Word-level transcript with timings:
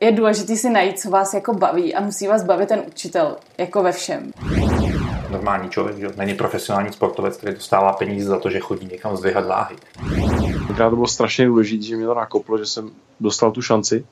je 0.00 0.12
důležité 0.12 0.56
si 0.56 0.70
najít, 0.70 1.00
co 1.00 1.10
vás 1.10 1.34
jako 1.34 1.54
baví 1.54 1.94
a 1.94 2.00
musí 2.00 2.26
vás 2.26 2.44
bavit 2.44 2.68
ten 2.68 2.82
učitel, 2.86 3.36
jako 3.58 3.82
ve 3.82 3.92
všem. 3.92 4.32
Normální 5.30 5.70
člověk, 5.70 5.98
že 5.98 6.08
není 6.16 6.34
profesionální 6.34 6.92
sportovec, 6.92 7.36
který 7.36 7.54
dostává 7.54 7.92
peníze 7.92 8.28
za 8.28 8.38
to, 8.38 8.50
že 8.50 8.60
chodí 8.60 8.86
někam 8.86 9.16
zdvihat 9.16 9.46
váhy. 9.46 9.76
Tenkrát 10.66 10.90
to 10.90 10.96
bylo 10.96 11.06
strašně 11.06 11.46
důležité, 11.46 11.84
že 11.84 11.96
mě 11.96 12.06
to 12.06 12.14
nakoplo, 12.14 12.58
že 12.58 12.66
jsem 12.66 12.90
dostal 13.20 13.50
tu 13.50 13.62
šanci. 13.62 14.04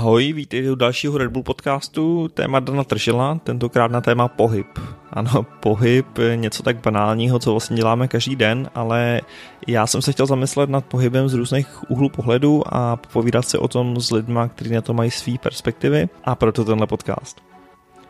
Ahoj, 0.00 0.32
vítejte 0.32 0.70
u 0.70 0.74
dalšího 0.74 1.18
Red 1.18 1.30
Bull 1.30 1.42
podcastu, 1.42 2.28
téma 2.28 2.60
Dana 2.60 2.84
Tržila, 2.84 3.40
tentokrát 3.44 3.90
na 3.90 4.00
téma 4.00 4.28
pohyb. 4.28 4.66
Ano, 5.10 5.46
pohyb, 5.60 6.06
něco 6.34 6.62
tak 6.62 6.76
banálního, 6.80 7.38
co 7.38 7.50
vlastně 7.50 7.76
děláme 7.76 8.08
každý 8.08 8.36
den, 8.36 8.70
ale 8.74 9.20
já 9.66 9.86
jsem 9.86 10.02
se 10.02 10.12
chtěl 10.12 10.26
zamyslet 10.26 10.70
nad 10.70 10.84
pohybem 10.84 11.28
z 11.28 11.34
různých 11.34 11.90
úhlů 11.90 12.08
pohledu 12.08 12.62
a 12.66 12.96
povídat 12.96 13.48
si 13.48 13.58
o 13.58 13.68
tom 13.68 14.00
s 14.00 14.10
lidma, 14.10 14.48
kteří 14.48 14.74
na 14.74 14.80
to 14.80 14.94
mají 14.94 15.10
své 15.10 15.38
perspektivy 15.38 16.08
a 16.24 16.34
proto 16.34 16.64
tenhle 16.64 16.86
podcast. 16.86 17.40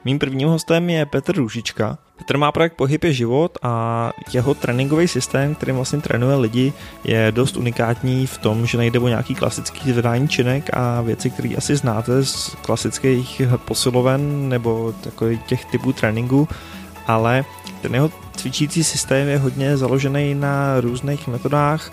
Mým 0.05 0.19
prvním 0.19 0.49
hostem 0.49 0.91
je 0.91 1.07
Petr 1.07 1.37
Růžička. 1.37 1.99
Petr 2.21 2.37
má 2.37 2.53
projekt 2.53 2.75
Pohyb 2.77 3.05
je 3.05 3.13
život 3.13 3.59
a 3.63 4.13
jeho 4.33 4.55
tréninkový 4.55 5.09
systém, 5.09 5.55
kterým 5.55 5.77
vlastně 5.77 6.01
trénuje 6.01 6.37
lidi, 6.37 6.73
je 7.05 7.33
dost 7.33 7.57
unikátní 7.57 8.27
v 8.27 8.39
tom, 8.39 8.67
že 8.67 8.79
nejde 8.79 8.99
o 8.99 9.09
nějaký 9.09 9.35
klasický 9.35 9.93
zvedání 9.93 10.29
činek 10.29 10.71
a 10.73 11.01
věci, 11.01 11.31
které 11.31 11.55
asi 11.57 11.77
znáte 11.77 12.25
z 12.25 12.57
klasických 12.63 13.43
posiloven 13.65 14.49
nebo 14.49 14.95
takových 15.01 15.43
těch 15.43 15.65
typů 15.65 15.93
tréninku, 15.93 16.49
ale 17.07 17.45
ten 17.83 17.95
jeho 17.95 18.11
cvičící 18.37 18.85
systém 18.85 19.29
je 19.29 19.39
hodně 19.39 19.77
založený 19.77 20.35
na 20.35 20.81
různých 20.81 21.29
metodách, 21.29 21.93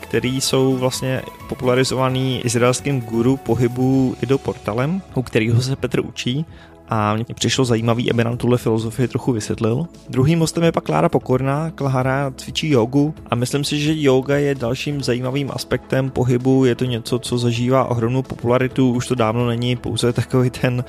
který 0.00 0.40
jsou 0.40 0.76
vlastně 0.76 1.22
popularizovaný 1.48 2.40
izraelským 2.44 3.00
guru 3.00 3.36
pohybu 3.36 4.16
Ido 4.22 4.38
Portalem, 4.38 5.02
u 5.14 5.22
kterého 5.22 5.62
se 5.62 5.76
Petr 5.76 6.00
učí 6.00 6.46
a 6.92 7.14
mně 7.14 7.24
přišlo 7.34 7.64
zajímavý, 7.64 8.10
aby 8.10 8.24
nám 8.24 8.36
tuhle 8.36 8.58
filozofii 8.58 9.08
trochu 9.08 9.32
vysvětlil. 9.32 9.86
Druhým 10.08 10.40
hostem 10.40 10.62
je 10.62 10.72
pak 10.72 10.84
Klára 10.84 11.08
Pokorná. 11.08 11.70
Klára 11.70 12.32
cvičí 12.36 12.68
jogu 12.68 13.14
a 13.30 13.34
myslím 13.34 13.64
si, 13.64 13.78
že 13.80 13.94
yoga 13.96 14.36
je 14.36 14.54
dalším 14.54 15.02
zajímavým 15.02 15.50
aspektem 15.52 16.10
pohybu. 16.10 16.64
Je 16.64 16.74
to 16.74 16.84
něco, 16.84 17.18
co 17.18 17.38
zažívá 17.38 17.84
ohromnou 17.84 18.22
popularitu. 18.22 18.92
Už 18.92 19.06
to 19.06 19.14
dávno 19.14 19.46
není 19.46 19.76
pouze 19.76 20.12
takový 20.12 20.50
ten, 20.50 20.84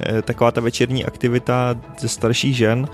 eh, 0.00 0.22
taková 0.22 0.50
ta 0.50 0.60
večerní 0.60 1.04
aktivita 1.04 1.80
ze 1.98 2.08
starších 2.08 2.56
žen, 2.56 2.88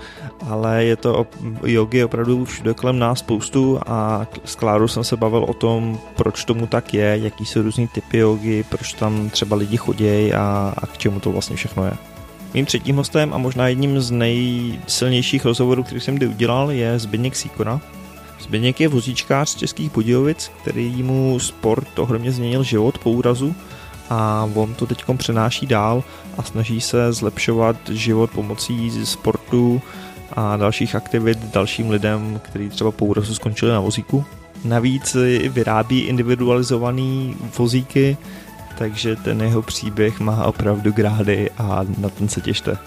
ale 0.49 0.83
je 0.85 0.95
to 0.95 1.27
jogy 1.65 2.03
opravdu 2.03 2.45
všude 2.45 2.73
kolem 2.73 2.99
nás 2.99 3.19
spoustu 3.19 3.79
a 3.85 4.27
s 4.45 4.55
Klárou 4.55 4.87
jsem 4.87 5.03
se 5.03 5.17
bavil 5.17 5.43
o 5.43 5.53
tom, 5.53 5.99
proč 6.15 6.45
tomu 6.45 6.67
tak 6.67 6.93
je, 6.93 7.19
jaký 7.21 7.45
jsou 7.45 7.61
různý 7.61 7.87
typy 7.87 8.17
jogy, 8.17 8.63
proč 8.69 8.93
tam 8.93 9.29
třeba 9.29 9.55
lidi 9.55 9.77
chodí 9.77 10.33
a, 10.33 10.73
a 10.77 10.87
k 10.87 10.97
čemu 10.97 11.19
to 11.19 11.31
vlastně 11.31 11.55
všechno 11.55 11.85
je. 11.85 12.10
Mým 12.53 12.65
třetím 12.65 12.95
hostem 12.95 13.33
a 13.33 13.37
možná 13.37 13.67
jedním 13.67 13.99
z 13.99 14.11
nejsilnějších 14.11 15.45
rozhovorů, 15.45 15.83
který 15.83 16.01
jsem 16.01 16.15
kdy 16.15 16.27
udělal, 16.27 16.71
je 16.71 16.99
Zbigněk 16.99 17.35
Sikora. 17.35 17.81
Zbigněk 18.39 18.79
je 18.79 18.87
vozíčkář 18.87 19.49
z 19.49 19.55
Českých 19.55 19.91
Budějovic, 19.91 20.51
který 20.61 21.03
mu 21.03 21.39
sport 21.39 21.99
ohromně 21.99 22.31
změnil 22.31 22.63
život 22.63 22.97
po 22.97 23.11
úrazu 23.11 23.55
a 24.09 24.49
on 24.53 24.73
to 24.73 24.85
teď 24.85 25.03
přenáší 25.17 25.67
dál 25.67 26.03
a 26.37 26.43
snaží 26.43 26.81
se 26.81 27.13
zlepšovat 27.13 27.75
život 27.89 28.31
pomocí 28.31 29.05
sportu 29.05 29.81
a 30.33 30.57
dalších 30.57 30.95
aktivit 30.95 31.37
dalším 31.53 31.89
lidem, 31.89 32.39
kteří 32.43 32.69
třeba 32.69 32.91
po 32.91 33.05
úrazu 33.05 33.35
skončili 33.35 33.71
na 33.71 33.79
vozíku. 33.79 34.25
Navíc 34.65 35.15
vyrábí 35.49 35.99
individualizované 35.99 37.33
vozíky, 37.57 38.17
takže 38.81 39.15
ten 39.15 39.41
jeho 39.41 39.61
příběh 39.61 40.19
má 40.19 40.45
opravdu 40.45 40.91
grády 40.91 41.49
a 41.57 41.85
na 41.97 42.09
ten 42.09 42.29
se 42.29 42.41
těšte. 42.41 42.77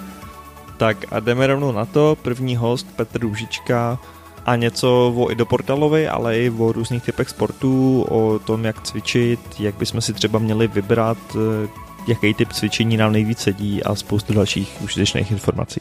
Tak 0.77 0.97
a 1.11 1.21
jdeme 1.21 1.47
rovnou 1.47 1.73
na 1.73 1.85
to. 1.85 2.17
První 2.23 2.57
host 2.57 2.87
Petr 2.97 3.21
Růžička 3.21 3.99
a 4.47 4.57
něco 4.57 5.15
o 5.17 5.31
Idoportalovi, 5.31 6.09
ale 6.09 6.39
i 6.39 6.51
o 6.51 6.73
různých 6.73 7.03
typech 7.03 7.29
sportů, 7.29 8.03
o 8.09 8.39
tom, 8.39 8.65
jak 8.65 8.83
cvičit, 8.83 9.41
jak 9.59 9.75
bychom 9.75 10.01
si 10.01 10.13
třeba 10.13 10.39
měli 10.39 10.69
vybrat, 10.69 11.19
eh, 11.35 11.69
jaký 12.09 12.35
typ 12.35 12.53
cvičení 12.53 12.97
nám 12.97 13.13
nejvíc 13.13 13.39
sedí 13.39 13.83
a 13.83 13.95
spoustu 13.95 14.35
dalších 14.35 14.77
užitečných 14.85 15.31
informací. 15.31 15.81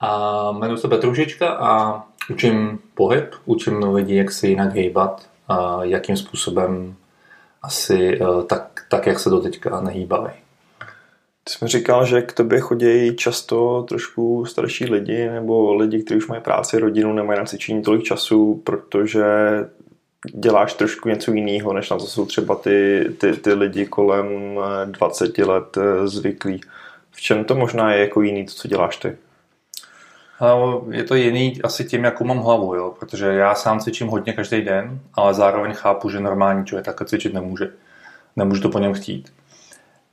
A 0.00 0.50
jmenuji 0.52 0.76
se 0.76 0.88
Petr 0.88 1.06
Růžička 1.06 1.48
a 1.48 2.02
učím 2.30 2.78
pohyb, 2.94 3.34
učím 3.44 3.82
lidi, 3.82 4.16
jak 4.16 4.30
se 4.30 4.48
jinak 4.48 4.74
hejbat, 4.74 5.26
a 5.48 5.84
jakým 5.84 6.16
způsobem 6.16 6.96
asi 7.62 8.18
eh, 8.22 8.44
tak, 8.46 8.84
tak 8.88 9.06
jak 9.06 9.18
se 9.18 9.30
do 9.30 9.40
teďka 9.40 9.80
nehýbali. 9.80 10.30
Ty 11.44 11.52
jsi 11.52 11.66
říkal, 11.68 12.06
že 12.06 12.22
k 12.22 12.32
tobě 12.32 12.60
chodí 12.60 13.16
často 13.16 13.82
trošku 13.88 14.46
starší 14.46 14.84
lidi 14.84 15.28
nebo 15.28 15.74
lidi, 15.74 16.02
kteří 16.02 16.18
už 16.18 16.26
mají 16.26 16.42
práci, 16.42 16.78
rodinu, 16.78 17.12
nemají 17.12 17.38
na 17.38 17.44
cvičení 17.44 17.82
tolik 17.82 18.02
času, 18.02 18.62
protože 18.64 19.24
děláš 20.34 20.74
trošku 20.74 21.08
něco 21.08 21.32
jiného, 21.32 21.72
než 21.72 21.90
na 21.90 21.98
to 21.98 22.06
jsou 22.06 22.26
třeba 22.26 22.54
ty, 22.54 23.04
ty, 23.18 23.32
ty 23.32 23.52
lidi 23.52 23.86
kolem 23.86 24.26
20 24.86 25.38
let 25.38 25.76
eh, 25.76 26.08
zvyklí. 26.08 26.60
V 27.10 27.20
čem 27.20 27.44
to 27.44 27.54
možná 27.54 27.92
je 27.92 28.00
jako 28.00 28.22
jiný, 28.22 28.46
to, 28.46 28.52
co 28.52 28.68
děláš 28.68 28.96
ty? 28.96 29.16
Je 30.90 31.04
to 31.04 31.14
jiný 31.14 31.62
asi 31.62 31.84
tím, 31.84 32.04
jakou 32.04 32.24
mám 32.24 32.38
hlavu, 32.38 32.74
jo? 32.74 32.94
protože 33.00 33.26
já 33.26 33.54
sám 33.54 33.80
cvičím 33.80 34.08
hodně 34.08 34.32
každý 34.32 34.62
den, 34.62 35.00
ale 35.14 35.34
zároveň 35.34 35.74
chápu, 35.74 36.10
že 36.10 36.20
normální 36.20 36.64
člověk 36.64 36.86
takhle 36.86 37.06
cvičit 37.06 37.34
nemůže. 37.34 37.70
Nemůže 38.36 38.62
to 38.62 38.68
po 38.68 38.78
něm 38.78 38.94
chtít. 38.94 39.32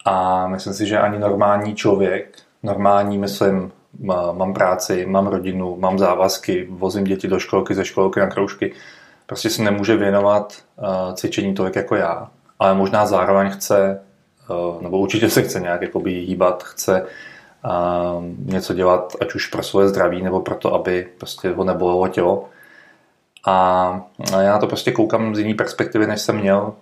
A 0.06 0.48
myslím 0.48 0.74
si, 0.74 0.86
že 0.86 1.00
ani 1.00 1.20
normální 1.20 1.76
člověk, 1.76 2.38
normální, 2.64 3.18
myslím, 3.18 3.72
mám 4.32 4.54
práci, 4.54 5.06
mám 5.06 5.28
rodinu, 5.28 5.78
mám 5.80 6.00
závazky, 6.00 6.68
vozím 6.70 7.04
děti 7.04 7.28
do 7.28 7.40
školky, 7.40 7.74
ze 7.74 7.86
školky 7.86 8.20
na 8.20 8.28
kroužky, 8.28 8.74
prostě 9.26 9.50
se 9.50 9.64
nemůže 9.64 9.98
věnovat 9.98 10.54
cvičení 11.14 11.54
tolik 11.54 11.76
jako 11.76 11.96
já. 11.96 12.30
Ale 12.60 12.76
možná 12.76 13.06
zároveň 13.06 13.50
chce, 13.50 14.02
nebo 14.82 15.00
určitě 15.00 15.30
se 15.30 15.42
chce 15.42 15.60
nějak 15.60 15.82
jakoby 15.82 16.12
hýbat, 16.12 16.64
chce 16.64 17.06
něco 18.46 18.74
dělat, 18.74 19.16
ať 19.22 19.34
už 19.34 19.48
pro 19.48 19.64
svoje 19.64 19.88
zdraví, 19.88 20.22
nebo 20.22 20.40
pro 20.40 20.56
to, 20.56 20.74
aby 20.74 21.08
prostě 21.18 21.50
ho 21.50 21.64
nebolelo 21.64 22.08
tělo. 22.08 22.50
A 23.46 24.02
já 24.42 24.58
to 24.58 24.68
prostě 24.68 24.92
koukám 24.92 25.36
z 25.36 25.40
jiné 25.40 25.54
perspektivy, 25.54 26.08
než 26.08 26.22
jsem 26.22 26.38
měl, 26.38 26.74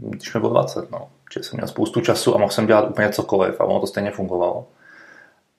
když 0.00 0.34
mi 0.34 0.40
bylo 0.40 0.52
20. 0.52 0.90
No. 0.90 1.08
Že 1.34 1.42
jsem 1.42 1.56
měl 1.56 1.68
spoustu 1.68 2.00
času 2.00 2.34
a 2.34 2.38
mohl 2.38 2.52
jsem 2.52 2.66
dělat 2.66 2.90
úplně 2.90 3.08
cokoliv 3.08 3.60
a 3.60 3.64
ono 3.64 3.80
to 3.80 3.86
stejně 3.86 4.10
fungovalo. 4.10 4.66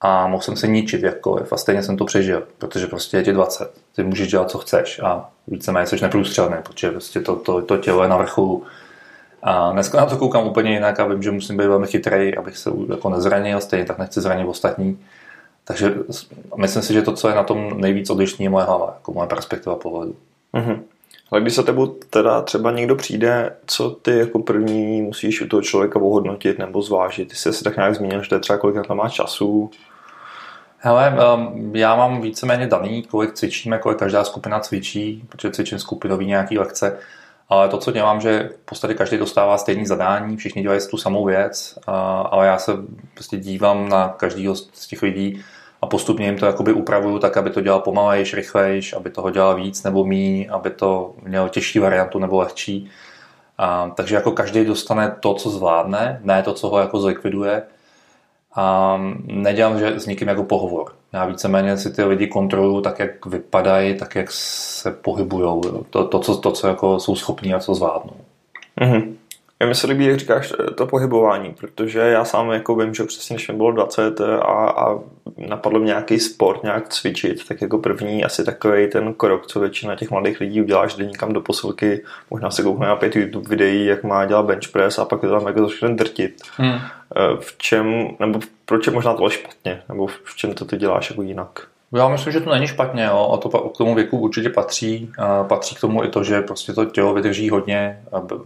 A 0.00 0.26
mohl 0.26 0.42
jsem 0.42 0.56
se 0.56 0.68
ničit 0.68 1.02
jakkoliv 1.02 1.52
a 1.52 1.56
stejně 1.56 1.82
jsem 1.82 1.96
to 1.96 2.04
přežil, 2.04 2.42
protože 2.58 2.86
prostě 2.86 3.16
je 3.16 3.22
ti 3.22 3.32
20. 3.32 3.74
Ty 3.96 4.04
můžeš 4.04 4.30
dělat, 4.30 4.50
co 4.50 4.58
chceš 4.58 4.98
a 4.98 5.30
víceméně 5.46 5.86
jsi 5.86 6.02
neprůstřelný, 6.02 6.56
protože 6.62 6.90
prostě 6.90 7.20
to, 7.20 7.36
to, 7.36 7.62
to 7.62 7.76
tělo 7.76 8.02
je 8.02 8.08
na 8.08 8.16
vrcholu 8.16 8.64
a 9.42 9.72
dneska 9.72 9.98
na 9.98 10.06
to 10.06 10.16
koukám 10.16 10.46
úplně 10.46 10.70
jinak 10.72 11.00
a 11.00 11.06
vím, 11.06 11.22
že 11.22 11.30
musím 11.30 11.56
být 11.56 11.66
velmi 11.66 11.86
chytrý, 11.86 12.36
abych 12.36 12.58
se 12.58 12.70
jako 12.90 13.10
nezranil, 13.10 13.60
stejně 13.60 13.84
tak 13.84 13.98
nechci 13.98 14.20
zranit 14.20 14.46
ostatní. 14.48 14.98
Takže 15.64 15.94
myslím 16.56 16.82
si, 16.82 16.92
že 16.92 17.02
to, 17.02 17.12
co 17.12 17.28
je 17.28 17.34
na 17.34 17.42
tom 17.42 17.80
nejvíc 17.80 18.10
odlišný, 18.10 18.44
je 18.44 18.50
moje 18.50 18.64
hlava, 18.64 18.94
jako 18.98 19.12
moje 19.12 19.28
perspektiva 19.28 19.76
pohledu. 19.76 20.14
Mm-hmm. 20.54 20.78
Ale 21.30 21.40
když 21.40 21.54
se 21.54 21.62
tebou 21.62 21.86
teda 21.86 22.42
třeba 22.42 22.70
někdo 22.70 22.96
přijde, 22.96 23.56
co 23.66 23.90
ty 23.90 24.18
jako 24.18 24.38
první 24.38 25.02
musíš 25.02 25.40
u 25.40 25.48
toho 25.48 25.62
člověka 25.62 25.98
ohodnotit 25.98 26.58
nebo 26.58 26.82
zvážit? 26.82 27.28
Ty 27.28 27.36
jsi 27.36 27.52
si 27.52 27.64
tak 27.64 27.76
nějak 27.76 27.94
zmínil, 27.94 28.22
že 28.22 28.28
to 28.28 28.34
je 28.34 28.40
třeba 28.40 28.58
kolik 28.58 28.76
na 28.76 28.84
to 28.84 28.94
má 28.94 29.08
času? 29.08 29.70
Hele, 30.78 31.14
um, 31.34 31.76
já 31.76 31.96
mám 31.96 32.20
víceméně 32.20 32.66
daný, 32.66 33.02
kolik 33.02 33.32
cvičíme, 33.32 33.78
kolik 33.78 33.98
každá 33.98 34.24
skupina 34.24 34.60
cvičí, 34.60 35.24
protože 35.28 35.50
cvičím 35.50 35.78
skupinový 35.78 36.26
nějaký 36.26 36.58
lekce 36.58 36.98
ale 37.50 37.68
to, 37.68 37.78
co 37.78 37.92
dělám, 37.92 38.20
že 38.20 38.50
v 38.62 38.64
podstatě 38.64 38.94
každý 38.94 39.18
dostává 39.18 39.58
stejný 39.58 39.86
zadání, 39.86 40.36
všichni 40.36 40.62
dělají 40.62 40.80
tu 40.90 40.96
samou 40.96 41.24
věc, 41.24 41.78
ale 42.30 42.46
já 42.46 42.58
se 42.58 42.72
prostě 43.14 43.36
dívám 43.36 43.88
na 43.88 44.08
každého 44.08 44.54
z 44.54 44.86
těch 44.86 45.02
lidí 45.02 45.42
a 45.82 45.86
postupně 45.86 46.26
jim 46.26 46.38
to 46.38 46.46
jakoby 46.46 46.72
upravuju 46.72 47.18
tak, 47.18 47.36
aby 47.36 47.50
to 47.50 47.60
dělal 47.60 47.80
pomalejš, 47.80 48.34
rychlejš, 48.34 48.92
aby 48.92 49.10
toho 49.10 49.30
dělal 49.30 49.54
víc 49.54 49.82
nebo 49.82 50.04
míň, 50.04 50.46
aby 50.50 50.70
to 50.70 51.14
mělo 51.22 51.48
těžší 51.48 51.78
variantu 51.78 52.18
nebo 52.18 52.38
lehčí. 52.38 52.90
A, 53.58 53.92
takže 53.96 54.14
jako 54.14 54.32
každý 54.32 54.64
dostane 54.64 55.16
to, 55.20 55.34
co 55.34 55.50
zvládne, 55.50 56.20
ne 56.22 56.42
to, 56.42 56.52
co 56.52 56.68
ho 56.68 56.78
jako 56.78 57.00
zlikviduje. 57.00 57.62
A 58.54 58.96
nedělám 59.22 59.78
že 59.78 60.00
s 60.00 60.06
nikým 60.06 60.28
jako 60.28 60.44
pohovor. 60.44 60.99
Já 61.12 61.26
víceméně 61.26 61.76
si 61.76 61.92
ty 61.92 62.04
lidi 62.04 62.26
kontroluju 62.26 62.80
tak, 62.80 62.98
jak 62.98 63.26
vypadají, 63.26 63.94
tak, 63.94 64.14
jak 64.14 64.30
se 64.30 64.90
pohybují. 64.90 65.62
To, 65.90 66.04
to, 66.04 66.18
co, 66.18 66.36
to, 66.36 66.52
co 66.52 66.68
jako 66.68 66.98
jsou 66.98 67.16
schopní 67.16 67.54
a 67.54 67.58
co 67.58 67.74
zvládnou. 67.74 68.16
Mm-hmm. 68.80 69.12
Já 69.60 69.66
mi 69.66 69.74
se 69.74 69.86
líbí, 69.86 70.06
jak 70.06 70.18
říkáš 70.18 70.52
to 70.74 70.86
pohybování, 70.86 71.54
protože 71.60 71.98
já 71.98 72.24
sám 72.24 72.50
jako 72.50 72.76
vím, 72.76 72.94
že 72.94 73.04
přesně 73.04 73.34
než 73.34 73.48
mi 73.48 73.54
bylo 73.54 73.72
20 73.72 74.20
a, 74.20 74.70
a 74.70 74.98
napadlo 75.36 75.78
mě 75.78 75.86
nějaký 75.86 76.18
sport, 76.18 76.62
nějak 76.62 76.88
cvičit, 76.88 77.48
tak 77.48 77.62
jako 77.62 77.78
první 77.78 78.24
asi 78.24 78.44
takový 78.44 78.88
ten 78.88 79.14
krok, 79.14 79.46
co 79.46 79.60
většina 79.60 79.96
těch 79.96 80.10
mladých 80.10 80.40
lidí 80.40 80.62
udělá, 80.62 80.86
že 80.86 80.96
jde 80.96 81.06
někam 81.06 81.32
do 81.32 81.40
posilky, 81.40 82.04
možná 82.30 82.50
se 82.50 82.62
koukne 82.62 82.86
na 82.86 82.96
pět 82.96 83.16
YouTube 83.16 83.48
videí, 83.48 83.86
jak 83.86 84.04
má 84.04 84.24
dělat 84.24 84.46
bench 84.46 84.68
press 84.72 84.98
a 84.98 85.04
pak 85.04 85.20
to 85.20 85.30
tam 85.30 85.46
jako 85.46 85.68
začne 85.68 85.94
drtit. 85.94 86.42
Hmm. 86.56 86.78
V 87.40 87.58
čem, 87.58 88.08
nebo 88.18 88.40
proč 88.64 88.86
je 88.86 88.92
možná 88.92 89.14
to 89.14 89.30
špatně, 89.30 89.82
nebo 89.88 90.06
v 90.06 90.36
čem 90.36 90.54
to 90.54 90.64
ty 90.64 90.76
děláš 90.76 91.10
jako 91.10 91.22
jinak? 91.22 91.66
Já 91.96 92.08
myslím, 92.08 92.32
že 92.32 92.40
to 92.40 92.50
není 92.50 92.66
špatně, 92.66 93.04
jo. 93.04 93.30
a 93.34 93.36
to 93.36 93.48
k 93.48 93.76
tomu 93.76 93.94
věku 93.94 94.18
určitě 94.18 94.50
patří. 94.50 95.12
Patří 95.48 95.74
k 95.74 95.80
tomu 95.80 96.04
i 96.04 96.08
to, 96.08 96.24
že 96.24 96.40
prostě 96.40 96.72
to 96.72 96.84
tělo 96.84 97.14
vydrží 97.14 97.50
hodně 97.50 98.02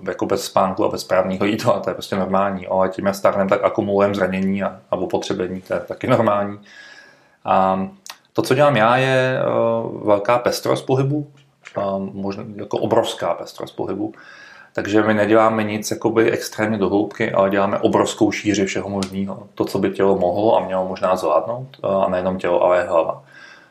jako 0.09 0.27
bez 0.27 0.45
spánku 0.45 0.85
a 0.85 0.89
bez 0.89 1.01
správného 1.01 1.45
jídla, 1.45 1.73
a 1.73 1.81
to 1.81 1.91
je 1.91 1.95
prostě 1.95 2.17
normální. 2.17 2.65
Jo. 2.65 2.81
A 2.81 2.89
tím, 2.89 3.07
jak 3.07 3.15
stárneme, 3.15 3.51
tak 3.51 3.65
akumulujeme 3.65 4.15
zranění 4.15 4.63
a, 4.63 4.81
a 4.91 4.97
opotřebení, 4.97 5.61
to 5.61 5.75
je 5.75 5.81
taky 5.81 6.07
normální. 6.07 6.59
A 7.45 7.89
to, 8.33 8.43
co 8.43 8.55
dělám 8.55 8.77
já, 8.77 8.97
je 8.97 9.41
uh, 9.85 10.07
velká 10.07 10.39
pestrost 10.39 10.87
pohybu, 10.87 11.31
možná 11.99 12.45
jako 12.57 12.79
obrovská 12.79 13.35
pestrost 13.35 13.77
pohybu. 13.77 14.15
Takže 14.75 15.03
my 15.03 15.15
neděláme 15.15 15.65
nic 15.65 15.91
jakoby 15.91 16.31
extrémně 16.31 16.79
do 16.79 16.89
hloubky, 16.89 17.33
ale 17.33 17.51
děláme 17.51 17.79
obrovskou 17.79 18.33
šíři 18.33 18.67
všeho 18.67 18.89
možného. 18.89 19.49
To, 19.55 19.65
co 19.65 19.79
by 19.79 19.91
tělo 19.91 20.19
mohlo 20.19 20.57
a 20.57 20.67
mělo 20.67 20.89
možná 20.89 21.17
zvládnout, 21.17 21.69
a 21.83 22.09
nejenom 22.11 22.39
tělo, 22.39 22.63
ale 22.63 22.85
i 22.85 22.87
hlava. 22.87 23.25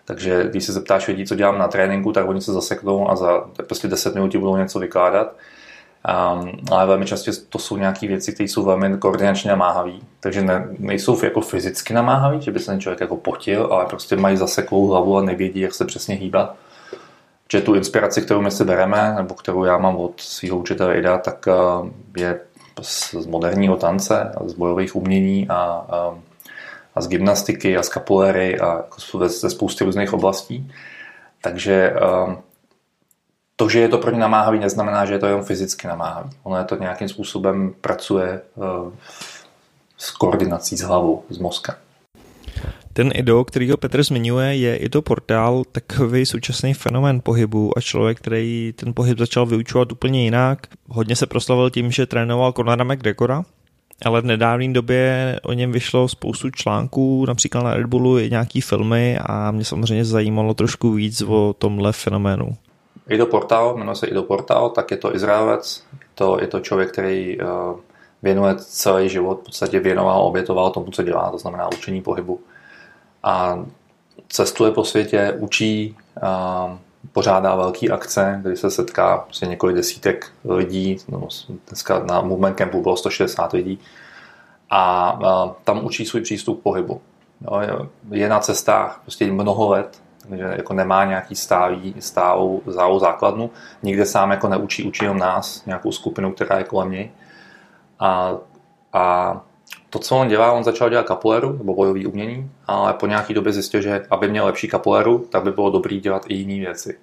Takže 0.05 0.43
když 0.49 0.63
se 0.63 0.73
zeptáš 0.73 1.07
lidí, 1.07 1.25
co 1.25 1.35
dělám 1.35 1.57
na 1.57 1.67
tréninku, 1.67 2.11
tak 2.11 2.27
oni 2.27 2.41
se 2.41 2.53
zaseknou 2.53 3.09
a 3.09 3.15
za 3.15 3.45
prostě 3.67 3.87
10 3.87 4.15
minut 4.15 4.31
ti 4.31 4.37
budou 4.37 4.57
něco 4.57 4.79
vykládat. 4.79 5.35
Um, 6.37 6.51
ale 6.71 6.85
velmi 6.85 7.05
často 7.05 7.31
to 7.49 7.59
jsou 7.59 7.77
nějaké 7.77 8.07
věci, 8.07 8.33
které 8.33 8.47
jsou 8.47 8.63
velmi 8.63 8.97
koordinačně 8.97 9.49
namáhavé. 9.49 9.91
Takže 10.19 10.41
ne, 10.41 10.67
nejsou 10.79 11.25
jako 11.25 11.41
fyzicky 11.41 11.93
namáhavé, 11.93 12.41
že 12.41 12.51
by 12.51 12.59
se 12.59 12.65
ten 12.65 12.79
člověk 12.79 13.01
jako 13.01 13.17
potil, 13.17 13.67
ale 13.71 13.85
prostě 13.85 14.15
mají 14.15 14.37
zaseklou 14.37 14.87
hlavu 14.87 15.17
a 15.17 15.21
nevědí, 15.21 15.59
jak 15.59 15.73
se 15.73 15.85
přesně 15.85 16.15
hýbat. 16.15 16.55
Že 17.51 17.61
tu 17.61 17.73
inspiraci, 17.73 18.21
kterou 18.21 18.41
my 18.41 18.51
si 18.51 18.65
bereme, 18.65 19.13
nebo 19.17 19.33
kterou 19.33 19.63
já 19.63 19.77
mám 19.77 19.95
od 19.95 20.21
svého 20.21 20.57
učitele 20.57 20.97
Ida, 20.97 21.17
tak 21.17 21.47
uh, 21.47 21.89
je 22.17 22.39
z 22.81 23.25
moderního 23.25 23.75
tance, 23.75 24.31
z 24.45 24.53
bojových 24.53 24.95
umění 24.95 25.47
a 25.49 25.85
uh, 26.11 26.17
a 26.95 27.01
z 27.01 27.07
gymnastiky 27.07 27.77
a 27.77 27.83
z 27.83 27.89
kapolery 27.89 28.59
a 28.59 28.75
jako 28.75 29.27
ze 29.29 29.49
spousty 29.49 29.83
různých 29.83 30.13
oblastí. 30.13 30.71
Takže 31.41 31.93
ehm, 31.95 32.37
to, 33.55 33.69
že 33.69 33.79
je 33.79 33.89
to 33.89 33.97
pro 33.97 34.11
ně 34.11 34.19
namáhavý, 34.19 34.59
neznamená, 34.59 35.05
že 35.05 35.13
je 35.13 35.19
to 35.19 35.25
jenom 35.25 35.43
fyzicky 35.43 35.87
namáhavý. 35.87 36.29
Ono 36.43 36.57
je 36.57 36.63
to 36.63 36.75
nějakým 36.75 37.09
způsobem 37.09 37.73
pracuje 37.81 38.41
s 39.97 40.11
koordinací 40.11 40.77
s 40.77 40.81
hlavou, 40.81 41.23
s 41.29 41.37
mozkem. 41.37 41.75
Ten 42.93 43.11
IDO, 43.15 43.45
který 43.45 43.71
ho 43.71 43.77
Petr 43.77 44.03
zmiňuje, 44.03 44.55
je 44.55 44.75
i 44.75 44.89
to 44.89 45.01
portál 45.01 45.63
takový 45.71 46.25
současný 46.25 46.73
fenomén 46.73 47.21
pohybu 47.23 47.77
a 47.77 47.81
člověk, 47.81 48.17
který 48.17 48.73
ten 48.75 48.93
pohyb 48.93 49.19
začal 49.19 49.45
vyučovat 49.45 49.91
úplně 49.91 50.23
jinak. 50.23 50.67
Hodně 50.89 51.15
se 51.15 51.25
proslavil 51.25 51.69
tím, 51.69 51.91
že 51.91 52.05
trénoval 52.05 52.51
Conora 52.51 52.83
McGregora, 52.83 53.43
ale 54.05 54.21
v 54.21 54.25
nedávné 54.25 54.73
době 54.73 55.39
o 55.43 55.53
něm 55.53 55.71
vyšlo 55.71 56.07
spoustu 56.07 56.49
článků, 56.49 57.25
například 57.25 57.63
na 57.63 57.73
Red 57.73 57.85
Bullu 57.85 58.19
i 58.19 58.29
nějaký 58.29 58.61
filmy 58.61 59.17
a 59.25 59.51
mě 59.51 59.65
samozřejmě 59.65 60.05
zajímalo 60.05 60.53
trošku 60.53 60.91
víc 60.91 61.21
o 61.21 61.55
tomhle 61.57 61.91
fenoménu. 61.91 62.55
Ido 63.09 63.25
Portal, 63.25 63.77
jmenuje 63.77 63.95
se 63.95 64.07
Ido 64.07 64.23
Portal, 64.23 64.69
tak 64.69 64.91
je 64.91 64.97
to 64.97 65.15
Izraelec, 65.15 65.83
to, 66.15 66.37
je 66.41 66.47
to 66.47 66.59
člověk, 66.59 66.91
který 66.91 67.37
uh, 67.39 67.47
věnuje 68.23 68.55
celý 68.57 69.09
život, 69.09 69.41
v 69.41 69.43
podstatě 69.43 69.79
věnoval, 69.79 70.21
obětoval 70.21 70.71
tomu, 70.71 70.91
co 70.91 71.03
dělá, 71.03 71.31
to 71.31 71.37
znamená 71.37 71.69
učení 71.77 72.01
pohybu. 72.01 72.39
A 73.23 73.65
cestuje 74.27 74.71
po 74.71 74.83
světě, 74.83 75.37
učí, 75.39 75.95
uh, 76.23 76.77
pořádá 77.11 77.55
velké 77.55 77.89
akce, 77.89 78.39
kdy 78.43 78.57
se 78.57 78.71
setká 78.71 79.17
prostě 79.17 79.45
několik 79.45 79.75
desítek 79.75 80.31
lidí, 80.45 80.97
no, 81.07 81.27
dneska 81.67 81.99
na 81.99 82.21
Movement 82.21 82.57
Campu 82.57 82.81
bylo 82.81 82.97
160 82.97 83.53
lidí 83.53 83.79
a, 84.69 85.09
a 85.25 85.55
tam 85.63 85.85
učí 85.85 86.05
svůj 86.05 86.21
přístup 86.21 86.59
k 86.59 86.63
pohybu. 86.63 87.01
Jo, 87.41 87.87
je 88.11 88.29
na 88.29 88.39
cestách 88.39 88.99
prostě 89.01 89.31
mnoho 89.31 89.69
let, 89.69 90.01
takže 90.29 90.43
jako 90.43 90.73
nemá 90.73 91.05
nějaký 91.05 91.35
stálý, 91.35 91.95
stálou, 91.99 92.61
stálou 92.71 92.99
základnu, 92.99 93.49
nikde 93.83 94.05
sám 94.05 94.31
jako 94.31 94.47
neučí, 94.47 94.83
učí 94.83 95.05
jenom 95.05 95.17
nás, 95.17 95.65
nějakou 95.65 95.91
skupinu, 95.91 96.31
která 96.31 96.57
je 96.57 96.63
kolem 96.63 96.91
něj. 96.91 97.11
A, 97.99 98.33
a 98.93 99.41
to, 99.93 99.99
co 99.99 100.17
on 100.17 100.27
dělá, 100.27 100.51
on 100.51 100.63
začal 100.63 100.89
dělat 100.89 101.05
kapoleru 101.05 101.57
nebo 101.57 101.73
bojový 101.73 102.05
umění, 102.05 102.51
ale 102.67 102.93
po 102.93 103.07
nějaký 103.07 103.33
době 103.33 103.53
zjistil, 103.53 103.81
že 103.81 104.05
aby 104.09 104.27
měl 104.27 104.45
lepší 104.45 104.67
kapoleru, 104.67 105.27
tak 105.29 105.43
by 105.43 105.51
bylo 105.51 105.69
dobré 105.69 105.95
dělat 105.95 106.25
i 106.27 106.33
jiné 106.33 106.65
věci. 106.65 106.99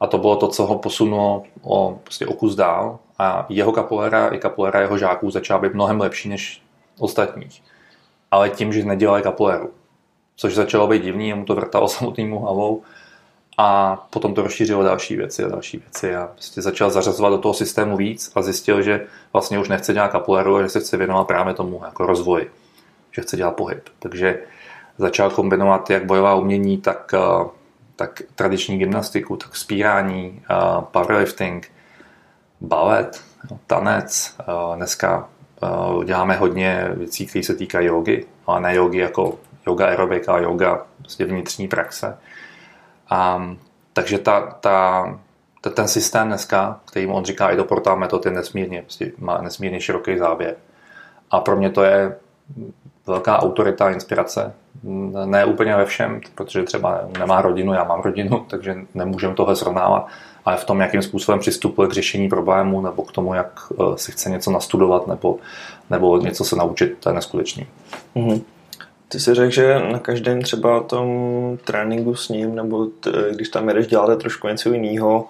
A 0.00 0.06
to 0.06 0.18
bylo 0.18 0.36
to, 0.36 0.48
co 0.48 0.66
ho 0.66 0.78
posunulo 0.78 1.42
o, 1.62 2.00
prostě 2.04 2.26
o 2.26 2.32
kus 2.32 2.54
dál. 2.54 2.98
A 3.18 3.46
jeho 3.48 3.72
kapolera 3.72 4.28
i 4.28 4.38
kapolera 4.38 4.80
jeho 4.80 4.98
žáků 4.98 5.30
začala 5.30 5.60
být 5.60 5.74
mnohem 5.74 6.00
lepší 6.00 6.28
než 6.28 6.62
ostatních. 6.98 7.62
Ale 8.30 8.50
tím, 8.50 8.72
že 8.72 8.84
nedělali 8.84 9.22
kapoleru. 9.22 9.70
Což 10.36 10.54
začalo 10.54 10.86
být 10.86 11.02
divný, 11.02 11.34
mu 11.34 11.44
to 11.44 11.54
vrtalo 11.54 11.88
samotným 11.88 12.32
hlavou 12.32 12.82
a 13.64 13.96
potom 14.10 14.34
to 14.34 14.42
rozšířilo 14.42 14.82
další 14.82 15.16
věci 15.16 15.44
a 15.44 15.48
další 15.48 15.78
věci 15.78 16.16
a 16.16 16.26
prostě 16.26 16.62
začal 16.62 16.90
zařazovat 16.90 17.32
do 17.32 17.38
toho 17.38 17.54
systému 17.54 17.96
víc 17.96 18.32
a 18.34 18.42
zjistil, 18.42 18.82
že 18.82 19.06
vlastně 19.32 19.58
už 19.58 19.68
nechce 19.68 19.92
dělat 19.92 20.12
kapoleru, 20.12 20.54
ale 20.54 20.62
že 20.62 20.68
se 20.68 20.80
chce 20.80 20.96
věnovat 20.96 21.24
právě 21.24 21.54
tomu 21.54 21.80
jako 21.84 22.06
rozvoji, 22.06 22.50
že 23.12 23.22
chce 23.22 23.36
dělat 23.36 23.56
pohyb. 23.56 23.88
Takže 23.98 24.38
začal 24.98 25.30
kombinovat 25.30 25.90
jak 25.90 26.06
bojová 26.06 26.34
umění, 26.34 26.78
tak, 26.78 27.14
eh, 27.14 27.48
tak 27.96 28.22
tradiční 28.34 28.78
gymnastiku, 28.78 29.36
tak 29.36 29.56
spírání, 29.56 30.42
eh, 30.50 30.54
powerlifting, 30.90 31.70
balet, 32.60 33.22
tanec. 33.66 34.36
Eh, 34.40 34.76
dneska 34.76 35.28
děláme 36.04 36.36
hodně 36.36 36.90
věcí, 36.94 37.26
které 37.26 37.42
se 37.42 37.54
týkají 37.54 37.86
jogy, 37.86 38.26
ale 38.46 38.60
ne 38.60 38.74
jogy 38.74 38.98
jako 38.98 39.38
yoga 39.66 39.86
aerobika, 39.86 40.38
yoga 40.38 40.86
prostě 40.98 41.24
vnitřní 41.24 41.68
praxe 41.68 42.18
a, 43.12 43.42
takže 43.92 44.18
ta, 44.18 44.40
ta, 44.60 45.06
ta, 45.60 45.70
ten 45.70 45.88
systém 45.88 46.26
dneska, 46.26 46.80
který 46.84 47.06
on 47.06 47.24
říká 47.24 47.50
i 47.50 47.56
do 47.56 47.64
portál 47.64 47.96
metod, 47.96 48.26
je 48.26 48.32
nesmírně, 48.32 48.82
prostě 48.82 49.12
má 49.18 49.40
nesmírně 49.40 49.80
široký 49.80 50.18
záběr. 50.18 50.56
A 51.30 51.40
pro 51.40 51.56
mě 51.56 51.70
to 51.70 51.82
je 51.82 52.16
velká 53.06 53.42
autorita, 53.42 53.90
inspirace. 53.90 54.54
Ne 55.24 55.44
úplně 55.44 55.76
ve 55.76 55.84
všem, 55.84 56.20
protože 56.34 56.62
třeba 56.62 57.00
nemá 57.18 57.42
rodinu, 57.42 57.72
já 57.72 57.84
mám 57.84 58.00
rodinu, 58.00 58.46
takže 58.50 58.76
nemůžeme 58.94 59.34
tohle 59.34 59.56
srovnávat, 59.56 60.06
ale 60.44 60.56
v 60.56 60.64
tom, 60.64 60.80
jakým 60.80 61.02
způsobem 61.02 61.40
přistupuje 61.40 61.88
k 61.88 61.92
řešení 61.92 62.28
problému 62.28 62.80
nebo 62.80 63.02
k 63.02 63.12
tomu, 63.12 63.34
jak 63.34 63.60
eh, 63.72 63.98
si 63.98 64.12
chce 64.12 64.30
něco 64.30 64.50
nastudovat 64.50 65.06
nebo, 65.06 65.38
nebo 65.90 66.18
něco 66.18 66.44
se 66.44 66.56
naučit, 66.56 66.96
to 67.00 67.08
je 67.08 67.14
neskutečný. 67.14 67.66
Mm-hmm. 68.16 68.42
Ty 69.12 69.20
si 69.20 69.34
řekl, 69.34 69.50
že 69.50 69.78
na 69.92 69.98
každém 69.98 70.42
třeba 70.42 70.80
tom 70.80 71.58
tréninku 71.64 72.14
s 72.14 72.28
ním, 72.28 72.54
nebo 72.54 72.86
t, 72.86 73.10
když 73.30 73.48
tam 73.48 73.68
jedeš, 73.68 73.86
děláte 73.86 74.16
trošku 74.16 74.48
něco 74.48 74.72
jiného. 74.72 75.28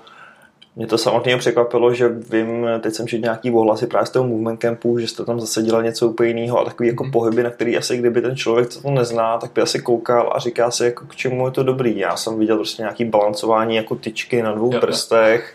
Mě 0.76 0.86
to 0.86 0.98
samotně 0.98 1.36
překvapilo, 1.36 1.94
že 1.94 2.08
vím, 2.08 2.66
teď 2.80 2.94
jsem 2.94 3.06
četl 3.06 3.22
nějaký 3.22 3.50
ohlasy 3.50 3.86
právě 3.86 4.06
z 4.06 4.10
toho 4.10 4.28
movement 4.28 4.60
campu, 4.60 4.98
že 4.98 5.08
jste 5.08 5.24
tam 5.24 5.40
zase 5.40 5.62
dělal 5.62 5.82
něco 5.82 6.08
úplně 6.08 6.28
jiného 6.28 6.60
a 6.60 6.64
takový 6.64 6.88
jako 6.88 7.04
mm. 7.04 7.10
pohyby, 7.10 7.42
na 7.42 7.50
který 7.50 7.76
asi 7.76 7.96
kdyby 7.96 8.22
ten 8.22 8.36
člověk, 8.36 8.68
co 8.68 8.82
to 8.82 8.90
nezná, 8.90 9.38
tak 9.38 9.52
by 9.54 9.62
asi 9.62 9.82
koukal 9.82 10.32
a 10.34 10.38
říká 10.38 10.70
si, 10.70 10.84
jako 10.84 11.04
k 11.04 11.16
čemu 11.16 11.46
je 11.46 11.52
to 11.52 11.62
dobrý. 11.62 11.98
Já 11.98 12.16
jsem 12.16 12.38
viděl 12.38 12.56
prostě 12.56 12.82
nějaký 12.82 13.04
balancování 13.04 13.76
jako 13.76 13.94
tyčky 13.94 14.42
na 14.42 14.52
dvou 14.52 14.74
jo, 14.74 14.80
prstech 14.80 15.54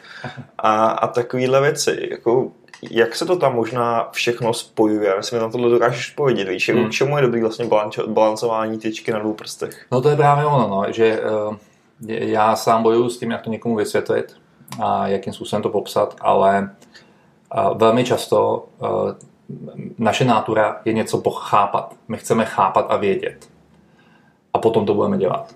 a, 0.57 0.85
a 0.85 1.07
takovéhle 1.07 1.61
věci. 1.61 2.07
Jako, 2.11 2.51
jak 2.91 3.15
se 3.15 3.25
to 3.25 3.35
tam 3.35 3.55
možná 3.55 4.09
všechno 4.11 4.53
spojuje? 4.53 5.09
Já 5.09 5.15
myslím, 5.17 5.39
že 5.39 5.43
na 5.43 5.51
tohle 5.51 5.69
dokážeš 5.69 6.09
povědět, 6.09 6.49
víš, 6.49 6.69
hmm. 6.69 6.91
čemu 6.91 7.15
je 7.17 7.21
dobrý 7.21 7.41
vlastně 7.41 7.69
balancování 8.07 8.77
tyčky 8.77 9.11
na 9.11 9.19
dvou 9.19 9.33
prstech? 9.33 9.85
No 9.91 10.01
to 10.01 10.09
je 10.09 10.15
právě 10.15 10.45
ono, 10.45 10.67
no, 10.67 10.91
že 10.93 11.21
uh, 11.21 11.55
já 12.07 12.55
sám 12.55 12.83
bojuju 12.83 13.09
s 13.09 13.19
tím, 13.19 13.31
jak 13.31 13.41
to 13.41 13.49
někomu 13.49 13.75
vysvětlit 13.75 14.35
a 14.83 15.07
jakým 15.07 15.33
způsobem 15.33 15.63
to 15.63 15.69
popsat, 15.69 16.15
ale 16.21 16.69
uh, 17.55 17.77
velmi 17.77 18.03
často 18.03 18.65
uh, 18.79 19.11
naše 19.97 20.25
nátura 20.25 20.81
je 20.85 20.93
něco 20.93 21.17
pochápat. 21.17 21.95
My 22.07 22.17
chceme 22.17 22.45
chápat 22.45 22.85
a 22.89 22.97
vědět. 22.97 23.49
A 24.53 24.59
potom 24.59 24.85
to 24.85 24.93
budeme 24.93 25.17
dělat. 25.17 25.55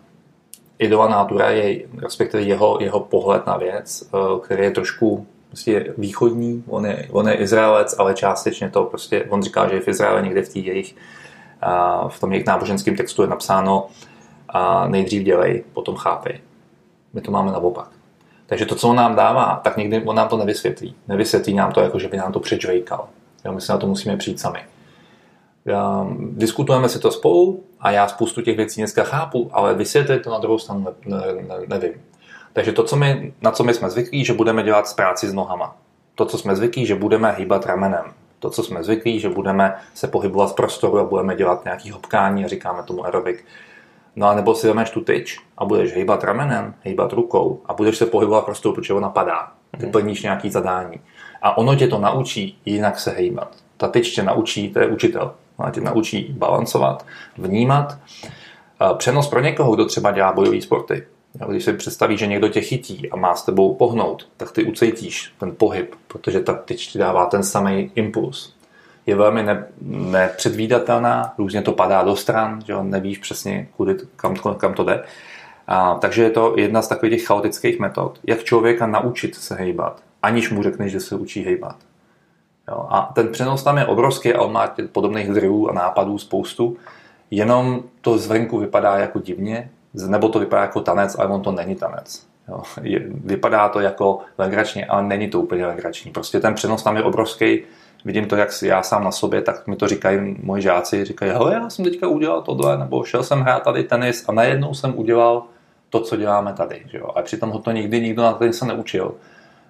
Idova 0.79 1.07
nátura 1.07 1.49
je, 1.49 1.87
respektive 1.97 2.43
jeho, 2.43 2.77
jeho 2.81 2.99
pohled 2.99 3.45
na 3.45 3.57
věc, 3.57 4.09
který 4.41 4.63
je 4.63 4.71
trošku 4.71 5.27
prostě 5.51 5.93
východní, 5.97 6.63
on 6.67 6.85
je, 6.85 7.07
on 7.11 7.27
je 7.27 7.35
Izraelec, 7.35 7.95
ale 7.97 8.13
částečně 8.13 8.69
to 8.69 8.83
prostě, 8.83 9.25
on 9.29 9.43
říká, 9.43 9.67
že 9.67 9.75
je 9.75 9.81
v 9.81 9.87
Izraeli 9.87 10.23
někde 10.23 10.41
v, 10.41 10.49
tý 10.49 10.65
jejich, 10.65 10.95
v 12.07 12.19
tom 12.19 12.31
jejich 12.31 12.47
náboženském 12.47 12.95
textu 12.95 13.21
je 13.21 13.27
napsáno 13.27 13.87
nejdřív 14.87 15.23
dělej, 15.23 15.63
potom 15.73 15.95
chápej. 15.95 16.39
My 17.13 17.21
to 17.21 17.31
máme 17.31 17.51
naopak. 17.51 17.89
Takže 18.45 18.65
to, 18.65 18.75
co 18.75 18.89
on 18.89 18.95
nám 18.95 19.15
dává, 19.15 19.61
tak 19.63 19.77
někdy 19.77 20.03
on 20.03 20.15
nám 20.15 20.27
to 20.27 20.37
nevysvětlí. 20.37 20.95
Nevysvětlí 21.07 21.53
nám 21.53 21.71
to, 21.71 21.81
jako 21.81 21.99
že 21.99 22.07
by 22.07 22.17
nám 22.17 22.31
to 22.31 22.39
přečvejkal. 22.39 23.07
Jo, 23.45 23.53
my 23.53 23.61
se 23.61 23.71
na 23.71 23.77
to 23.77 23.87
musíme 23.87 24.17
přijít 24.17 24.39
sami. 24.39 24.59
Já, 25.65 26.07
diskutujeme 26.31 26.89
si 26.89 26.99
to 26.99 27.11
spolu 27.11 27.63
a 27.79 27.91
já 27.91 28.07
spoustu 28.07 28.41
těch 28.41 28.57
věcí 28.57 28.81
dneska 28.81 29.03
chápu, 29.03 29.49
ale 29.53 29.73
vysvětlit 29.73 30.23
to 30.23 30.29
na 30.29 30.39
druhou 30.39 30.59
stranu 30.59 30.87
ne, 31.05 31.17
ne, 31.17 31.33
ne, 31.33 31.55
nevím. 31.67 31.93
Takže 32.53 32.71
to, 32.71 32.83
co 32.83 32.95
my, 32.95 33.33
na 33.41 33.51
co 33.51 33.63
my 33.63 33.73
jsme 33.73 33.89
zvyklí, 33.89 34.25
že 34.25 34.33
budeme 34.33 34.63
dělat 34.63 34.87
z 34.87 34.93
práci 34.93 35.27
s 35.27 35.33
nohama. 35.33 35.75
To, 36.15 36.25
co 36.25 36.37
jsme 36.37 36.55
zvyklí, 36.55 36.85
že 36.85 36.95
budeme 36.95 37.31
hýbat 37.31 37.65
ramenem. 37.65 38.05
To, 38.39 38.49
co 38.49 38.63
jsme 38.63 38.83
zvyklí, 38.83 39.19
že 39.19 39.29
budeme 39.29 39.75
se 39.93 40.07
pohybovat 40.07 40.51
v 40.51 40.55
prostoru 40.55 40.99
a 40.99 41.03
budeme 41.03 41.35
dělat 41.35 41.63
nějaký 41.65 41.91
hopkání 41.91 42.45
a 42.45 42.47
říkáme 42.47 42.83
tomu 42.83 43.05
aerobik. 43.05 43.45
No 44.15 44.27
a 44.27 44.35
nebo 44.35 44.55
si 44.55 44.67
vezmeš 44.67 44.89
tu 44.89 45.01
tyč 45.01 45.39
a 45.57 45.65
budeš 45.65 45.95
hýbat 45.95 46.23
ramenem, 46.23 46.73
hýbat 46.83 47.13
rukou 47.13 47.61
a 47.65 47.73
budeš 47.73 47.97
se 47.97 48.05
pohybovat 48.05 48.41
v 48.41 48.45
prostoru, 48.45 48.75
protože 48.75 48.93
ona 48.93 49.09
padá. 49.09 49.51
Ty 49.77 49.83
hmm. 49.83 49.91
plníš 49.91 50.23
nějaký 50.23 50.49
zadání. 50.49 50.99
A 51.41 51.57
ono 51.57 51.75
tě 51.75 51.87
to 51.87 51.99
naučí 51.99 52.59
jinak 52.65 52.99
se 52.99 53.11
hýbat. 53.11 53.55
Ta 53.77 53.87
tyč 53.87 54.15
tě 54.15 54.23
naučí, 54.23 54.69
to 54.69 54.79
je 54.79 54.87
učitel. 54.87 55.33
Ona 55.57 55.71
tě 55.71 55.81
naučí 55.81 56.35
balancovat, 56.37 57.05
vnímat. 57.37 57.97
Přenos 58.97 59.27
pro 59.27 59.39
někoho, 59.39 59.75
kdo 59.75 59.85
třeba 59.85 60.11
dělá 60.11 60.33
bojové 60.33 60.61
sporty, 60.61 61.07
když 61.49 61.63
si 61.63 61.73
představíš, 61.73 62.19
že 62.19 62.27
někdo 62.27 62.49
tě 62.49 62.61
chytí 62.61 63.09
a 63.11 63.15
má 63.15 63.35
s 63.35 63.45
tebou 63.45 63.75
pohnout, 63.75 64.27
tak 64.37 64.51
ty 64.51 64.63
ucítíš 64.63 65.33
ten 65.39 65.55
pohyb, 65.57 65.95
protože 66.07 66.39
ta 66.39 66.53
tyč 66.53 66.87
ti 66.87 66.99
dává 66.99 67.25
ten 67.25 67.43
samý 67.43 67.91
impuls. 67.95 68.53
Je 69.05 69.15
velmi 69.15 69.43
ne, 69.43 69.65
nepředvídatelná, 69.81 71.33
různě 71.37 71.61
to 71.61 71.71
padá 71.71 72.03
do 72.03 72.15
stran, 72.15 72.61
že 72.65 72.73
nevíš 72.81 73.17
přesně, 73.17 73.67
kudy, 73.77 73.95
kam, 74.15 74.35
kam 74.35 74.73
to 74.73 74.83
jde. 74.83 75.03
A, 75.67 75.95
takže 75.95 76.23
je 76.23 76.29
to 76.29 76.53
jedna 76.57 76.81
z 76.81 76.87
takových 76.87 77.13
těch 77.13 77.27
chaotických 77.27 77.79
metod, 77.79 78.19
jak 78.27 78.43
člověka 78.43 78.87
naučit 78.87 79.35
se 79.35 79.55
hejbat, 79.55 80.01
aniž 80.21 80.49
mu 80.49 80.63
řekneš, 80.63 80.91
že 80.91 80.99
se 80.99 81.15
učí 81.15 81.43
hejbat. 81.43 81.75
Jo, 82.67 82.85
a 82.89 83.11
ten 83.15 83.27
přenos 83.27 83.63
tam 83.63 83.77
je 83.77 83.85
obrovský 83.85 84.33
a 84.33 84.41
on 84.41 84.51
má 84.51 84.75
podobných 84.91 85.29
zdrojů 85.29 85.69
a 85.69 85.73
nápadů 85.73 86.17
spoustu, 86.17 86.77
jenom 87.31 87.83
to 88.01 88.17
zvenku 88.17 88.57
vypadá 88.57 88.97
jako 88.97 89.19
divně, 89.19 89.69
nebo 89.93 90.29
to 90.29 90.39
vypadá 90.39 90.61
jako 90.61 90.81
tanec, 90.81 91.15
ale 91.19 91.27
on 91.27 91.41
to 91.41 91.51
není 91.51 91.75
tanec. 91.75 92.25
Jo. 92.47 92.63
Je, 92.81 92.99
vypadá 93.09 93.69
to 93.69 93.79
jako 93.79 94.19
legračně, 94.37 94.85
ale 94.85 95.03
není 95.03 95.29
to 95.29 95.41
úplně 95.41 95.65
legrační. 95.65 96.11
Prostě 96.11 96.39
ten 96.39 96.53
přenos 96.53 96.83
tam 96.83 96.97
je 96.97 97.03
obrovský. 97.03 97.59
Vidím 98.05 98.25
to, 98.25 98.35
jak 98.35 98.49
já 98.63 98.83
sám 98.83 99.03
na 99.03 99.11
sobě, 99.11 99.41
tak 99.41 99.67
mi 99.67 99.75
to 99.75 99.87
říkají 99.87 100.37
moji 100.43 100.61
žáci. 100.61 101.05
Říkají, 101.05 101.31
hele, 101.31 101.53
já 101.53 101.69
jsem 101.69 101.85
teďka 101.85 102.07
udělal 102.07 102.41
tohle, 102.41 102.77
nebo 102.77 103.03
šel 103.03 103.23
jsem 103.23 103.41
hrát 103.41 103.63
tady 103.63 103.83
tenis 103.83 104.29
a 104.29 104.31
najednou 104.31 104.73
jsem 104.73 104.97
udělal 104.97 105.43
to, 105.89 105.99
co 105.99 106.15
děláme 106.15 106.53
tady. 106.53 106.81
Že 106.91 106.97
jo? 106.97 107.07
A 107.15 107.21
přitom 107.21 107.49
ho 107.49 107.59
to 107.59 107.71
nikdy 107.71 108.01
nikdo 108.01 108.21
na 108.21 108.33
ten 108.33 108.53
se 108.53 108.65
neučil. 108.65 109.13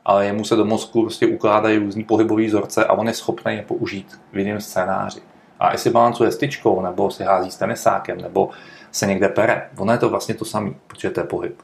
Ale 0.05 0.25
jemu 0.25 0.43
se 0.43 0.55
do 0.55 0.65
mozku 0.65 1.01
prostě 1.01 1.27
ukládají 1.27 1.77
různý 1.77 2.03
pohybové 2.03 2.45
vzorce 2.45 2.85
a 2.85 2.93
on 2.93 3.07
je 3.07 3.13
schopný 3.13 3.55
je 3.55 3.61
použít 3.61 4.19
v 4.33 4.37
jiném 4.37 4.61
scénáři. 4.61 5.21
A 5.61 5.71
jestli 5.71 5.89
balancuje 5.89 6.31
s 6.31 6.37
tyčkou, 6.37 6.81
nebo 6.81 7.11
si 7.11 7.23
hází 7.23 7.51
s 7.51 7.57
tenisákem, 7.57 8.21
nebo 8.21 8.49
se 8.91 9.05
někde 9.05 9.29
pere. 9.29 9.69
Ono 9.77 9.91
je 9.91 9.97
to 9.97 10.09
vlastně 10.09 10.35
to 10.35 10.45
samé, 10.45 10.71
protože 10.87 11.09
to 11.09 11.19
je 11.19 11.25
pohyb. 11.25 11.59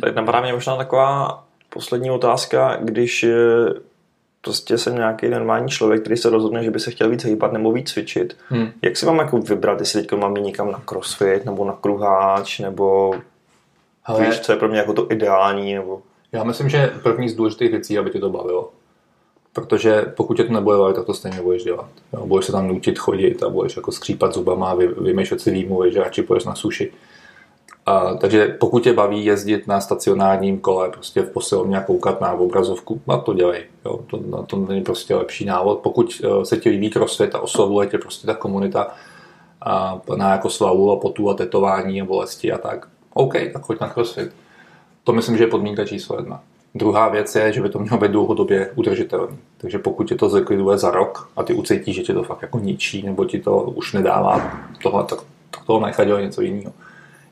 Teď 0.00 0.14
napadá 0.14 0.40
mě 0.40 0.52
možná 0.52 0.76
taková 0.76 1.42
poslední 1.70 2.10
otázka, 2.10 2.76
když 2.80 3.24
eh, 3.24 3.34
prostě 4.40 4.78
jsem 4.78 4.94
nějaký 4.94 5.28
normální 5.28 5.68
člověk, 5.68 6.00
který 6.00 6.16
se 6.16 6.30
rozhodne, 6.30 6.64
že 6.64 6.70
by 6.70 6.80
se 6.80 6.90
chtěl 6.90 7.10
víc 7.10 7.24
hýbat 7.24 7.52
nebo 7.52 7.72
víc 7.72 7.92
cvičit. 7.92 8.36
Hmm. 8.48 8.70
Jak 8.82 8.96
si 8.96 9.06
mám 9.06 9.18
jako 9.18 9.38
vybrat, 9.38 9.80
jestli 9.80 10.02
teď 10.02 10.18
mám 10.18 10.36
jít 10.36 10.42
někam 10.42 10.72
na 10.72 10.82
crossfit, 10.84 11.44
nebo 11.44 11.64
na 11.64 11.72
kruháč, 11.72 12.58
nebo 12.58 13.14
Hele, 14.02 14.26
víš, 14.26 14.40
co 14.40 14.52
je 14.52 14.58
pro 14.58 14.68
mě 14.68 14.78
jako 14.78 14.92
to 14.92 15.12
ideální, 15.12 15.74
nebo... 15.74 16.02
Já 16.32 16.44
myslím, 16.44 16.68
že 16.68 16.92
první 17.02 17.28
z 17.28 17.34
důležitých 17.34 17.70
věcí, 17.70 17.98
aby 17.98 18.10
tě 18.10 18.18
to 18.18 18.30
bavilo. 18.30 18.70
Protože 19.56 20.12
pokud 20.16 20.36
tě 20.36 20.44
to 20.44 20.52
nebude 20.52 20.76
bavit, 20.76 20.96
tak 20.96 21.04
to 21.04 21.14
stejně 21.14 21.42
budeš 21.42 21.64
dělat. 21.64 21.88
Jo, 22.12 22.26
budeš 22.26 22.46
se 22.46 22.52
tam 22.52 22.68
nutit 22.68 22.98
chodit 22.98 23.42
a 23.42 23.48
budeš 23.48 23.76
jako 23.76 23.92
skřípat 23.92 24.34
zubama 24.34 24.74
vy, 24.74 24.88
vymýšlet 24.88 25.40
si 25.40 25.50
výmluvy, 25.50 25.92
že 25.92 25.98
radši 25.98 26.22
půjdeš 26.22 26.44
na 26.44 26.54
suši. 26.54 26.92
A, 27.86 28.14
takže 28.14 28.56
pokud 28.60 28.82
tě 28.82 28.92
baví 28.92 29.24
jezdit 29.24 29.66
na 29.66 29.80
stacionárním 29.80 30.58
kole, 30.58 30.90
prostě 30.90 31.22
v 31.22 31.30
posilovně 31.30 31.76
a 31.76 31.80
koukat 31.80 32.20
na 32.20 32.32
obrazovku, 32.32 33.00
a 33.08 33.16
to 33.16 33.34
dělej. 33.34 33.64
Jo, 33.84 34.00
to, 34.06 34.20
na 34.26 34.42
to 34.42 34.56
není 34.56 34.82
prostě 34.82 35.14
lepší 35.14 35.44
návod. 35.44 35.78
Pokud 35.78 36.20
uh, 36.24 36.42
se 36.42 36.56
ti 36.56 36.68
líbí 36.68 36.90
crossfit 36.90 37.34
a 37.34 37.40
oslovuje 37.40 37.86
tě 37.86 37.98
prostě 37.98 38.26
ta 38.26 38.34
komunita 38.34 38.94
a, 39.60 40.00
na 40.16 40.32
jako 40.32 40.50
slavu 40.50 40.92
a 40.92 40.96
potu 40.96 41.30
a 41.30 41.34
tetování 41.34 42.02
a 42.02 42.04
bolesti 42.04 42.52
a 42.52 42.58
tak, 42.58 42.88
OK, 43.14 43.32
tak 43.52 43.62
choď 43.62 43.80
na 43.80 43.88
crossfit. 43.88 44.30
To 45.04 45.12
myslím, 45.12 45.36
že 45.36 45.44
je 45.44 45.48
podmínka 45.48 45.84
číslo 45.84 46.16
jedna. 46.16 46.42
Druhá 46.76 47.08
věc 47.08 47.34
je, 47.36 47.52
že 47.52 47.62
by 47.62 47.68
to 47.68 47.78
mělo 47.78 47.98
být 47.98 48.10
dlouhodobě 48.10 48.70
udržitelný. 48.74 49.38
Takže 49.58 49.78
pokud 49.78 50.08
tě 50.08 50.14
to 50.14 50.28
zlikviduje 50.28 50.78
za 50.78 50.90
rok 50.90 51.30
a 51.36 51.42
ty 51.42 51.54
ucítíš, 51.54 51.96
že 51.96 52.02
tě 52.02 52.14
to 52.14 52.22
fakt 52.22 52.42
jako 52.42 52.58
ničí, 52.58 53.02
nebo 53.02 53.24
ti 53.24 53.40
to 53.40 53.60
už 53.60 53.92
nedává 53.92 54.60
tohle, 54.82 55.04
tak, 55.04 55.18
tak 55.50 55.64
toho 55.64 55.86
nechaj 55.86 56.06
dělat 56.06 56.20
něco 56.20 56.42
jiného. 56.42 56.72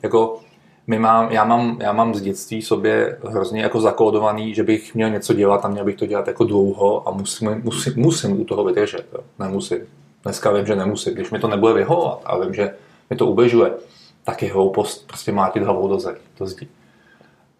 Jako 0.02 0.40
my 0.86 0.98
mám, 0.98 1.32
já, 1.32 1.44
mám, 1.44 1.78
já 1.80 1.92
mám 1.92 2.14
z 2.14 2.20
dětství 2.20 2.62
sobě 2.62 3.18
hrozně 3.28 3.62
jako 3.62 3.80
zakódovaný, 3.80 4.54
že 4.54 4.62
bych 4.62 4.94
měl 4.94 5.10
něco 5.10 5.34
dělat 5.34 5.64
a 5.64 5.68
měl 5.68 5.84
bych 5.84 5.96
to 5.96 6.06
dělat 6.06 6.26
jako 6.26 6.44
dlouho 6.44 7.08
a 7.08 7.10
musím, 7.10 7.60
musím, 7.64 7.92
musím 7.96 8.40
u 8.40 8.44
toho 8.44 8.64
vydržet. 8.64 9.06
Jo. 9.12 9.20
Nemusím. 9.38 9.78
Dneska 10.22 10.52
vím, 10.52 10.66
že 10.66 10.76
nemusím. 10.76 11.14
Když 11.14 11.30
mi 11.30 11.38
to 11.38 11.48
nebude 11.48 11.72
vyhovovat 11.72 12.20
a 12.24 12.38
vím, 12.38 12.54
že 12.54 12.74
mi 13.10 13.16
to 13.16 13.26
ubližuje, 13.26 13.70
tak 14.24 14.42
je 14.42 14.52
hloupost 14.52 15.06
prostě 15.06 15.32
mlátit 15.32 15.62
hlavou 15.62 15.88
do, 15.88 15.98
zdi, 15.98 16.12
do 16.38 16.46
zdi 16.46 16.68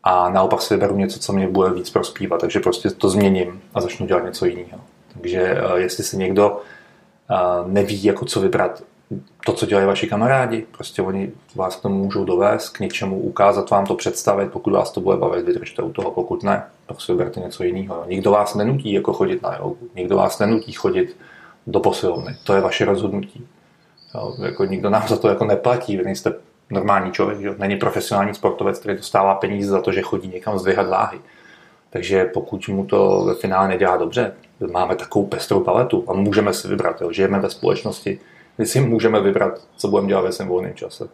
a 0.04 0.30
naopak 0.30 0.62
si 0.62 0.74
vyberu 0.74 0.96
něco, 0.96 1.18
co 1.18 1.32
mě 1.32 1.48
bude 1.48 1.70
víc 1.70 1.90
prospívat, 1.90 2.40
takže 2.40 2.60
prostě 2.60 2.90
to 2.90 3.08
změním 3.08 3.62
a 3.74 3.80
začnu 3.80 4.06
dělat 4.06 4.24
něco 4.24 4.46
jiného. 4.46 4.80
Takže 5.12 5.40
eh, 5.40 5.80
jestli 5.80 6.04
si 6.04 6.16
někdo 6.16 6.60
eh, 7.30 7.34
neví, 7.66 8.04
jako 8.04 8.24
co 8.24 8.40
vybrat, 8.40 8.82
to, 9.46 9.52
co 9.52 9.66
dělají 9.66 9.86
vaši 9.86 10.06
kamarádi, 10.06 10.66
prostě 10.76 11.02
oni 11.02 11.32
vás 11.54 11.76
k 11.76 11.82
tomu 11.82 12.04
můžou 12.04 12.24
dovést, 12.24 12.76
k 12.76 12.80
něčemu 12.80 13.18
ukázat, 13.18 13.70
vám 13.70 13.86
to 13.86 13.94
představit, 13.94 14.52
pokud 14.52 14.72
vás 14.72 14.90
to 14.90 15.00
bude 15.00 15.16
bavit, 15.16 15.46
vydržte 15.46 15.82
u 15.82 15.92
toho, 15.92 16.10
pokud 16.10 16.42
ne, 16.42 16.64
tak 16.86 17.00
si 17.00 17.12
vyberte 17.12 17.40
něco 17.40 17.64
jiného. 17.64 18.04
Nikdo 18.08 18.30
vás 18.30 18.54
nenutí 18.54 18.92
jako 18.92 19.12
chodit 19.12 19.42
na 19.42 19.56
jogu, 19.56 19.88
nikdo 19.94 20.16
vás 20.16 20.38
nenutí 20.38 20.72
chodit 20.72 21.16
do 21.66 21.80
posilovny, 21.80 22.36
to 22.44 22.54
je 22.54 22.60
vaše 22.60 22.84
rozhodnutí. 22.84 23.46
Jo, 24.14 24.34
jako 24.42 24.64
nikdo 24.64 24.90
nám 24.90 25.08
za 25.08 25.16
to 25.16 25.28
jako 25.28 25.44
neplatí, 25.44 25.96
vy 25.96 26.04
nejste 26.04 26.34
normální 26.70 27.12
člověk, 27.12 27.40
že? 27.40 27.54
není 27.58 27.76
profesionální 27.76 28.34
sportovec, 28.34 28.78
který 28.78 28.96
dostává 28.96 29.34
peníze 29.34 29.70
za 29.70 29.80
to, 29.80 29.92
že 29.92 30.02
chodí 30.02 30.28
někam 30.28 30.58
zdvihat 30.58 30.88
váhy. 30.88 31.18
Takže 31.90 32.24
pokud 32.24 32.68
mu 32.68 32.86
to 32.86 33.24
ve 33.24 33.34
finále 33.34 33.68
nedělá 33.68 33.96
dobře, 33.96 34.34
máme 34.72 34.96
takovou 34.96 35.26
pestrou 35.26 35.60
paletu 35.60 36.04
a 36.08 36.12
můžeme 36.12 36.54
si 36.54 36.68
vybrat. 36.68 37.00
Jo? 37.00 37.12
Žijeme 37.12 37.40
ve 37.40 37.50
společnosti, 37.50 38.18
kdy 38.56 38.66
si 38.66 38.80
můžeme 38.80 39.20
vybrat, 39.20 39.60
co 39.76 39.88
budeme 39.88 40.08
dělat 40.08 40.22
ve 40.22 40.32
svém 40.32 40.48
volném 40.48 40.74
čase. 40.74 41.08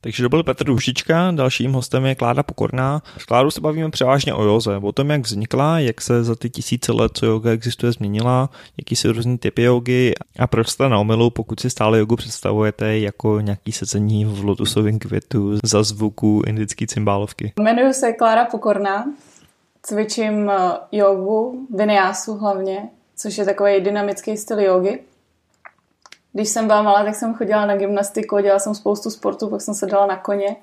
Takže 0.00 0.22
to 0.22 0.28
byl 0.28 0.42
Petr 0.42 0.64
Dušička, 0.64 1.30
dalším 1.30 1.72
hostem 1.72 2.06
je 2.06 2.14
Kláda 2.14 2.42
Pokorná. 2.42 3.02
S 3.18 3.24
Kládou 3.24 3.50
se 3.50 3.60
bavíme 3.60 3.90
převážně 3.90 4.34
o 4.34 4.44
joze, 4.44 4.76
o 4.76 4.92
tom, 4.92 5.10
jak 5.10 5.20
vznikla, 5.20 5.78
jak 5.78 6.00
se 6.00 6.24
za 6.24 6.34
ty 6.34 6.50
tisíce 6.50 6.92
let, 6.92 7.12
co 7.14 7.26
yoga 7.26 7.50
existuje, 7.50 7.92
změnila, 7.92 8.50
jaký 8.78 8.96
jsou 8.96 9.12
různý 9.12 9.38
typy 9.38 9.62
jogy 9.62 10.12
a 10.38 10.46
proč 10.46 10.68
jste 10.68 10.88
na 10.88 10.98
omilu, 10.98 11.30
pokud 11.30 11.60
si 11.60 11.70
stále 11.70 11.98
jogu 11.98 12.16
představujete 12.16 12.98
jako 12.98 13.40
nějaký 13.40 13.72
sezení 13.72 14.24
v 14.24 14.44
lotusovém 14.44 14.98
květu 14.98 15.58
za 15.64 15.82
zvuku 15.82 16.42
indické 16.46 16.86
cymbálovky. 16.86 17.52
Jmenuji 17.60 17.94
se 17.94 18.12
Klára 18.12 18.44
Pokorná, 18.44 19.04
cvičím 19.82 20.50
eh, 20.50 20.72
jogu, 20.92 21.66
vinyásu 21.74 22.34
hlavně, 22.34 22.88
což 23.16 23.38
je 23.38 23.44
takový 23.44 23.80
dynamický 23.80 24.36
styl 24.36 24.60
jogy 24.60 24.98
když 26.36 26.48
jsem 26.48 26.66
byla 26.66 26.82
malá, 26.82 27.04
tak 27.04 27.14
jsem 27.14 27.34
chodila 27.34 27.66
na 27.66 27.76
gymnastiku, 27.76 28.38
dělala 28.38 28.58
jsem 28.58 28.74
spoustu 28.74 29.10
sportu, 29.10 29.48
pak 29.48 29.60
jsem 29.60 29.74
se 29.74 29.86
dala 29.86 30.06
na 30.06 30.16
koně, 30.16 30.56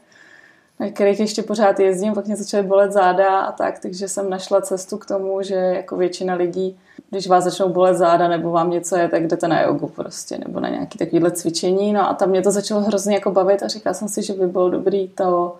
na 0.79 0.89
kterých 0.89 1.19
ještě 1.19 1.43
pořád 1.43 1.79
jezdím, 1.79 2.13
pak 2.13 2.25
mě 2.25 2.35
začaly 2.35 2.63
bolet 2.63 2.91
záda 2.91 3.39
a 3.39 3.51
tak, 3.51 3.79
takže 3.79 4.07
jsem 4.07 4.29
našla 4.29 4.61
cestu 4.61 4.97
k 4.97 5.05
tomu, 5.05 5.41
že 5.41 5.55
jako 5.55 5.97
většina 5.97 6.33
lidí, 6.33 6.79
když 7.09 7.27
vás 7.27 7.43
začnou 7.43 7.69
bolet 7.69 7.97
záda 7.97 8.27
nebo 8.27 8.51
vám 8.51 8.69
něco 8.69 8.95
je, 8.95 9.09
tak 9.09 9.27
jdete 9.27 9.47
na 9.47 9.61
jogu 9.61 9.87
prostě, 9.87 10.37
nebo 10.37 10.59
na 10.59 10.69
nějaký 10.69 10.97
takovýhle 10.97 11.31
cvičení. 11.31 11.93
No 11.93 12.09
a 12.09 12.13
tam 12.13 12.29
mě 12.29 12.41
to 12.41 12.51
začalo 12.51 12.81
hrozně 12.81 13.13
jako 13.15 13.31
bavit 13.31 13.63
a 13.63 13.67
říkala 13.67 13.93
jsem 13.93 14.07
si, 14.07 14.23
že 14.23 14.33
by 14.33 14.47
bylo 14.47 14.69
dobrý 14.69 15.07
to 15.07 15.57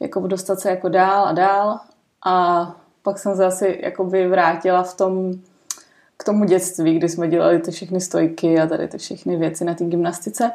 jako 0.00 0.20
dostat 0.20 0.60
se 0.60 0.70
jako 0.70 0.88
dál 0.88 1.26
a 1.26 1.32
dál. 1.32 1.80
A 2.26 2.76
pak 3.02 3.18
jsem 3.18 3.36
se 3.36 3.46
asi 3.46 3.78
jako 3.82 4.04
vrátila 4.04 4.82
v 4.82 4.96
tom 4.96 5.32
k 6.18 6.24
tomu 6.24 6.44
dětství, 6.44 6.98
kdy 6.98 7.08
jsme 7.08 7.28
dělali 7.28 7.58
ty 7.58 7.70
všechny 7.70 8.00
stojky 8.00 8.60
a 8.60 8.66
tady 8.66 8.88
ty 8.88 8.98
všechny 8.98 9.36
věci 9.36 9.64
na 9.64 9.74
té 9.74 9.84
gymnastice. 9.84 10.52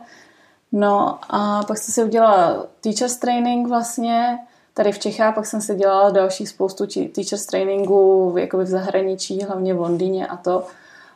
No 0.72 1.20
a 1.30 1.64
pak 1.64 1.78
jsem 1.78 1.94
si 1.94 2.04
udělala 2.04 2.68
teachers 2.82 3.18
training 3.18 3.68
vlastně, 3.68 4.38
tady 4.74 4.92
v 4.92 5.00
Čechách, 5.00 5.36
pak 5.36 5.46
jsem 5.46 5.62
si 5.62 5.76
dělala 5.76 6.10
další 6.10 6.46
spoustu 6.46 6.86
teachers 6.88 7.46
trainingů 7.46 8.36
jakoby 8.38 8.64
v 8.64 8.68
zahraničí, 8.68 9.44
hlavně 9.44 9.74
v 9.74 9.80
Londýně 9.80 10.28
a 10.28 10.38
to. 10.38 10.68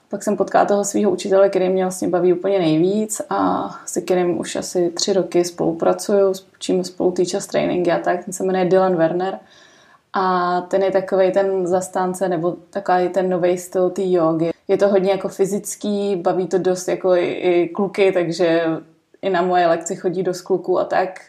Pak 0.09 0.23
jsem 0.23 0.37
potkala 0.37 0.65
toho 0.65 0.85
svého 0.85 1.11
učitele, 1.11 1.49
který 1.49 1.69
mě 1.69 1.83
vlastně 1.83 2.07
baví 2.07 2.33
úplně 2.33 2.59
nejvíc 2.59 3.21
a 3.29 3.69
se 3.85 4.01
kterým 4.01 4.39
už 4.39 4.55
asi 4.55 4.89
tři 4.89 5.13
roky 5.13 5.45
spolupracuju, 5.45 6.33
čím 6.59 6.83
spolu 6.83 7.11
teachers 7.11 7.47
training 7.47 7.87
a 7.87 7.99
tak. 7.99 8.25
Ten 8.25 8.33
se 8.33 8.43
jmenuje 8.43 8.65
Dylan 8.65 8.95
Werner. 8.95 9.39
A 10.19 10.61
ten 10.61 10.83
je 10.83 10.91
takový 10.91 11.31
ten 11.31 11.67
zastánce 11.67 12.29
nebo 12.29 12.55
takový 12.69 13.09
ten 13.09 13.29
nový 13.29 13.57
styl 13.57 13.89
té 13.89 14.01
jogy. 14.05 14.51
Je 14.67 14.77
to 14.77 14.87
hodně 14.87 15.11
jako 15.11 15.29
fyzický, 15.29 16.15
baví 16.15 16.47
to 16.47 16.57
dost 16.57 16.87
jako 16.87 17.15
i, 17.15 17.25
i 17.25 17.69
kluky, 17.69 18.11
takže 18.11 18.63
i 19.21 19.29
na 19.29 19.41
moje 19.41 19.67
lekce 19.67 19.95
chodí 19.95 20.23
dost 20.23 20.41
kluků 20.41 20.79
a 20.79 20.85
tak. 20.85 21.21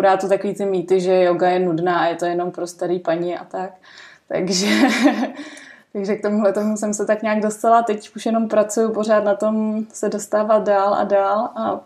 rád 0.00 0.20
to 0.20 0.28
takový 0.28 0.54
ty 0.54 0.64
mýty, 0.64 1.00
že 1.00 1.22
yoga 1.22 1.48
je 1.48 1.58
nudná 1.58 2.00
a 2.00 2.06
je 2.06 2.16
to 2.16 2.24
jenom 2.24 2.50
pro 2.50 2.66
starý 2.66 2.98
paní 2.98 3.38
a 3.38 3.44
tak. 3.44 3.70
Takže, 4.28 4.66
takže 5.92 6.16
k 6.16 6.22
tomuhle 6.22 6.52
tomu 6.52 6.76
jsem 6.76 6.94
se 6.94 7.06
tak 7.06 7.22
nějak 7.22 7.40
dostala. 7.40 7.82
Teď 7.82 8.16
už 8.16 8.26
jenom 8.26 8.48
pracuju 8.48 8.92
pořád 8.92 9.24
na 9.24 9.34
tom 9.34 9.84
se 9.92 10.08
dostávat 10.08 10.62
dál 10.62 10.94
a 10.94 11.04
dál 11.04 11.50
a 11.56 11.80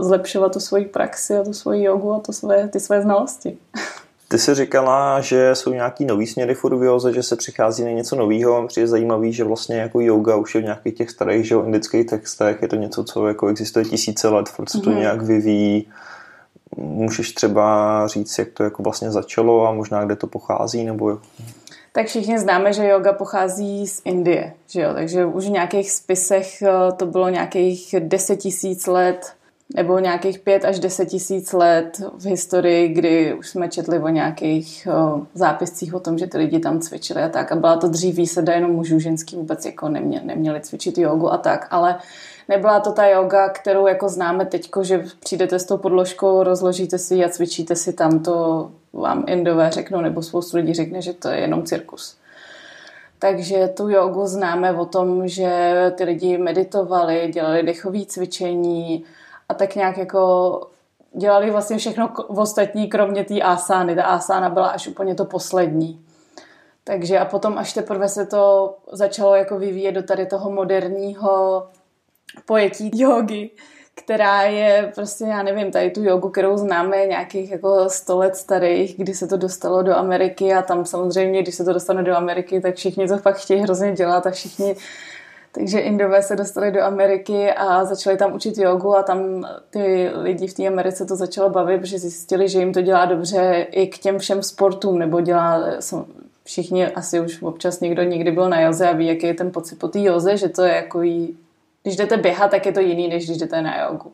zlepšovat 0.00 0.52
tu 0.52 0.60
svoji 0.60 0.84
praxi 0.84 1.36
a 1.36 1.44
tu 1.44 1.52
svoji 1.52 1.84
jogu 1.84 2.12
a 2.12 2.20
to 2.20 2.32
své, 2.32 2.68
ty 2.68 2.80
své 2.80 3.02
znalosti. 3.02 3.58
Ty 4.34 4.38
jsi 4.38 4.54
říkala, 4.54 5.20
že 5.20 5.54
jsou 5.54 5.72
nějaký 5.72 6.04
nový 6.04 6.26
směry 6.26 6.54
furt 6.54 6.78
v 6.78 6.82
józe, 6.82 7.12
že 7.12 7.22
se 7.22 7.36
přichází 7.36 7.84
na 7.84 7.90
něco 7.90 8.16
nového. 8.16 8.66
Přijde 8.66 8.86
zajímavý, 8.86 9.32
že 9.32 9.44
vlastně 9.44 9.76
jako 9.76 10.00
yoga 10.00 10.36
už 10.36 10.54
je 10.54 10.60
v 10.60 10.64
nějakých 10.64 10.94
těch 10.94 11.10
starých 11.10 11.46
že, 11.46 11.54
indických 11.54 12.06
textech. 12.06 12.62
Je 12.62 12.68
to 12.68 12.76
něco, 12.76 13.04
co 13.04 13.28
jako 13.28 13.48
existuje 13.48 13.84
tisíce 13.84 14.28
let, 14.28 14.48
furt 14.48 14.70
se 14.70 14.80
to 14.80 14.90
mm-hmm. 14.90 14.98
nějak 14.98 15.22
vyvíjí. 15.22 15.88
Můžeš 16.76 17.32
třeba 17.32 18.06
říct, 18.06 18.38
jak 18.38 18.48
to 18.48 18.64
jako 18.64 18.82
vlastně 18.82 19.10
začalo 19.10 19.68
a 19.68 19.72
možná 19.72 20.04
kde 20.04 20.16
to 20.16 20.26
pochází? 20.26 20.84
Nebo... 20.84 21.18
Tak 21.92 22.06
všichni 22.06 22.38
známe, 22.38 22.72
že 22.72 22.88
yoga 22.88 23.12
pochází 23.12 23.86
z 23.86 24.02
Indie, 24.04 24.52
že 24.66 24.80
jo? 24.80 24.94
takže 24.94 25.24
už 25.24 25.46
v 25.46 25.50
nějakých 25.50 25.90
spisech 25.90 26.62
eh, 26.62 26.92
to 26.96 27.06
bylo 27.06 27.28
nějakých 27.28 27.94
10 27.98 28.36
tisíc 28.36 28.86
let 28.86 29.32
nebo 29.74 29.98
nějakých 29.98 30.38
pět 30.38 30.64
až 30.64 30.78
deset 30.78 31.06
tisíc 31.06 31.52
let 31.52 32.02
v 32.18 32.26
historii, 32.26 32.88
kdy 32.88 33.34
už 33.34 33.48
jsme 33.48 33.68
četli 33.68 33.98
o 33.98 34.08
nějakých 34.08 34.88
o, 34.90 35.26
zápiscích 35.34 35.94
o 35.94 36.00
tom, 36.00 36.18
že 36.18 36.26
ty 36.26 36.38
lidi 36.38 36.58
tam 36.58 36.80
cvičili 36.80 37.22
a 37.22 37.28
tak. 37.28 37.52
A 37.52 37.56
byla 37.56 37.76
to 37.76 37.88
dřív 37.88 38.16
výsada 38.16 38.52
jenom 38.52 38.70
mužů, 38.70 38.98
ženský 38.98 39.36
vůbec 39.36 39.66
jako 39.66 39.88
nemě, 39.88 40.22
neměli 40.24 40.60
cvičit 40.60 40.98
jogu 40.98 41.32
a 41.32 41.38
tak. 41.38 41.66
Ale 41.70 41.98
nebyla 42.48 42.80
to 42.80 42.92
ta 42.92 43.06
yoga, 43.06 43.48
kterou 43.48 43.86
jako 43.86 44.08
známe 44.08 44.46
teďko, 44.46 44.84
že 44.84 45.04
přijdete 45.20 45.58
s 45.58 45.64
tou 45.64 45.76
podložkou, 45.76 46.42
rozložíte 46.42 46.98
si 46.98 47.24
a 47.24 47.28
cvičíte 47.28 47.76
si 47.76 47.92
tam, 47.92 48.22
to 48.22 48.70
vám 48.92 49.24
indové 49.28 49.70
řeknou, 49.70 50.00
nebo 50.00 50.22
spoustu 50.22 50.56
lidí 50.56 50.74
řekne, 50.74 51.02
že 51.02 51.12
to 51.12 51.28
je 51.28 51.38
jenom 51.38 51.62
cirkus. 51.62 52.16
Takže 53.18 53.68
tu 53.68 53.88
jogu 53.88 54.26
známe 54.26 54.72
o 54.72 54.84
tom, 54.84 55.28
že 55.28 55.74
ty 55.96 56.04
lidi 56.04 56.38
meditovali, 56.38 57.30
dělali 57.32 57.62
dechové 57.62 58.06
cvičení, 58.06 59.04
a 59.48 59.54
tak 59.54 59.74
nějak 59.74 59.98
jako 59.98 60.60
dělali 61.12 61.50
vlastně 61.50 61.78
všechno 61.78 62.10
v 62.28 62.38
ostatní, 62.38 62.88
kromě 62.88 63.24
té 63.24 63.40
asány. 63.40 63.94
Ta 63.94 64.02
asána 64.02 64.48
byla 64.48 64.66
až 64.66 64.88
úplně 64.88 65.14
to 65.14 65.24
poslední. 65.24 66.04
Takže 66.84 67.18
a 67.18 67.24
potom 67.24 67.58
až 67.58 67.72
teprve 67.72 68.08
se 68.08 68.26
to 68.26 68.74
začalo 68.92 69.34
jako 69.34 69.58
vyvíjet 69.58 69.92
do 69.92 70.02
tady 70.02 70.26
toho 70.26 70.50
moderního 70.50 71.66
pojetí 72.46 72.90
jogy, 72.94 73.50
která 73.94 74.42
je 74.42 74.92
prostě, 74.94 75.24
já 75.24 75.42
nevím, 75.42 75.72
tady 75.72 75.90
tu 75.90 76.04
jogu, 76.04 76.28
kterou 76.28 76.56
známe 76.56 77.06
nějakých 77.06 77.50
jako 77.50 77.88
100 77.88 78.18
let 78.18 78.36
starých, 78.36 78.96
kdy 78.98 79.14
se 79.14 79.26
to 79.26 79.36
dostalo 79.36 79.82
do 79.82 79.96
Ameriky 79.96 80.54
a 80.54 80.62
tam 80.62 80.84
samozřejmě, 80.84 81.42
když 81.42 81.54
se 81.54 81.64
to 81.64 81.72
dostane 81.72 82.02
do 82.02 82.16
Ameriky, 82.16 82.60
tak 82.60 82.74
všichni 82.74 83.08
to 83.08 83.18
pak 83.18 83.36
chtějí 83.36 83.60
hrozně 83.60 83.92
dělat 83.92 84.26
a 84.26 84.30
všichni 84.30 84.76
takže 85.54 85.78
Indové 85.78 86.22
se 86.22 86.36
dostali 86.36 86.72
do 86.72 86.82
Ameriky 86.82 87.52
a 87.52 87.84
začali 87.84 88.16
tam 88.16 88.34
učit 88.34 88.58
jogu 88.58 88.96
a 88.96 89.02
tam 89.02 89.48
ty 89.70 90.10
lidi 90.14 90.46
v 90.46 90.54
té 90.54 90.66
Americe 90.66 91.06
to 91.06 91.16
začalo 91.16 91.50
bavit, 91.50 91.80
protože 91.80 91.98
zjistili, 91.98 92.48
že 92.48 92.58
jim 92.58 92.72
to 92.72 92.80
dělá 92.80 93.04
dobře 93.04 93.66
i 93.70 93.86
k 93.86 93.98
těm 93.98 94.18
všem 94.18 94.42
sportům, 94.42 94.98
nebo 94.98 95.20
dělá, 95.20 95.64
všichni 96.44 96.86
asi 96.86 97.20
už 97.20 97.42
občas 97.42 97.80
někdo 97.80 98.02
někdy 98.02 98.30
byl 98.30 98.48
na 98.48 98.60
joze 98.60 98.88
a 98.88 98.92
ví, 98.92 99.06
jaký 99.06 99.26
je 99.26 99.34
ten 99.34 99.50
pocit 99.50 99.78
po 99.78 99.88
té 99.88 100.00
joze, 100.00 100.36
že 100.36 100.48
to 100.48 100.62
je 100.62 100.74
jako 100.74 101.02
jí, 101.02 101.36
když 101.82 101.96
jdete 101.96 102.16
běhat, 102.16 102.50
tak 102.50 102.66
je 102.66 102.72
to 102.72 102.80
jiný, 102.80 103.08
než 103.08 103.26
když 103.26 103.38
jdete 103.38 103.62
na 103.62 103.82
jogu. 103.82 104.12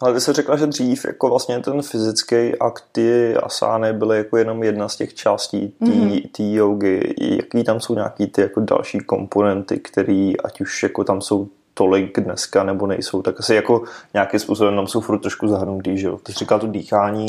Ale 0.00 0.14
ty 0.14 0.20
jsi 0.20 0.32
řekla, 0.32 0.56
že 0.56 0.66
dřív 0.66 1.04
jako 1.04 1.28
vlastně 1.28 1.60
ten 1.60 1.82
fyzický 1.82 2.58
akt, 2.60 2.84
ty 2.92 3.36
asány 3.36 3.92
byly 3.92 4.18
jako 4.18 4.36
jenom 4.36 4.62
jedna 4.62 4.88
z 4.88 4.96
těch 4.96 5.14
částí 5.14 5.68
té 5.68 5.84
mm-hmm. 5.84 6.54
jogy. 6.54 7.14
Jaký 7.20 7.64
tam 7.64 7.80
jsou 7.80 7.94
nějaký 7.94 8.26
ty 8.26 8.40
jako 8.40 8.60
další 8.60 8.98
komponenty, 8.98 9.78
které 9.78 10.32
ať 10.44 10.60
už 10.60 10.82
jako 10.82 11.04
tam 11.04 11.20
jsou 11.20 11.48
tolik 11.74 12.20
dneska 12.20 12.62
nebo 12.62 12.86
nejsou, 12.86 13.22
tak 13.22 13.40
asi 13.40 13.54
jako 13.54 13.82
nějakým 14.14 14.40
způsobem 14.40 14.76
tam 14.76 14.86
jsou 14.86 15.00
furt 15.00 15.18
trošku 15.18 15.48
zahrnutý, 15.48 15.98
že 15.98 16.06
jo? 16.06 16.18
Ty 16.22 16.32
jsi 16.32 16.38
říkal 16.38 16.60
to 16.60 16.66
dýchání. 16.66 17.26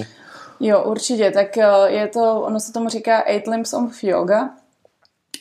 Jo, 0.59 0.83
určitě, 0.83 1.31
tak 1.31 1.57
eh, 1.57 1.67
je 1.87 2.07
to, 2.07 2.41
ono 2.41 2.59
se 2.59 2.73
tomu 2.73 2.89
říká 2.89 3.23
Eight 3.25 3.47
Limbs 3.47 3.73
of 3.73 4.03
Yoga. 4.03 4.49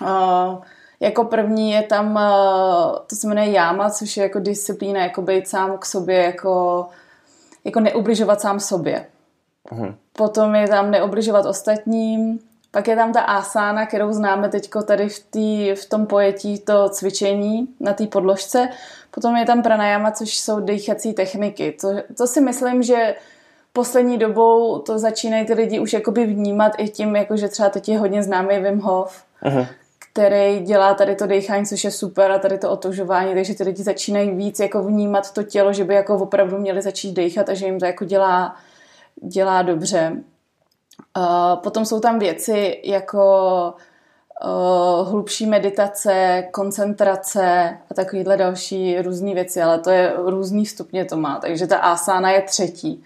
Uh, 0.03 0.63
jako 1.01 1.25
první 1.25 1.71
je 1.71 1.83
tam, 1.83 2.15
uh, 2.15 2.99
to 3.07 3.17
se 3.17 3.29
jmenuje 3.29 3.51
jáma, 3.51 3.91
což 3.91 4.17
je 4.17 4.23
jako 4.23 4.39
disciplína, 4.39 5.01
jako 5.01 5.23
být 5.23 5.49
sám 5.49 5.79
k 5.79 5.87
sobě, 5.87 6.17
jako 6.17 6.87
jako 7.65 7.81
neubližovat 7.81 8.41
sám 8.41 8.61
sobě. 8.61 9.07
Mhm. 9.73 9.95
Potom 10.13 10.55
je 10.55 10.69
tam 10.69 10.91
neubližovat 10.91 11.47
ostatním, 11.47 12.39
pak 12.71 12.89
je 12.89 12.97
tam 12.97 13.13
ta 13.13 13.21
asána, 13.21 13.87
kterou 13.87 14.13
známe 14.13 14.49
teď 14.49 14.71
tady 14.87 15.09
v, 15.09 15.19
tý, 15.31 15.73
v 15.75 15.89
tom 15.89 16.07
pojetí 16.07 16.59
to 16.59 16.89
cvičení 16.89 17.69
na 17.81 17.93
té 17.93 18.07
podložce. 18.07 18.69
Potom 19.11 19.37
je 19.37 19.47
tam 19.47 19.63
pranayama, 19.63 20.11
což 20.11 20.39
jsou 20.39 20.61
dýchací 20.61 21.13
techniky. 21.13 21.77
To, 21.81 21.89
to 22.17 22.27
si 22.27 22.41
myslím, 22.41 22.83
že 22.83 23.15
poslední 23.73 24.19
dobou 24.19 24.79
to 24.79 24.99
začínají 24.99 25.47
ty 25.47 25.55
lidi 25.55 25.81
už 25.81 25.93
jakoby 25.93 26.27
vnímat 26.27 26.73
i 26.79 26.89
tím, 26.89 27.17
jako 27.17 27.37
že 27.37 27.49
třeba 27.49 27.69
teď 27.69 27.89
je 27.89 27.99
hodně 27.99 28.23
známý 28.23 28.59
Wim 28.59 28.81
Hof, 28.81 29.23
uh-huh 29.43 29.67
který 30.19 30.61
dělá 30.61 30.95
tady 30.95 31.17
to 31.17 31.27
dechání, 31.27 31.67
což 31.67 31.85
je 31.85 31.91
super 31.91 32.31
a 32.31 32.39
tady 32.39 32.59
to 32.59 32.71
otužování, 32.71 33.35
takže 33.35 33.55
ty 33.55 33.65
lidi 33.65 33.83
začínají 33.83 34.31
víc 34.31 34.61
jako 34.61 34.83
vnímat 34.83 35.33
to 35.33 35.43
tělo, 35.43 35.73
že 35.73 35.85
by 35.85 35.95
jako 35.95 36.19
opravdu 36.19 36.59
měli 36.59 36.83
začít 36.83 37.13
dechat 37.13 37.49
a 37.49 37.55
že 37.55 37.67
jim 37.67 37.79
to 37.79 37.87
jako 37.87 38.05
dělá, 38.05 38.57
dělá 39.23 39.63
dobře. 39.63 40.13
Uh, 41.17 41.63
potom 41.63 41.85
jsou 41.85 42.01
tam 42.01 42.19
věci 42.19 42.81
jako 42.85 43.75
uh, 44.45 45.09
hlubší 45.11 45.47
meditace, 45.47 46.45
koncentrace 46.51 47.79
a 47.91 47.95
takovýhle 47.95 48.37
další 48.37 49.03
různé 49.03 49.35
věci, 49.35 49.63
ale 49.63 49.79
to 49.79 49.91
je 49.91 50.13
různý 50.17 50.67
stupně 50.67 51.05
to 51.05 51.17
má, 51.17 51.39
takže 51.39 51.67
ta 51.67 51.77
asána 51.77 52.31
je 52.31 52.43
třetí. 52.43 53.05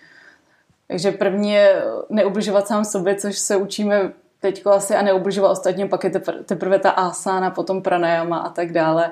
Takže 0.88 1.12
první 1.12 1.52
je 1.52 1.82
neubližovat 2.10 2.68
sám 2.68 2.84
sobě, 2.84 3.14
což 3.16 3.38
se 3.38 3.56
učíme 3.56 4.12
teď 4.42 4.66
asi 4.66 4.94
a 4.94 5.02
neubližovat 5.02 5.52
ostatním, 5.52 5.88
pak 5.88 6.04
je 6.04 6.10
tepr- 6.10 6.44
teprve 6.44 6.78
ta 6.78 6.90
asána, 6.90 7.50
potom 7.50 7.82
pranayama 7.82 8.38
a 8.38 8.50
tak 8.50 8.72
dále. 8.72 9.10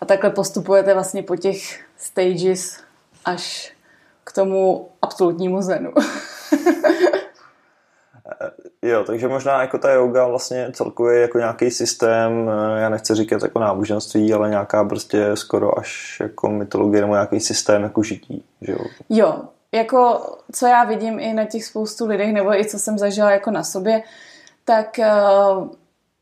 A 0.00 0.06
takhle 0.06 0.30
postupujete 0.30 0.94
vlastně 0.94 1.22
po 1.22 1.36
těch 1.36 1.84
stages 1.96 2.80
až 3.24 3.72
k 4.24 4.32
tomu 4.32 4.88
absolutnímu 5.02 5.62
zenu. 5.62 5.92
jo, 8.82 9.04
takže 9.04 9.28
možná 9.28 9.60
jako 9.60 9.78
ta 9.78 9.92
yoga 9.92 10.26
vlastně 10.26 10.70
celkově 10.72 11.20
jako 11.20 11.38
nějaký 11.38 11.70
systém, 11.70 12.50
já 12.76 12.88
nechci 12.88 13.14
říkat 13.14 13.42
jako 13.42 13.58
náboženství, 13.58 14.32
ale 14.32 14.50
nějaká 14.50 14.84
prostě 14.84 15.36
skoro 15.36 15.78
až 15.78 16.20
jako 16.20 16.48
mytologie 16.48 17.00
nebo 17.00 17.14
nějaký 17.14 17.40
systém 17.40 17.82
jako 17.82 18.02
žití, 18.02 18.44
že 18.60 18.72
jo? 18.72 18.78
Jo, 19.08 19.42
jako 19.72 20.20
co 20.52 20.66
já 20.66 20.84
vidím 20.84 21.20
i 21.20 21.34
na 21.34 21.44
těch 21.44 21.64
spoustu 21.64 22.06
lidech, 22.06 22.32
nebo 22.32 22.54
i 22.54 22.64
co 22.64 22.78
jsem 22.78 22.98
zažila 22.98 23.30
jako 23.30 23.50
na 23.50 23.64
sobě, 23.64 24.02
tak 24.66 24.98
uh, 24.98 25.68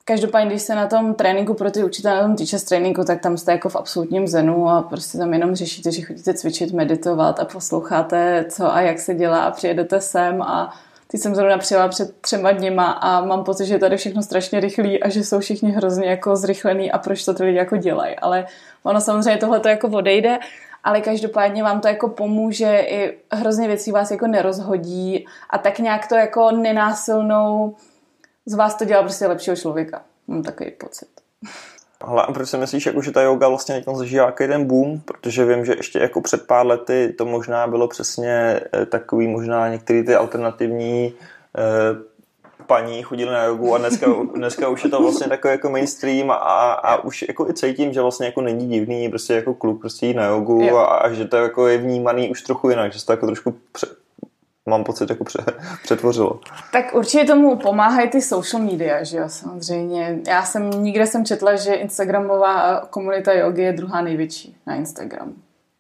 každopádně, 0.05 0.51
když 0.51 0.63
se 0.63 0.75
na 0.75 0.87
tom 0.87 1.15
tréninku 1.15 1.55
pro 1.55 1.71
ty 1.71 1.85
učitele, 1.85 2.17
na 2.17 2.23
tom 2.23 2.37
teachers 2.37 2.65
tréninku, 2.65 3.05
tak 3.05 3.21
tam 3.21 3.37
jste 3.37 3.53
jako 3.53 3.69
v 3.69 3.77
absolutním 3.77 4.27
zenu 4.27 4.69
a 4.69 4.83
prostě 4.83 5.19
tam 5.19 5.33
jenom 5.33 5.55
řešíte, 5.55 5.93
že 5.93 6.03
chodíte 6.03 6.35
cvičit, 6.35 6.73
meditovat 6.73 7.41
a 7.41 7.45
posloucháte, 7.45 8.45
co 8.51 8.75
a 8.75 8.81
jak 8.81 8.99
se 8.99 9.15
dělá 9.15 9.45
a 9.45 9.51
přijedete 9.51 10.01
sem 10.01 10.43
a 10.43 10.75
Teď 11.07 11.21
jsem 11.21 11.35
zrovna 11.35 11.59
přijela 11.59 11.89
před 11.89 12.21
třema 12.21 12.53
dněma 12.53 12.91
a 12.91 13.25
mám 13.25 13.45
pocit, 13.45 13.67
že 13.67 13.75
je 13.75 13.79
tady 13.79 13.97
všechno 13.97 14.23
strašně 14.23 14.61
rychlý 14.61 15.03
a 15.03 15.09
že 15.09 15.25
jsou 15.25 15.41
všichni 15.41 15.71
hrozně 15.71 16.07
jako 16.07 16.37
zrychlený 16.37 16.93
a 16.93 16.99
proč 16.99 17.25
to 17.25 17.35
ty 17.35 17.43
lidi 17.45 17.59
jako 17.59 17.77
dělají. 17.77 18.17
Ale 18.17 18.47
ono 18.83 19.01
samozřejmě 19.01 19.37
tohle 19.37 19.61
to 19.61 19.69
jako 19.69 19.89
odejde, 19.89 20.39
ale 20.85 21.01
každopádně 21.01 21.63
vám 21.63 21.81
to 21.81 21.89
jako 21.89 22.09
pomůže 22.09 22.79
i 22.89 23.19
hrozně 23.33 23.67
věcí 23.69 23.93
vás 23.93 24.11
jako 24.11 24.27
nerozhodí 24.27 25.27
a 25.51 25.59
tak 25.59 25.79
nějak 25.79 26.09
to 26.09 26.15
jako 26.15 26.51
nenásilnou 26.51 27.77
z 28.47 28.55
vás 28.55 28.75
to 28.75 28.85
dělá 28.85 29.03
prostě 29.03 29.27
lepšího 29.27 29.57
člověka. 29.57 30.03
Mám 30.27 30.43
takový 30.43 30.71
pocit. 30.71 31.09
Ale 32.01 32.23
a 32.23 32.33
proč 32.33 32.49
si 32.49 32.57
myslíš, 32.57 32.87
jako, 32.87 33.03
že 33.03 33.13
ta 33.13 33.23
yoga 33.23 33.49
vlastně 33.49 33.75
teď 33.75 33.97
zažívá 33.97 34.27
jaký 34.27 34.47
ten 34.47 34.65
boom? 34.65 35.01
Protože 35.01 35.45
vím, 35.45 35.65
že 35.65 35.75
ještě 35.77 35.99
jako 35.99 36.21
před 36.21 36.47
pár 36.47 36.67
lety 36.67 37.15
to 37.19 37.25
možná 37.25 37.67
bylo 37.67 37.89
přesně 37.89 38.61
eh, 38.73 38.87
takový, 38.87 39.29
možná 39.29 39.69
některé 39.69 40.03
ty 40.03 40.15
alternativní 40.15 41.15
eh, 41.59 42.15
paní 42.67 43.03
chodili 43.03 43.31
na 43.31 43.45
jogu 43.45 43.75
a 43.75 43.79
dneska, 43.79 44.07
dneska 44.35 44.69
už 44.69 44.85
je 44.85 44.91
to 44.91 45.03
vlastně 45.03 45.27
takový 45.27 45.53
jako 45.53 45.71
mainstream 45.71 46.31
a, 46.31 46.35
a 46.73 46.97
už 46.97 47.25
jako 47.29 47.49
i 47.49 47.55
cítím, 47.55 47.93
že 47.93 48.01
vlastně 48.01 48.27
jako 48.27 48.41
není 48.41 48.69
divný 48.69 49.09
prostě 49.09 49.35
jako 49.35 49.55
kluk 49.55 49.81
prostě 49.81 50.07
jít 50.07 50.17
na 50.17 50.27
jogu 50.27 50.77
a, 50.79 50.85
a, 50.85 51.13
že 51.13 51.25
to 51.25 51.37
jako 51.37 51.69
je 51.69 51.79
vnímaný 51.79 52.31
už 52.31 52.43
trochu 52.43 52.71
jinak, 52.71 52.93
že 52.93 53.01
se 53.01 53.07
to 53.07 53.13
jako 53.13 53.27
trošku 53.27 53.57
pře, 53.73 53.87
mám 54.67 54.85
pocit, 54.85 55.11
jako 55.11 55.25
pře, 55.25 55.45
přetvořilo. 55.83 56.41
Tak 56.73 56.95
určitě 56.95 57.25
tomu 57.25 57.57
pomáhají 57.57 58.11
ty 58.11 58.23
social 58.23 58.63
media, 58.63 59.05
že 59.05 59.17
jo, 59.17 59.29
samozřejmě. 59.29 60.19
Já 60.27 60.45
jsem, 60.45 60.71
nikde 60.71 61.07
jsem 61.07 61.25
četla, 61.25 61.57
že 61.57 61.75
Instagramová 61.75 62.81
komunita 62.91 63.33
jogy 63.33 63.63
je 63.63 63.73
druhá 63.73 64.01
největší 64.03 64.57
na 64.67 64.75
Instagramu. 64.75 65.33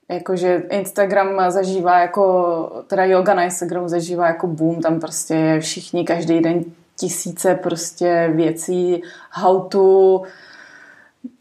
Jakože 0.09 0.62
Instagram 0.70 1.51
zažívá 1.51 1.99
jako, 1.99 2.85
teda 2.87 3.05
yoga 3.05 3.35
na 3.35 3.44
Instagramu 3.44 3.88
zažívá 3.88 4.27
jako 4.27 4.47
boom, 4.47 4.81
tam 4.81 5.01
prostě 5.01 5.59
všichni 5.61 6.05
každý 6.05 6.40
den 6.40 6.64
tisíce 6.97 7.55
prostě 7.55 8.31
věcí, 8.35 9.03
how 9.31 9.68
to, 9.68 10.23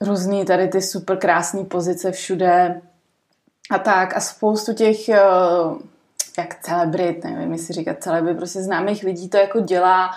různý 0.01 0.45
tady 0.45 0.67
ty 0.67 0.81
super 0.81 1.17
krásné 1.17 1.63
pozice 1.63 2.11
všude 2.11 2.81
a 3.69 3.79
tak 3.79 4.17
a 4.17 4.19
spoustu 4.19 4.73
těch 4.73 5.09
eh, 5.09 5.19
jak 6.37 6.59
celebrit, 6.61 7.23
nevím, 7.23 7.53
jestli 7.53 7.73
říkat 7.73 8.03
celebrit, 8.03 8.37
prostě 8.37 8.61
známých 8.61 9.03
lidí 9.03 9.29
to 9.29 9.37
jako 9.37 9.59
dělá 9.59 10.11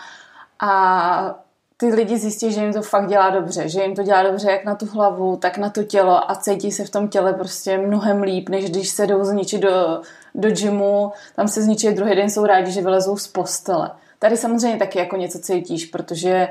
a 0.61 1.47
ty 1.77 1.87
lidi 1.87 2.19
zjistí, 2.19 2.53
že 2.53 2.61
jim 2.61 2.73
to 2.73 2.83
fakt 2.83 3.09
dělá 3.09 3.31
dobře, 3.31 3.69
že 3.69 3.83
jim 3.83 3.95
to 3.95 4.03
dělá 4.03 4.23
dobře 4.23 4.51
jak 4.51 4.65
na 4.65 4.75
tu 4.75 4.87
hlavu, 4.87 5.37
tak 5.37 5.59
na 5.59 5.71
to 5.71 5.83
tělo 5.83 6.31
a 6.31 6.35
cítí 6.35 6.73
se 6.73 6.85
v 6.85 6.91
tom 6.91 7.09
těle 7.09 7.33
prostě 7.33 7.79
mnohem 7.79 8.23
líp, 8.23 8.49
než 8.49 8.71
když 8.71 8.89
se 8.89 9.07
jdou 9.07 9.25
zničit 9.25 9.61
do, 9.61 10.03
do 10.35 10.51
gymu, 10.51 11.13
tam 11.37 11.49
se 11.49 11.63
zničí 11.63 11.89
druhý 11.89 12.17
den 12.17 12.31
jsou 12.31 12.47
rádi, 12.47 12.73
že 12.73 12.81
vylezou 12.81 13.17
z 13.17 13.27
postele. 13.27 13.91
Tady 14.19 14.37
samozřejmě 14.37 14.79
taky 14.79 14.99
jako 14.99 15.17
něco 15.17 15.39
cítíš, 15.39 15.87
protože 15.87 16.49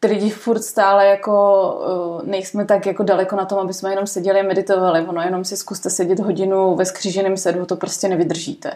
ty 0.00 0.06
lidi 0.06 0.30
furt 0.30 0.62
stále 0.62 1.06
jako 1.06 1.72
uh, 2.20 2.28
nejsme 2.28 2.64
tak 2.64 2.86
jako 2.86 3.02
daleko 3.02 3.36
na 3.36 3.44
tom, 3.44 3.58
aby 3.58 3.74
jsme 3.74 3.90
jenom 3.90 4.06
seděli 4.06 4.40
a 4.40 4.42
meditovali. 4.42 5.00
Ono 5.00 5.22
jenom 5.22 5.44
si 5.44 5.56
zkuste 5.56 5.90
sedět 5.90 6.20
hodinu 6.20 6.74
ve 6.74 6.84
skříženém 6.84 7.36
sedu, 7.36 7.66
to 7.66 7.76
prostě 7.76 8.08
nevydržíte. 8.08 8.72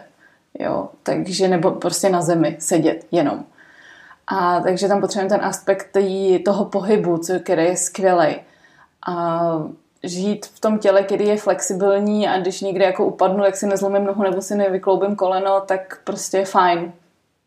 Jo, 0.59 0.89
takže 1.03 1.47
nebo 1.47 1.71
prostě 1.71 2.09
na 2.09 2.21
zemi 2.21 2.57
sedět 2.59 3.05
jenom. 3.11 3.45
A 4.27 4.59
takže 4.59 4.87
tam 4.87 5.01
potřebujeme 5.01 5.29
ten 5.29 5.45
aspekt 5.45 5.87
tý, 5.91 6.43
toho 6.43 6.65
pohybu, 6.65 7.17
co, 7.17 7.39
který 7.39 7.63
je 7.63 7.77
skvělý. 7.77 8.35
A 9.07 9.41
žít 10.03 10.45
v 10.45 10.59
tom 10.59 10.79
těle, 10.79 11.03
který 11.03 11.27
je 11.27 11.37
flexibilní 11.37 12.27
a 12.27 12.39
když 12.39 12.61
někde 12.61 12.85
jako 12.85 13.05
upadnu, 13.05 13.45
jak 13.45 13.55
si 13.55 13.67
nezlomím 13.67 14.05
nohu 14.05 14.23
nebo 14.23 14.41
si 14.41 14.55
nevykloubím 14.55 15.15
koleno, 15.15 15.61
tak 15.61 15.99
prostě 16.03 16.37
je 16.37 16.45
fajn. 16.45 16.93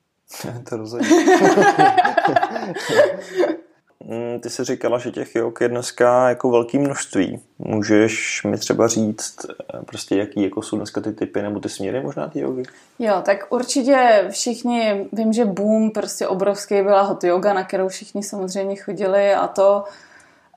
to 0.69 0.77
rozhodně. 0.77 1.09
Mm, 4.09 4.41
ty 4.41 4.51
jsi 4.51 4.65
říkala, 4.65 4.99
že 4.99 5.11
těch 5.11 5.35
jog 5.35 5.61
je 5.61 5.69
dneska 5.69 6.29
jako 6.29 6.51
velké 6.51 6.79
množství. 6.79 7.41
Můžeš 7.59 8.45
mi 8.45 8.59
třeba 8.59 8.89
říct, 8.89 9.37
eh, 9.51 9.85
prostě 9.87 10.17
jaký 10.17 10.43
jako 10.43 10.63
jsou 10.63 10.77
dneska 10.77 11.01
ty 11.01 11.13
typy 11.13 11.43
nebo 11.43 11.61
ty 11.61 11.69
směry 11.69 12.01
možná 12.01 12.29
ty 12.29 12.41
jogy? 12.41 12.63
Jo, 12.99 13.23
tak 13.25 13.47
určitě 13.51 14.27
všichni, 14.31 15.09
vím, 15.13 15.33
že 15.33 15.45
boom 15.45 15.91
prostě 15.91 16.29
obrovský 16.29 16.83
byla 16.83 17.03
hot 17.03 17.25
yoga, 17.25 17.53
na 17.53 17.65
kterou 17.65 17.89
všichni 17.89 18.23
samozřejmě 18.23 18.77
chodili 18.77 19.35
a 19.35 19.49
to 19.49 19.85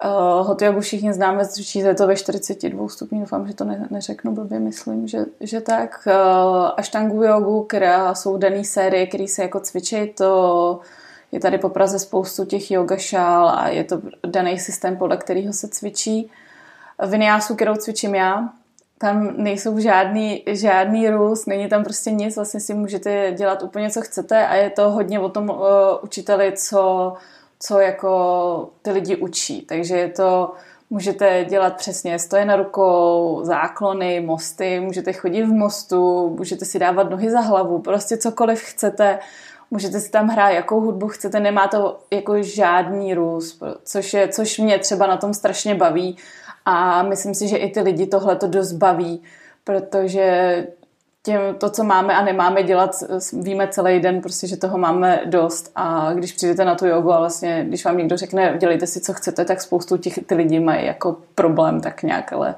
uh, 0.06 0.48
hot 0.48 0.62
yogu 0.62 0.80
všichni 0.82 1.14
známe, 1.14 1.48
cvičíte 1.48 1.96
to 1.96 2.08
ve 2.08 2.16
42 2.16 2.90
stupních, 2.90 3.22
doufám, 3.22 3.48
že 3.48 3.54
to 3.54 3.64
ne, 3.64 3.88
neřeknu 3.92 4.32
blbě, 4.32 4.60
myslím, 4.60 5.08
že, 5.08 5.26
že 5.40 5.62
tak. 5.62 6.08
Uh, 6.08 6.70
aštangu 6.78 7.24
jogu, 7.24 7.64
která 7.64 8.16
jsou 8.16 8.38
dané 8.38 8.64
série, 8.64 9.08
které 9.08 9.28
se 9.28 9.42
jako 9.42 9.60
cvičí, 9.60 10.14
to 10.18 10.80
je 11.32 11.39
tady 11.39 11.58
po 11.58 11.70
Praze 11.70 12.00
spoustu 12.00 12.46
těch 12.46 12.72
yoga 12.72 12.98
šál 12.98 13.50
a 13.50 13.68
je 13.68 13.84
to 13.84 14.02
daný 14.28 14.60
systém, 14.60 14.98
podle 14.98 15.18
kterého 15.18 15.54
se 15.54 15.68
cvičí. 15.68 16.32
Vinyásu, 17.08 17.56
kterou 17.56 17.76
cvičím 17.76 18.15
já, 18.15 18.50
tam 18.98 19.34
nejsou 19.38 19.80
žádný, 19.80 20.44
žádný 20.48 21.10
růst, 21.10 21.46
není 21.46 21.70
tam 21.70 21.84
prostě 21.84 22.12
nic, 22.12 22.36
vlastně 22.36 22.60
si 22.60 22.74
můžete 22.74 23.32
dělat 23.32 23.63
úplně, 23.63 23.89
co 23.89 24.02
chcete 24.02 24.48
a 24.48 24.56
je 24.56 24.70
to 24.70 24.89
hodně 24.92 25.20
o 25.20 25.30
tom 25.30 25.50
uh, 25.50 25.58
učiteli, 26.02 26.54
co, 26.56 27.13
co 27.60 27.80
jako 27.80 28.70
ty 28.82 28.92
lidi 28.92 29.15
učí. 29.15 29.62
Takže 29.62 29.98
je 29.98 30.10
to, 30.10 30.54
můžete 30.89 31.46
dělat 31.50 31.76
přesně 31.78 32.20
stoje 32.20 32.46
na 32.46 32.56
rukou, 32.56 33.39
záklony, 33.44 34.20
mosty, 34.20 34.80
můžete 34.80 35.13
chodit 35.13 35.44
v 35.44 35.54
mostu, 35.54 36.30
můžete 36.38 36.65
si 36.65 36.80
dávat 36.80 37.10
nohy 37.10 37.32
za 37.32 37.39
hlavu, 37.39 37.80
prostě 37.80 38.18
cokoliv 38.18 38.60
chcete 38.60 39.20
můžete 39.71 39.99
si 39.99 40.12
tam 40.12 40.27
hrát 40.27 40.49
jakou 40.49 40.82
hudbu 40.82 41.08
chcete, 41.08 41.39
nemá 41.39 41.67
to 41.67 41.99
jako 42.12 42.43
žádný 42.43 43.13
růst, 43.13 43.63
což, 43.84 44.13
je, 44.13 44.27
což 44.27 44.60
mě 44.60 44.79
třeba 44.79 45.08
na 45.08 45.17
tom 45.17 45.34
strašně 45.34 45.75
baví 45.75 46.17
a 46.65 47.03
myslím 47.03 47.36
si, 47.36 47.47
že 47.47 47.58
i 47.58 47.71
ty 47.71 47.82
lidi 47.82 48.08
tohle 48.08 48.36
to 48.36 48.47
dost 48.47 48.71
baví, 48.71 49.23
protože 49.63 50.67
těm, 51.23 51.41
to, 51.58 51.69
co 51.69 51.84
máme 51.84 52.15
a 52.15 52.23
nemáme 52.23 52.63
dělat, 52.63 52.91
víme 53.34 53.67
celý 53.67 53.99
den, 53.99 54.21
prostě, 54.21 54.47
že 54.47 54.58
toho 54.58 54.77
máme 54.77 55.21
dost 55.25 55.71
a 55.75 56.13
když 56.13 56.34
přijdete 56.34 56.65
na 56.65 56.75
tu 56.75 56.88
jogu 56.88 57.13
a 57.13 57.19
vlastně, 57.19 57.65
když 57.67 57.86
vám 57.86 57.97
někdo 57.97 58.17
řekne, 58.17 58.58
dělejte 58.60 58.88
si, 58.88 59.01
co 59.01 59.13
chcete, 59.13 59.45
tak 59.45 59.62
spoustu 59.62 59.97
těch 59.97 60.19
ty 60.25 60.36
lidi 60.36 60.60
mají 60.60 60.86
jako 60.86 61.17
problém 61.36 61.82
tak 61.82 62.03
nějak, 62.03 62.34
ale 62.34 62.55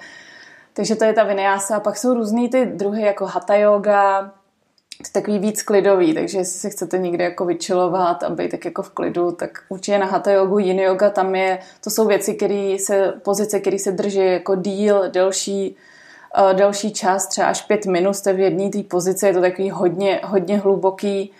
takže 0.73 0.95
to 0.95 1.05
je 1.05 1.13
ta 1.13 1.23
vinyasa. 1.23 1.79
Pak 1.79 1.97
jsou 1.97 2.13
různý 2.13 2.49
ty 2.49 2.65
druhy 2.65 3.01
jako 3.01 3.25
hatha 3.25 3.55
yoga, 3.55 4.31
takový 5.09 5.39
víc 5.39 5.63
klidový, 5.63 6.13
takže 6.13 6.37
jestli 6.37 6.59
se 6.59 6.69
chcete 6.69 6.97
někde 6.97 7.23
jako 7.23 7.45
vyčilovat 7.45 8.23
a 8.23 8.29
být 8.29 8.51
tak 8.51 8.65
jako 8.65 8.83
v 8.83 8.89
klidu, 8.89 9.31
tak 9.31 9.63
určitě 9.69 9.97
na 9.97 10.05
hatha 10.05 10.31
yogu, 10.31 10.59
yin 10.59 10.79
yoga, 10.79 11.09
tam 11.09 11.35
je, 11.35 11.59
to 11.83 11.89
jsou 11.89 12.07
věci, 12.07 12.33
které 12.33 12.75
se, 12.79 13.13
pozice, 13.23 13.59
které 13.59 13.79
se 13.79 13.91
drží 13.91 14.19
jako 14.19 14.55
díl, 14.55 15.09
delší, 15.11 15.75
uh, 16.37 16.53
delší 16.53 16.93
čas, 16.93 17.27
třeba 17.27 17.47
až 17.47 17.61
pět 17.61 17.85
minut 17.85 18.13
jste 18.13 18.33
v 18.33 18.39
jedné 18.39 18.69
té 18.69 18.83
pozici, 18.83 19.25
je 19.25 19.33
to 19.33 19.41
takový 19.41 19.69
hodně, 19.69 20.21
hodně 20.23 20.57
hluboký. 20.57 21.33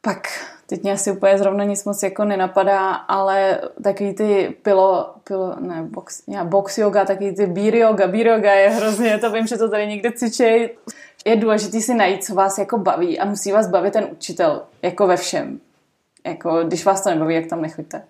Pak 0.00 0.28
teď 0.66 0.82
mě 0.82 0.92
asi 0.92 1.12
úplně 1.12 1.38
zrovna 1.38 1.64
nic 1.64 1.84
moc 1.84 2.02
jako 2.02 2.24
nenapadá, 2.24 2.90
ale 2.90 3.60
takový 3.82 4.14
ty 4.14 4.56
pilo, 4.62 5.14
pilo 5.24 5.56
ne, 5.60 5.82
box, 5.82 6.26
ne, 6.26 6.44
box 6.44 6.78
yoga, 6.78 7.04
takový 7.04 7.34
ty 7.34 7.46
beer 7.46 7.74
yoga, 7.74 8.06
beer 8.06 8.26
yoga 8.26 8.52
je 8.52 8.70
hrozně, 8.70 9.18
to 9.18 9.30
vím, 9.30 9.46
že 9.46 9.56
to 9.56 9.70
tady 9.70 9.86
někde 9.86 10.12
cvičej 10.12 10.70
je 11.26 11.36
důležité 11.36 11.80
si 11.80 11.94
najít, 11.94 12.24
co 12.24 12.34
vás 12.34 12.58
jako 12.58 12.78
baví 12.78 13.18
a 13.18 13.24
musí 13.24 13.52
vás 13.52 13.70
bavit 13.70 13.92
ten 13.92 14.06
učitel, 14.12 14.62
jako 14.82 15.06
ve 15.06 15.16
všem. 15.16 15.60
Jako, 16.26 16.64
když 16.64 16.84
vás 16.84 17.02
to 17.02 17.10
nebaví, 17.10 17.34
jak 17.34 17.46
tam 17.46 17.62
nechoďte. 17.62 18.02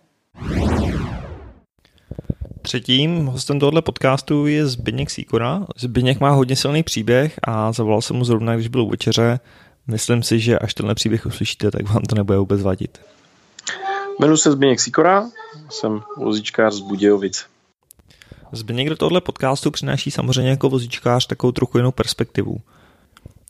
Třetím 2.62 3.26
hostem 3.26 3.60
tohoto 3.60 3.82
podcastu 3.82 4.46
je 4.46 4.66
Zbigněk 4.66 5.10
Sýkora. 5.10 5.66
Zbigněk 5.76 6.20
má 6.20 6.30
hodně 6.30 6.56
silný 6.56 6.82
příběh 6.82 7.38
a 7.42 7.72
zavolal 7.72 8.02
jsem 8.02 8.16
mu 8.16 8.24
zrovna, 8.24 8.54
když 8.54 8.68
byl 8.68 8.82
u 8.82 8.90
večeře. 8.90 9.40
Myslím 9.86 10.22
si, 10.22 10.40
že 10.40 10.58
až 10.58 10.74
tenhle 10.74 10.94
příběh 10.94 11.26
uslyšíte, 11.26 11.70
tak 11.70 11.88
vám 11.88 12.02
to 12.02 12.14
nebude 12.14 12.38
vůbec 12.38 12.62
vadit. 12.62 13.00
Jmenuji 14.20 14.36
se 14.36 14.52
Zbigněk 14.52 14.80
Sýkora, 14.80 15.26
jsem 15.70 16.02
vozíčkář 16.16 16.74
z 16.74 16.80
Budějovic. 16.80 17.46
Zbigněk 18.52 18.88
do 18.88 18.96
tohoto 18.96 19.20
podcastu 19.20 19.70
přináší 19.70 20.10
samozřejmě 20.10 20.50
jako 20.50 20.68
vozíčkář 20.68 21.26
takovou 21.26 21.52
trochu 21.52 21.78
jinou 21.78 21.92
perspektivu. 21.92 22.60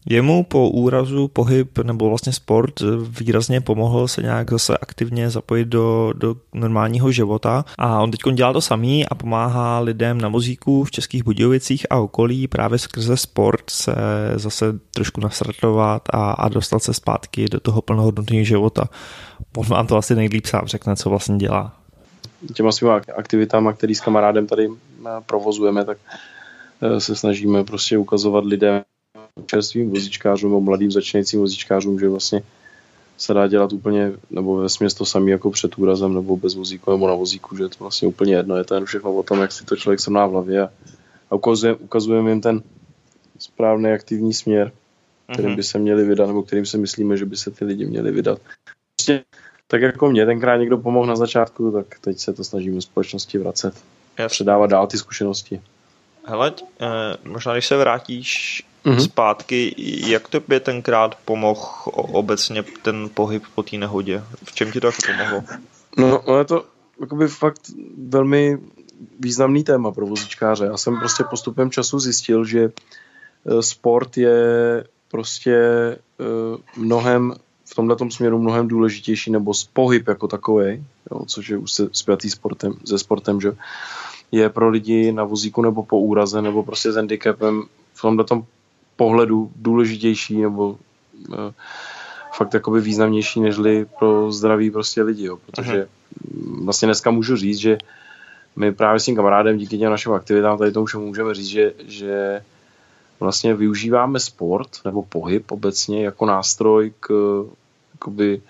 Jemu 0.08 0.44
po 0.44 0.70
úrazu 0.70 1.28
pohyb 1.28 1.78
nebo 1.78 2.08
vlastně 2.08 2.32
sport 2.32 2.74
výrazně 3.20 3.60
pomohl 3.60 4.08
se 4.08 4.22
nějak 4.22 4.50
zase 4.50 4.78
aktivně 4.78 5.30
zapojit 5.30 5.68
do, 5.68 6.12
do 6.16 6.36
normálního 6.54 7.12
života 7.12 7.64
a 7.78 8.00
on 8.00 8.10
teď 8.10 8.20
dělá 8.34 8.52
to 8.52 8.60
samý 8.60 9.06
a 9.06 9.14
pomáhá 9.14 9.80
lidem 9.80 10.20
na 10.20 10.28
vozíku 10.28 10.84
v 10.84 10.90
Českých 10.90 11.24
Budějovicích 11.24 11.86
a 11.90 11.98
okolí 11.98 12.48
právě 12.48 12.78
skrze 12.78 13.16
sport 13.16 13.70
se 13.70 13.94
zase 14.34 14.78
trošku 14.94 15.20
nastartovat 15.20 16.02
a, 16.12 16.32
a 16.32 16.48
dostat 16.48 16.82
se 16.82 16.94
zpátky 16.94 17.44
do 17.44 17.60
toho 17.60 17.82
plnohodnotného 17.82 18.44
života. 18.44 18.84
On 19.56 19.66
vám 19.66 19.86
to 19.86 19.96
asi 19.96 20.14
nejlíp 20.14 20.46
sám 20.46 20.66
řekne, 20.66 20.96
co 20.96 21.10
vlastně 21.10 21.36
dělá. 21.36 21.72
Těma 22.54 22.72
svýma 22.72 23.00
aktivitama, 23.16 23.72
který 23.72 23.94
s 23.94 24.00
kamarádem 24.00 24.46
tady 24.46 24.68
provozujeme, 25.26 25.84
tak 25.84 25.98
eh, 26.82 27.00
se 27.00 27.16
snažíme 27.16 27.64
prostě 27.64 27.98
ukazovat 27.98 28.44
lidem, 28.44 28.82
čerstvým 29.46 29.90
vozíčkářům 29.90 30.50
nebo 30.50 30.60
mladým 30.60 30.90
začínajícím 30.90 31.40
vozíčkářům, 31.40 31.98
že 31.98 32.08
vlastně 32.08 32.42
se 33.16 33.34
dá 33.34 33.46
dělat 33.46 33.72
úplně, 33.72 34.12
nebo 34.30 34.56
ve 34.56 34.68
směs 34.68 34.94
to 34.94 35.04
samý 35.04 35.30
jako 35.30 35.50
před 35.50 35.78
úrazem, 35.78 36.14
nebo 36.14 36.36
bez 36.36 36.54
vozíku, 36.54 36.90
nebo 36.90 37.08
na 37.08 37.14
vozíku, 37.14 37.56
že 37.56 37.62
je 37.62 37.68
to 37.68 37.76
vlastně 37.80 38.08
úplně 38.08 38.34
jedno, 38.34 38.56
je 38.56 38.64
to 38.64 38.74
jen 38.74 38.84
všechno 38.84 39.14
o 39.14 39.22
tom, 39.22 39.40
jak 39.40 39.52
si 39.52 39.64
to 39.64 39.76
člověk 39.76 40.00
semná 40.00 40.26
v 40.26 40.30
hlavě 40.30 40.62
a, 40.62 40.70
a 41.30 41.34
ukazujeme 41.34 41.78
ukazujeme 41.78 42.30
jim 42.30 42.40
ten 42.40 42.62
správný 43.38 43.90
aktivní 43.90 44.34
směr, 44.34 44.72
kterým 45.32 45.50
mhm. 45.50 45.56
by 45.56 45.62
se 45.62 45.78
měli 45.78 46.04
vydat, 46.04 46.26
nebo 46.26 46.42
kterým 46.42 46.66
se 46.66 46.78
myslíme, 46.78 47.16
že 47.16 47.24
by 47.24 47.36
se 47.36 47.50
ty 47.50 47.64
lidi 47.64 47.86
měli 47.86 48.12
vydat. 48.12 48.38
Prostě 48.96 49.24
tak 49.66 49.82
jako 49.82 50.10
mě 50.10 50.26
tenkrát 50.26 50.56
někdo 50.56 50.78
pomohl 50.78 51.06
na 51.06 51.16
začátku, 51.16 51.70
tak 51.70 51.98
teď 52.00 52.18
se 52.18 52.32
to 52.32 52.44
snažíme 52.44 52.80
společnosti 52.80 53.38
vracet. 53.38 53.74
Jasně. 54.18 54.34
Předávat 54.34 54.70
dál 54.70 54.86
ty 54.86 54.98
zkušenosti. 54.98 55.60
Hele, 56.24 56.52
eh, 56.80 57.28
možná 57.28 57.52
když 57.52 57.66
se 57.66 57.76
vrátíš 57.76 58.62
mm-hmm. 58.86 59.04
zpátky. 59.04 59.74
Jak 60.10 60.28
to 60.28 60.40
by 60.48 60.60
tenkrát 60.60 61.14
pomohl 61.24 61.62
obecně 61.92 62.64
ten 62.82 63.10
pohyb 63.14 63.42
po 63.54 63.62
té 63.62 63.76
nehodě? 63.76 64.22
V 64.44 64.54
čem 64.54 64.72
ti 64.72 64.80
to 64.80 64.86
jako 64.86 64.98
pomohlo? 65.06 65.44
No, 65.96 66.22
no 66.28 66.38
je 66.38 66.44
to 66.44 66.64
jakoby 67.00 67.28
fakt 67.28 67.60
velmi 68.08 68.58
významný 69.20 69.64
téma 69.64 69.90
pro 69.90 70.06
vozíčkáře. 70.06 70.64
Já 70.64 70.76
jsem 70.76 70.98
prostě 70.98 71.24
postupem 71.24 71.70
času 71.70 71.98
zjistil, 71.98 72.44
že 72.44 72.60
e, 72.60 72.70
sport 73.62 74.16
je 74.16 74.84
prostě 75.10 75.54
e, 75.54 75.96
mnohem 76.76 77.34
v 77.70 77.74
tomhle 77.74 77.96
směru 78.10 78.38
mnohem 78.38 78.68
důležitější, 78.68 79.30
nebo 79.30 79.52
pohyb 79.72 80.08
jako 80.08 80.28
takový, 80.28 80.84
což 81.26 81.48
je 81.48 81.56
už 81.56 81.72
se 81.72 81.88
spjatý 81.92 82.30
sportem, 82.30 82.72
se 82.84 82.98
sportem, 82.98 83.40
že 83.40 83.52
je 84.32 84.48
pro 84.48 84.68
lidi 84.68 85.12
na 85.12 85.24
vozíku 85.24 85.62
nebo 85.62 85.82
po 85.82 86.00
úraze 86.00 86.42
nebo 86.42 86.62
prostě 86.62 86.92
s 86.92 86.96
handicapem 86.96 87.62
v 87.94 88.02
tomhle 88.02 88.24
pohledu 88.96 89.50
důležitější 89.56 90.40
nebo 90.40 90.68
uh, 91.28 91.36
fakt 92.36 92.54
jakoby 92.54 92.80
významnější 92.80 93.40
nežli 93.40 93.86
pro 93.98 94.32
zdraví 94.32 94.70
prostě 94.70 95.02
lidi, 95.02 95.24
jo, 95.24 95.38
protože 95.46 95.82
uh-huh. 95.82 96.64
vlastně 96.64 96.86
dneska 96.86 97.10
můžu 97.10 97.36
říct, 97.36 97.58
že 97.58 97.78
my 98.56 98.72
právě 98.72 99.00
s 99.00 99.04
tím 99.04 99.16
kamarádem 99.16 99.58
díky 99.58 99.78
těm 99.78 99.90
našim 99.90 100.12
aktivitám 100.12 100.58
tady 100.58 100.72
tomu 100.72 100.86
všemu 100.86 101.06
můžeme 101.06 101.34
říct, 101.34 101.46
že, 101.46 101.72
že 101.86 102.42
vlastně 103.20 103.54
využíváme 103.54 104.20
sport 104.20 104.68
nebo 104.84 105.02
pohyb 105.02 105.50
obecně 105.50 106.04
jako 106.04 106.26
nástroj 106.26 106.92
k 107.00 107.10
jakoby, 107.94 108.42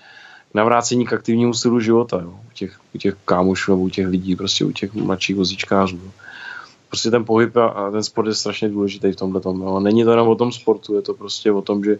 navrácení 0.55 1.07
k 1.07 1.13
aktivnímu 1.13 1.55
stylu 1.55 1.81
života, 1.81 2.21
jo, 2.23 2.41
u 2.51 2.53
těch, 2.55 2.81
u 2.95 2.99
těch 2.99 3.17
kámošů 3.25 3.73
nebo 3.73 3.83
u 3.83 3.89
těch 3.89 4.07
lidí, 4.07 4.37
prostě 4.37 4.65
u 4.65 4.73
těch 4.73 4.95
mladších 4.95 5.37
vozíčkářů. 5.37 5.97
Jo. 6.05 6.11
Prostě 6.97 7.11
ten 7.11 7.25
pohyb 7.25 7.57
a 7.57 7.91
ten 7.91 8.03
sport 8.03 8.27
je 8.27 8.35
strašně 8.35 8.69
důležitý 8.69 9.13
v 9.13 9.17
tomhle 9.17 9.41
tom. 9.41 9.85
Není 9.85 10.05
to 10.05 10.11
jenom 10.11 10.29
o 10.29 10.35
tom 10.35 10.53
sportu, 10.53 10.95
je 10.95 11.03
to 11.03 11.15
prostě 11.15 11.53
o 11.53 11.63
tom, 11.63 11.85
že, 11.85 11.99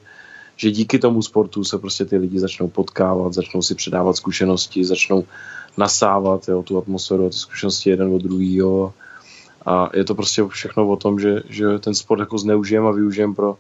že 0.57 0.71
díky 0.71 0.99
tomu 0.99 1.23
sportu 1.23 1.65
se 1.65 1.79
prostě 1.79 2.05
ty 2.05 2.17
lidi 2.17 2.41
začnou 2.41 2.69
potkávat, 2.69 3.33
začnou 3.33 3.63
si 3.63 3.75
předávat 3.75 4.17
zkušenosti, 4.17 4.85
začnou 4.85 5.25
nasávat 5.77 6.49
jo, 6.49 6.63
tu 6.63 6.79
atmosféru 6.79 7.27
a 7.27 7.29
ty 7.29 7.37
zkušenosti 7.37 7.91
jeden 7.91 8.15
od 8.15 8.23
druhého. 8.23 8.93
A 9.67 9.91
je 9.95 10.05
to 10.05 10.15
prostě 10.15 10.45
všechno 10.49 10.89
o 10.89 10.97
tom, 10.97 11.21
že, 11.21 11.43
že 11.49 11.79
ten 11.79 11.95
sport 11.95 12.21
jako 12.21 12.39
zneužijeme 12.39 12.89
a 12.89 12.93
využijeme 12.93 13.35
pro 13.35 13.57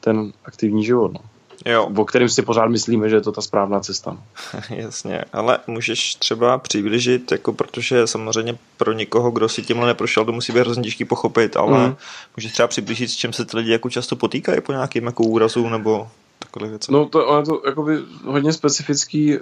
ten 0.00 0.32
aktivní 0.44 0.84
život. 0.84 1.12
No. 1.12 1.20
Jo. 1.66 1.90
O 1.96 2.04
kterým 2.04 2.28
si 2.28 2.42
pořád 2.42 2.66
myslíme, 2.66 3.08
že 3.08 3.16
je 3.16 3.20
to 3.20 3.32
ta 3.32 3.40
správná 3.40 3.80
cesta. 3.80 4.16
Jasně, 4.70 5.24
ale 5.32 5.58
můžeš 5.66 6.14
třeba 6.14 6.58
přiblížit, 6.58 7.32
jako 7.32 7.52
protože 7.52 8.06
samozřejmě 8.06 8.58
pro 8.76 8.92
někoho, 8.92 9.30
kdo 9.30 9.48
si 9.48 9.62
tímhle 9.62 9.86
neprošel, 9.86 10.24
to 10.24 10.32
musí 10.32 10.52
být 10.52 10.60
hrozně 10.60 10.82
těžký 10.82 11.04
pochopit, 11.04 11.56
ale 11.56 11.88
mm. 11.88 11.96
můžeš 12.36 12.52
třeba 12.52 12.68
přiblížit, 12.68 13.10
s 13.10 13.16
čím 13.16 13.32
se 13.32 13.44
ty 13.44 13.56
lidi 13.56 13.72
jako 13.72 13.90
často 13.90 14.16
potýkají 14.16 14.60
po 14.60 14.72
nějakým 14.72 15.04
jako 15.04 15.22
úrazu 15.22 15.68
nebo 15.68 16.08
takové 16.38 16.68
věci. 16.68 16.92
No 16.92 17.06
to 17.06 17.36
je 17.36 17.44
to 17.44 17.62
jakoby 17.66 17.98
hodně 18.24 18.52
specifický 18.52 19.38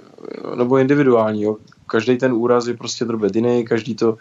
nebo 0.55 0.77
individuální. 0.77 1.43
Jo. 1.43 1.57
Každý 1.87 2.17
ten 2.17 2.33
úraz 2.33 2.67
je 2.67 2.73
prostě 2.73 3.05
drobet 3.05 3.35
jiný, 3.35 3.65
každý 3.65 3.95
to 3.95 4.17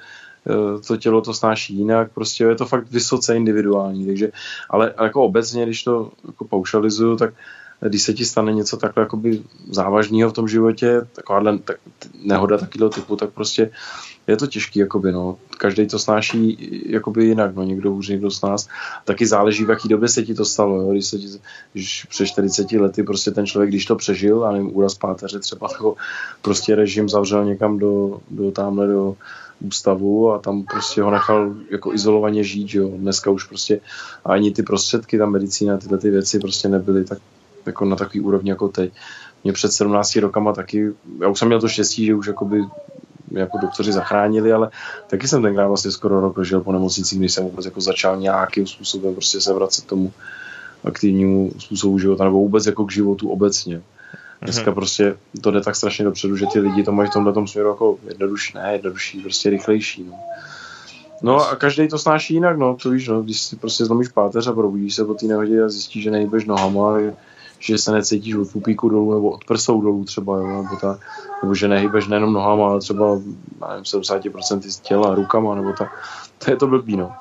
eh, 0.46 0.80
to 0.86 0.96
tělo 0.96 1.20
to 1.20 1.34
snáší 1.34 1.78
jinak, 1.78 2.12
prostě 2.12 2.44
je 2.44 2.54
to 2.54 2.66
fakt 2.66 2.90
vysoce 2.90 3.36
individuální, 3.36 4.06
takže, 4.06 4.32
ale 4.70 4.94
jako 5.02 5.22
obecně, 5.22 5.64
když 5.64 5.84
to 5.84 6.10
jako 6.26 6.44
paušalizuju, 6.44 7.16
tak 7.16 7.34
když 7.80 8.02
se 8.02 8.14
ti 8.14 8.24
stane 8.24 8.52
něco 8.52 8.76
takhle 8.76 9.02
jakoby 9.02 9.42
závažného 9.70 10.30
v 10.30 10.32
tom 10.32 10.48
životě, 10.48 11.06
takováhle 11.12 11.58
tak, 11.58 11.76
nehoda 12.22 12.58
takového 12.58 12.90
typu, 12.90 13.16
tak 13.16 13.30
prostě 13.30 13.70
je 14.26 14.36
to 14.36 14.46
těžký, 14.46 14.78
jakoby, 14.78 15.12
no. 15.12 15.38
Každý 15.58 15.86
to 15.86 15.98
snáší 15.98 16.58
jakoby 16.86 17.24
jinak, 17.24 17.54
no. 17.54 17.64
Někdo 17.64 17.90
hůř, 17.90 18.08
někdo 18.08 18.30
s 18.30 18.42
nás. 18.42 18.68
Taky 19.04 19.26
záleží, 19.26 19.64
v 19.64 19.70
jaký 19.70 19.88
době 19.88 20.08
se 20.08 20.22
ti 20.22 20.34
to 20.34 20.44
stalo, 20.44 20.80
jo. 20.80 20.90
Když, 20.92 21.06
se 21.06 21.18
ti, 21.18 21.26
když 21.72 22.04
před 22.04 22.26
40 22.26 22.72
lety 22.72 23.02
prostě 23.02 23.30
ten 23.30 23.46
člověk, 23.46 23.70
když 23.70 23.86
to 23.86 23.96
přežil, 23.96 24.44
a 24.44 24.52
nevím, 24.52 24.76
úraz 24.76 24.94
páteře 24.94 25.38
třeba, 25.38 25.68
jako 25.72 25.96
prostě 26.42 26.74
režim 26.74 27.08
zavřel 27.08 27.44
někam 27.44 27.78
do, 27.78 28.20
do 28.30 28.50
tamhle 28.50 28.86
do 28.86 29.16
ústavu 29.60 30.32
a 30.32 30.38
tam 30.38 30.62
prostě 30.62 31.02
ho 31.02 31.10
nechal 31.10 31.54
jako 31.70 31.94
izolovaně 31.94 32.44
žít, 32.44 32.74
jo. 32.74 32.88
Dneska 32.88 33.30
už 33.30 33.44
prostě 33.44 33.80
ani 34.24 34.50
ty 34.50 34.62
prostředky, 34.62 35.18
ta 35.18 35.26
medicína, 35.26 35.76
tyhle 35.76 35.98
ty 35.98 36.10
věci 36.10 36.38
prostě 36.38 36.68
nebyly 36.68 37.04
tak 37.04 37.18
jako 37.68 37.84
na 37.84 37.96
takový 37.96 38.20
úrovni 38.20 38.50
jako 38.50 38.68
teď. 38.68 38.92
Mě 39.44 39.52
před 39.52 39.72
17 39.72 40.16
rokama 40.16 40.52
taky, 40.52 40.92
já 41.20 41.28
už 41.28 41.38
jsem 41.38 41.48
měl 41.48 41.60
to 41.60 41.68
štěstí, 41.68 42.06
že 42.06 42.14
už 42.14 42.26
jakoby 42.26 42.64
jako 43.30 43.58
doktoři 43.58 43.92
zachránili, 43.92 44.52
ale 44.52 44.70
taky 45.06 45.28
jsem 45.28 45.42
tenkrát 45.42 45.66
vlastně 45.66 45.90
skoro 45.90 46.20
rok 46.20 46.44
žil 46.44 46.60
po 46.60 46.72
nemocnici, 46.72 47.16
když 47.16 47.32
jsem 47.32 47.44
vůbec 47.44 47.64
jako 47.64 47.80
začal 47.80 48.16
nějakým 48.16 48.66
způsobem 48.66 49.14
prostě 49.14 49.40
se 49.40 49.52
vracet 49.52 49.84
tomu 49.84 50.12
aktivnímu 50.84 51.52
způsobu 51.58 51.98
života, 51.98 52.24
nebo 52.24 52.38
vůbec 52.38 52.66
jako 52.66 52.84
k 52.84 52.92
životu 52.92 53.28
obecně. 53.30 53.82
Dneska 54.42 54.70
mm-hmm. 54.70 54.74
prostě 54.74 55.16
to 55.40 55.50
jde 55.50 55.60
tak 55.60 55.76
strašně 55.76 56.04
dopředu, 56.04 56.36
že 56.36 56.46
ty 56.52 56.60
lidi 56.60 56.82
to 56.82 56.92
mají 56.92 57.10
v 57.10 57.12
tomhle 57.12 57.46
směru 57.46 57.68
jako 57.68 57.98
jednodušší, 58.08 58.52
ne 58.54 58.72
jednodušší, 58.72 59.20
prostě 59.20 59.50
rychlejší. 59.50 60.04
No. 60.04 60.14
No 61.22 61.48
a 61.48 61.56
každý 61.56 61.88
to 61.88 61.98
snáší 61.98 62.34
jinak, 62.34 62.58
no, 62.58 62.76
to 62.82 62.90
víš, 62.90 63.08
no, 63.08 63.22
když 63.22 63.40
si 63.40 63.56
prostě 63.56 63.84
zlomíš 63.84 64.08
páteř 64.08 64.46
a 64.46 64.52
probudíš 64.52 64.94
se 64.94 65.04
po 65.04 65.14
té 65.14 65.26
nehodě 65.26 65.62
a 65.64 65.68
zjistíš, 65.68 66.02
že 66.02 66.10
nejbeš 66.10 66.44
nohama, 66.44 66.88
ale 66.88 67.14
že 67.58 67.78
se 67.78 67.92
necítíš 67.92 68.34
od 68.34 68.52
pupíku 68.52 68.88
dolů 68.88 69.14
nebo 69.14 69.30
od 69.30 69.44
prsou 69.44 69.80
dolů 69.80 70.04
třeba, 70.04 70.38
jo, 70.38 70.46
nebo, 70.46 70.76
ta, 70.80 70.98
nebo 71.42 71.54
že 71.54 71.68
nehybeš 71.68 72.06
nejenom 72.06 72.32
nohama, 72.32 72.68
ale 72.68 72.80
třeba 72.80 73.14
nevím, 73.68 73.84
70% 73.84 74.60
z 74.60 74.80
těla, 74.80 75.14
rukama, 75.14 75.54
nebo 75.54 75.72
ta, 75.72 75.90
to 76.44 76.50
je 76.50 76.56
to 76.56 76.66
blbý, 76.66 76.96
no. 76.96 77.12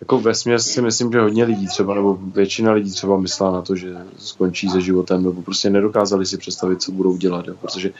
Jako 0.00 0.20
ve 0.20 0.34
si 0.34 0.82
myslím, 0.82 1.12
že 1.12 1.20
hodně 1.20 1.44
lidí 1.44 1.66
třeba, 1.66 1.94
nebo 1.94 2.18
většina 2.20 2.72
lidí 2.72 2.90
třeba 2.90 3.16
myslela 3.16 3.52
na 3.52 3.62
to, 3.62 3.76
že 3.76 3.96
skončí 4.18 4.68
se 4.68 4.80
životem, 4.80 5.22
nebo 5.22 5.42
prostě 5.42 5.70
nedokázali 5.70 6.26
si 6.26 6.38
představit, 6.38 6.82
co 6.82 6.92
budou 6.92 7.16
dělat, 7.16 7.46
jo, 7.46 7.54
protože 7.60 7.90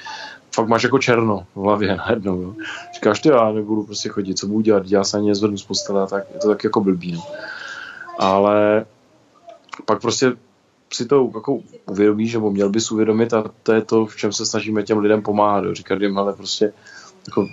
fakt 0.55 0.69
máš 0.69 0.83
jako 0.83 0.99
černo 0.99 1.47
v 1.55 1.61
hlavě 1.61 1.97
najednou, 2.09 2.41
jo. 2.41 2.55
Říkáš, 2.95 3.21
ty 3.21 3.29
já 3.29 3.53
nebudu 3.53 3.83
prostě 3.83 4.09
chodit, 4.09 4.39
co 4.39 4.47
budu 4.47 4.61
dělat, 4.61 4.83
já 4.87 5.05
se 5.05 5.17
ani 5.17 5.29
nezvednu 5.29 5.59
z 5.59 5.65
postele, 5.65 6.07
tak 6.07 6.25
je 6.35 6.41
to 6.41 6.49
tak 6.49 6.65
jako 6.65 6.81
blbý, 6.81 7.13
no. 7.13 7.23
Ale 8.19 8.85
pak 9.85 10.01
prostě 10.01 10.33
si 10.93 11.07
to 11.07 11.31
jako 11.35 11.61
uvědomíš, 11.91 12.35
nebo 12.35 12.51
měl 12.51 12.69
bys 12.69 12.93
uvědomit 12.93 13.35
a 13.35 13.45
to 13.63 13.73
je 13.73 13.83
to, 13.83 14.07
v 14.07 14.17
čem 14.17 14.33
se 14.33 14.47
snažíme 14.47 14.83
těm 14.83 14.99
lidem 14.99 15.23
pomáhat. 15.23 15.65
Jo. 15.65 15.75
Říkat 15.75 16.01
jim, 16.01 16.19
ale 16.19 16.33
prostě 16.33 16.73
jako 17.27 17.47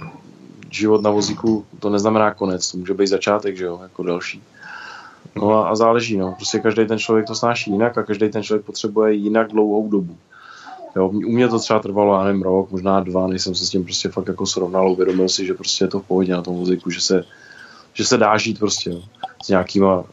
život 0.71 1.01
na 1.01 1.09
vozíku 1.09 1.65
to 1.79 1.89
neznamená 1.89 2.33
konec, 2.33 2.71
to 2.71 2.77
může 2.77 2.93
být 2.93 3.07
začátek, 3.07 3.57
že 3.57 3.65
jo, 3.65 3.79
jako 3.81 4.03
další. 4.03 4.43
No 5.35 5.53
a, 5.53 5.69
a 5.69 5.75
záleží, 5.75 6.17
no. 6.17 6.33
Prostě 6.35 6.59
každý 6.59 6.87
ten 6.87 6.99
člověk 6.99 7.27
to 7.27 7.35
snáší 7.35 7.71
jinak 7.71 7.97
a 7.97 8.03
každý 8.03 8.29
ten 8.29 8.43
člověk 8.43 8.65
potřebuje 8.65 9.13
jinak 9.13 9.47
dlouhou 9.51 9.89
dobu. 9.89 10.17
Jo, 10.95 11.07
u 11.07 11.31
mě 11.31 11.47
to 11.47 11.59
třeba 11.59 11.79
trvalo, 11.79 12.17
já 12.17 12.23
nevím, 12.23 12.41
rok, 12.41 12.71
možná 12.71 12.99
dva, 12.99 13.27
než 13.27 13.41
jsem 13.41 13.55
se 13.55 13.65
s 13.65 13.69
tím 13.69 13.83
prostě 13.83 14.09
fakt 14.09 14.27
jako 14.27 14.45
srovnal, 14.45 14.91
uvědomil 14.91 15.29
si, 15.29 15.45
že 15.45 15.53
prostě 15.53 15.83
je 15.83 15.87
to 15.87 15.99
v 15.99 16.07
pohodě 16.07 16.33
na 16.33 16.41
tom 16.41 16.55
vozíku, 16.55 16.89
že 16.89 17.01
se, 17.01 17.23
že 17.93 18.05
se 18.05 18.17
dá 18.17 18.37
žít 18.37 18.59
prostě, 18.59 18.89
jo 18.89 19.01
nějakýma, 19.49 20.03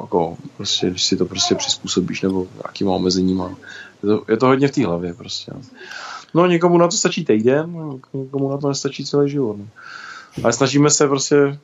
jako, 0.00 0.36
prostě, 0.56 0.90
když 0.90 1.04
si 1.04 1.16
to 1.16 1.24
prostě 1.24 1.54
přizpůsobíš 1.54 2.22
nebo 2.22 2.46
nějakýma 2.62 2.92
omezeníma. 2.92 3.56
Je 4.02 4.08
to, 4.08 4.24
je 4.28 4.36
to 4.36 4.46
hodně 4.46 4.68
v 4.68 4.72
té 4.72 4.86
hlavě 4.86 5.14
prostě. 5.14 5.52
No 6.34 6.46
někomu 6.46 6.78
na 6.78 6.88
to 6.88 6.96
stačí 6.96 7.24
týden, 7.24 8.00
někomu 8.12 8.50
na 8.50 8.58
to 8.58 8.68
nestačí 8.68 9.04
celý 9.04 9.30
život. 9.30 9.56
No. 9.58 9.66
Ale 10.42 10.52
snažíme 10.52 10.90
se 10.90 11.08
prostě, 11.08 11.58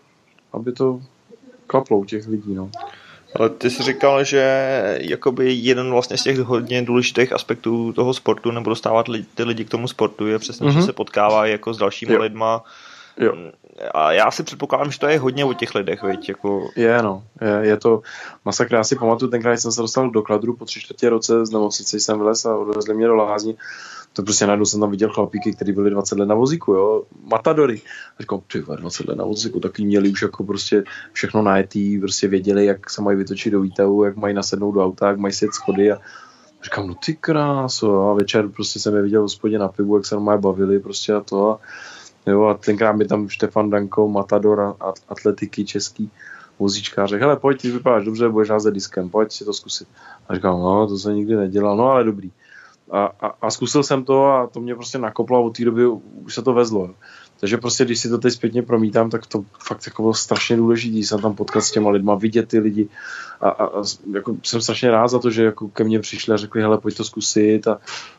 aby 0.53 0.73
to 0.73 1.01
klaplo 1.67 1.99
u 1.99 2.05
těch 2.05 2.29
lidí. 2.29 2.55
No. 2.55 2.71
Ale 3.35 3.49
ty 3.49 3.71
jsi 3.71 3.83
říkal, 3.83 4.25
že 4.25 4.99
jakoby 5.01 5.53
jeden 5.53 5.91
vlastně 5.91 6.19
z 6.19 6.23
těch 6.23 6.39
hodně 6.39 6.83
důležitých 6.83 7.33
aspektů 7.33 7.93
toho 7.93 8.15
sportu 8.15 8.51
nebo 8.51 8.71
dostávat 8.71 9.07
ty 9.35 9.45
lidi 9.45 9.65
k 9.65 9.71
tomu 9.71 9.89
sportu 9.89 10.27
je 10.27 10.39
přesně, 10.39 10.67
mm-hmm. 10.67 10.81
že 10.81 10.83
se 10.83 10.93
potkává 10.93 11.47
jako 11.47 11.75
s 11.75 11.79
dalšími 11.79 12.13
jo. 12.13 12.21
lidma, 12.23 12.65
Jo. 13.21 13.35
A 13.95 14.13
já 14.13 14.31
si 14.31 14.43
předpokládám, 14.43 14.91
že 14.91 14.99
to 14.99 15.07
je 15.07 15.19
hodně 15.19 15.45
o 15.45 15.53
těch 15.53 15.75
lidech, 15.75 16.03
veď, 16.03 16.29
jako... 16.29 16.69
Je, 16.77 17.03
no. 17.03 17.25
Je, 17.41 17.69
je 17.69 17.77
to 17.77 18.03
masakra. 18.45 18.79
Já 18.79 18.85
si 18.85 18.97
pamatuju, 18.97 19.31
tenkrát 19.31 19.57
jsem 19.57 19.73
se 19.73 19.81
dostal 19.81 20.11
do 20.11 20.23
Kladru 20.23 20.57
po 20.57 20.65
tři 20.65 20.81
čtvrtě 20.81 21.11
roce 21.11 21.47
z 21.47 21.51
nemocnice, 21.51 22.01
jsem 22.01 22.19
vlez 22.19 22.45
a 22.47 22.57
odvezli 22.57 22.95
mě 22.95 23.07
do 23.07 23.15
lázní. 23.15 23.57
To 24.13 24.23
prostě 24.23 24.47
najednou 24.47 24.65
jsem 24.65 24.81
tam 24.81 24.91
viděl 24.91 25.09
chlapíky, 25.13 25.53
kteří 25.53 25.73
byli 25.73 25.91
20 25.91 26.19
let 26.19 26.27
na 26.27 26.35
vozíku, 26.35 26.73
jo, 26.73 27.03
matadory. 27.25 27.83
A 28.19 28.23
říkal, 28.23 28.43
ty 28.53 28.63
20 28.63 29.09
let 29.09 29.19
na 29.19 29.25
vozíku, 29.25 29.61
taky 29.61 29.85
měli 29.85 30.11
už 30.11 30.23
jako 30.23 30.45
prostě 30.45 30.85
všechno 31.13 31.43
najetý, 31.43 31.99
prostě 31.99 32.29
věděli, 32.29 32.67
jak 32.67 32.91
se 32.91 33.03
mají 33.03 33.17
vytočit 33.17 33.53
do 33.53 33.61
výtahu, 33.61 34.05
jak 34.05 34.17
mají 34.17 34.35
nasednout 34.35 34.75
do 34.75 34.85
auta, 34.85 35.09
jak 35.09 35.19
mají 35.19 35.35
sjet 35.35 35.55
schody 35.55 35.93
a 35.93 35.99
říkám, 36.65 36.87
no 36.87 36.95
ty 37.07 37.15
kráso, 37.15 38.11
a 38.11 38.15
večer 38.15 38.49
prostě 38.49 38.79
jsem 38.79 38.97
je 38.97 39.03
viděl 39.03 39.21
v 39.21 39.23
hospodě 39.23 39.59
na 39.59 39.69
pivu, 39.69 39.97
jak 39.97 40.07
se 40.07 40.15
normálně 40.15 40.41
bavili 40.41 40.79
prostě 40.79 41.15
a 41.15 41.21
to 41.21 41.51
a 41.51 41.61
Jo, 42.31 42.45
a 42.45 42.55
tenkrát 42.55 42.93
mi 42.93 43.07
tam 43.07 43.29
Štefan 43.29 43.71
Danko, 43.71 44.09
Matador 44.09 44.61
a 44.61 44.93
atletiky 45.09 45.64
český 45.64 46.11
vozíčkář 46.59 47.11
řekl, 47.11 47.25
hele, 47.25 47.37
pojď, 47.37 47.62
ty 47.62 47.71
vypadáš 47.71 48.05
dobře, 48.05 48.29
budeš 48.29 48.51
házet 48.51 48.75
diskem, 48.75 49.09
pojď 49.09 49.33
si 49.33 49.45
to 49.45 49.53
zkusit. 49.53 49.88
A 50.29 50.35
říkám, 50.35 50.61
no, 50.61 50.87
to 50.87 50.99
se 50.99 51.14
nikdy 51.14 51.37
nedělal, 51.37 51.77
no 51.77 51.90
ale 51.90 52.05
dobrý. 52.05 52.31
A, 52.90 53.05
a, 53.21 53.27
a 53.43 53.51
zkusil 53.51 53.83
jsem 53.83 54.05
to 54.05 54.27
a 54.27 54.47
to 54.47 54.61
mě 54.61 54.75
prostě 54.75 54.99
nakoplo 54.99 55.38
a 55.38 55.40
od 55.40 55.57
té 55.57 55.64
doby 55.64 55.87
už 56.25 56.35
se 56.35 56.43
to 56.43 56.53
vezlo. 56.53 56.90
Takže 57.40 57.57
prostě, 57.57 57.85
když 57.85 58.01
si 58.01 58.09
to 58.09 58.19
teď 58.19 58.33
zpětně 58.33 58.62
promítám, 58.62 59.11
tak 59.11 59.27
to 59.27 59.45
fakt 59.59 59.87
jako 59.87 60.03
bylo 60.03 60.14
strašně 60.14 60.57
důležité 60.57 61.07
se 61.07 61.19
tam 61.23 61.35
potkat 61.35 61.61
s 61.61 61.71
těma 61.71 61.90
lidma, 61.90 62.14
vidět 62.14 62.49
ty 62.49 62.59
lidi 62.59 62.88
a, 63.40 63.49
a, 63.49 63.64
a 63.64 63.83
jako 64.14 64.37
jsem 64.43 64.61
strašně 64.61 64.90
rád 64.90 65.09
za 65.09 65.19
to, 65.19 65.31
že 65.31 65.45
jako 65.45 65.69
ke 65.69 65.85
mně 65.85 66.01
přišli 66.01 66.35
a 66.35 66.37
řekli, 66.37 66.62
hele, 66.62 66.79
pojď 66.79 66.97
to 66.97 67.05
zkusit 67.05 67.69
a, 67.69 67.79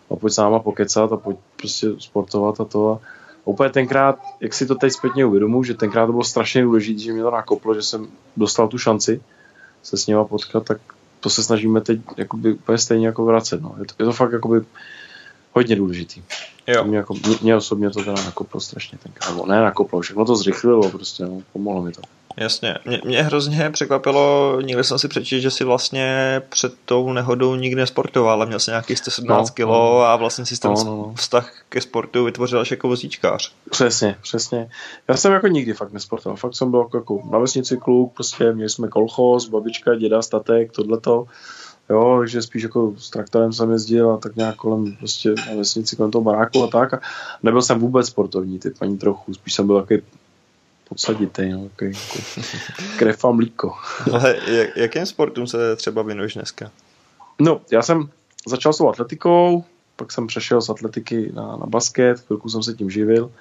a 0.09 0.15
pojď 0.15 0.33
s 0.33 0.37
náma 0.37 0.59
pokecat 0.59 1.11
a 1.11 1.17
pojď 1.17 1.37
prostě 1.55 1.87
sportovat 1.99 2.61
a 2.61 2.65
to 2.65 2.91
a, 2.91 2.99
úplně 3.45 3.69
tenkrát, 3.69 4.19
jak 4.39 4.53
si 4.53 4.65
to 4.65 4.75
teď 4.75 4.93
zpětně 4.93 5.25
uvědomu, 5.25 5.63
že 5.63 5.73
tenkrát 5.73 6.05
to 6.05 6.11
bylo 6.11 6.23
strašně 6.23 6.61
důležité, 6.61 6.99
že 6.99 7.13
mě 7.13 7.23
to 7.23 7.31
nakoplo, 7.31 7.73
že 7.73 7.81
jsem 7.81 8.07
dostal 8.37 8.67
tu 8.67 8.77
šanci 8.77 9.21
se 9.83 9.97
s 9.97 10.07
nima 10.07 10.25
potkat, 10.25 10.65
tak 10.65 10.77
to 11.19 11.29
se 11.29 11.43
snažíme 11.43 11.81
teď 11.81 11.99
jakoby 12.17 12.53
úplně 12.53 12.77
stejně 12.77 13.07
jako 13.07 13.25
vracet. 13.25 13.61
No. 13.61 13.75
Je, 13.79 13.85
to, 13.85 13.93
je 13.99 14.05
to 14.05 14.11
fakt 14.11 14.31
jakoby 14.31 14.61
hodně 15.53 15.75
důležitý. 15.75 16.23
Jo. 16.67 16.83
Mě, 16.83 16.97
jako, 16.97 17.13
mě, 17.13 17.35
mě 17.41 17.55
osobně 17.55 17.89
to 17.89 17.99
teda 17.99 18.13
nakoplo 18.13 18.59
strašně 18.59 18.97
tenkrát. 18.97 19.29
Nebo 19.29 19.45
ne 19.45 19.61
nakoplo, 19.61 20.01
všechno 20.01 20.25
to 20.25 20.35
zrychlilo, 20.35 20.89
prostě 20.89 21.23
no, 21.23 21.41
pomohlo 21.53 21.81
mi 21.81 21.91
to. 21.91 22.01
Jasně. 22.37 22.75
Mě, 22.85 23.01
mě 23.05 23.23
hrozně 23.23 23.69
překvapilo, 23.69 24.57
někdy 24.61 24.83
jsem 24.83 24.99
si 24.99 25.07
přečetl, 25.07 25.41
že 25.41 25.51
si 25.51 25.63
vlastně 25.63 26.41
před 26.49 26.73
tou 26.85 27.13
nehodou 27.13 27.55
nikdy 27.55 27.81
nesportoval, 27.81 28.33
ale 28.33 28.45
měl 28.45 28.59
jsi 28.59 28.71
nějaký 28.71 28.95
117 28.95 29.49
no, 29.49 29.53
kg 29.53 29.69
no. 29.69 30.01
a 30.01 30.15
vlastně 30.15 30.45
si 30.45 30.59
ten 30.59 30.71
no, 30.71 30.83
no, 30.83 30.95
no. 30.95 31.13
vztah 31.15 31.53
ke 31.69 31.81
sportu 31.81 32.23
vytvořil 32.23 32.59
až 32.59 32.71
jako 32.71 32.87
vozíčkář. 32.87 33.53
Přesně, 33.69 34.15
přesně. 34.21 34.69
Já 35.07 35.17
jsem 35.17 35.33
jako 35.33 35.47
nikdy 35.47 35.73
fakt 35.73 35.93
nesportoval. 35.93 36.37
Fakt 36.37 36.55
jsem 36.55 36.71
byl 36.71 36.79
jako, 36.79 36.97
jako 36.97 37.21
na 37.31 37.39
vesnici 37.39 37.77
kluk, 37.77 38.13
prostě 38.13 38.53
měli 38.53 38.69
jsme 38.69 38.87
kolchoz, 38.87 39.49
babička, 39.49 39.95
děda, 39.95 40.21
statek, 40.21 40.71
tohleto. 40.71 41.25
Jo, 41.89 42.17
takže 42.19 42.41
spíš 42.41 42.63
jako 42.63 42.93
s 42.97 43.09
traktorem 43.09 43.53
jsem 43.53 43.71
jezdil 43.71 44.11
a 44.11 44.17
tak 44.17 44.35
nějak 44.35 44.55
kolem 44.55 44.95
prostě 44.95 45.29
na 45.29 45.55
vesnici 45.57 45.95
kolem 45.95 46.11
toho 46.11 46.23
baráku 46.23 46.63
a 46.63 46.67
tak. 46.67 46.93
A 46.93 46.99
nebyl 47.43 47.61
jsem 47.61 47.79
vůbec 47.79 48.07
sportovní 48.07 48.59
typ, 48.59 48.73
ani 48.81 48.97
trochu. 48.97 49.33
Spíš 49.33 49.53
jsem 49.53 49.67
byl 49.67 49.81
takový 49.81 50.01
podsaditej, 50.91 51.51
no, 51.51 51.69
jako 51.81 51.99
krev 52.97 53.25
a 53.25 53.31
mlíko. 53.31 53.73
Ale 54.13 54.35
jak, 54.47 54.77
jakým 54.77 55.05
sportům 55.05 55.47
se 55.47 55.75
třeba 55.75 56.01
věnuješ 56.01 56.33
dneska? 56.33 56.71
No, 57.39 57.61
já 57.71 57.81
jsem 57.81 58.09
začal 58.47 58.73
s 58.73 58.77
tou 58.77 58.89
atletikou, 58.89 59.63
pak 59.95 60.11
jsem 60.11 60.27
přešel 60.27 60.61
z 60.61 60.69
atletiky 60.69 61.31
na, 61.33 61.57
na 61.57 61.65
basket, 61.65 62.19
chvilku 62.19 62.49
jsem 62.49 62.63
se 62.63 62.73
tím 62.73 62.89
živil 62.89 63.31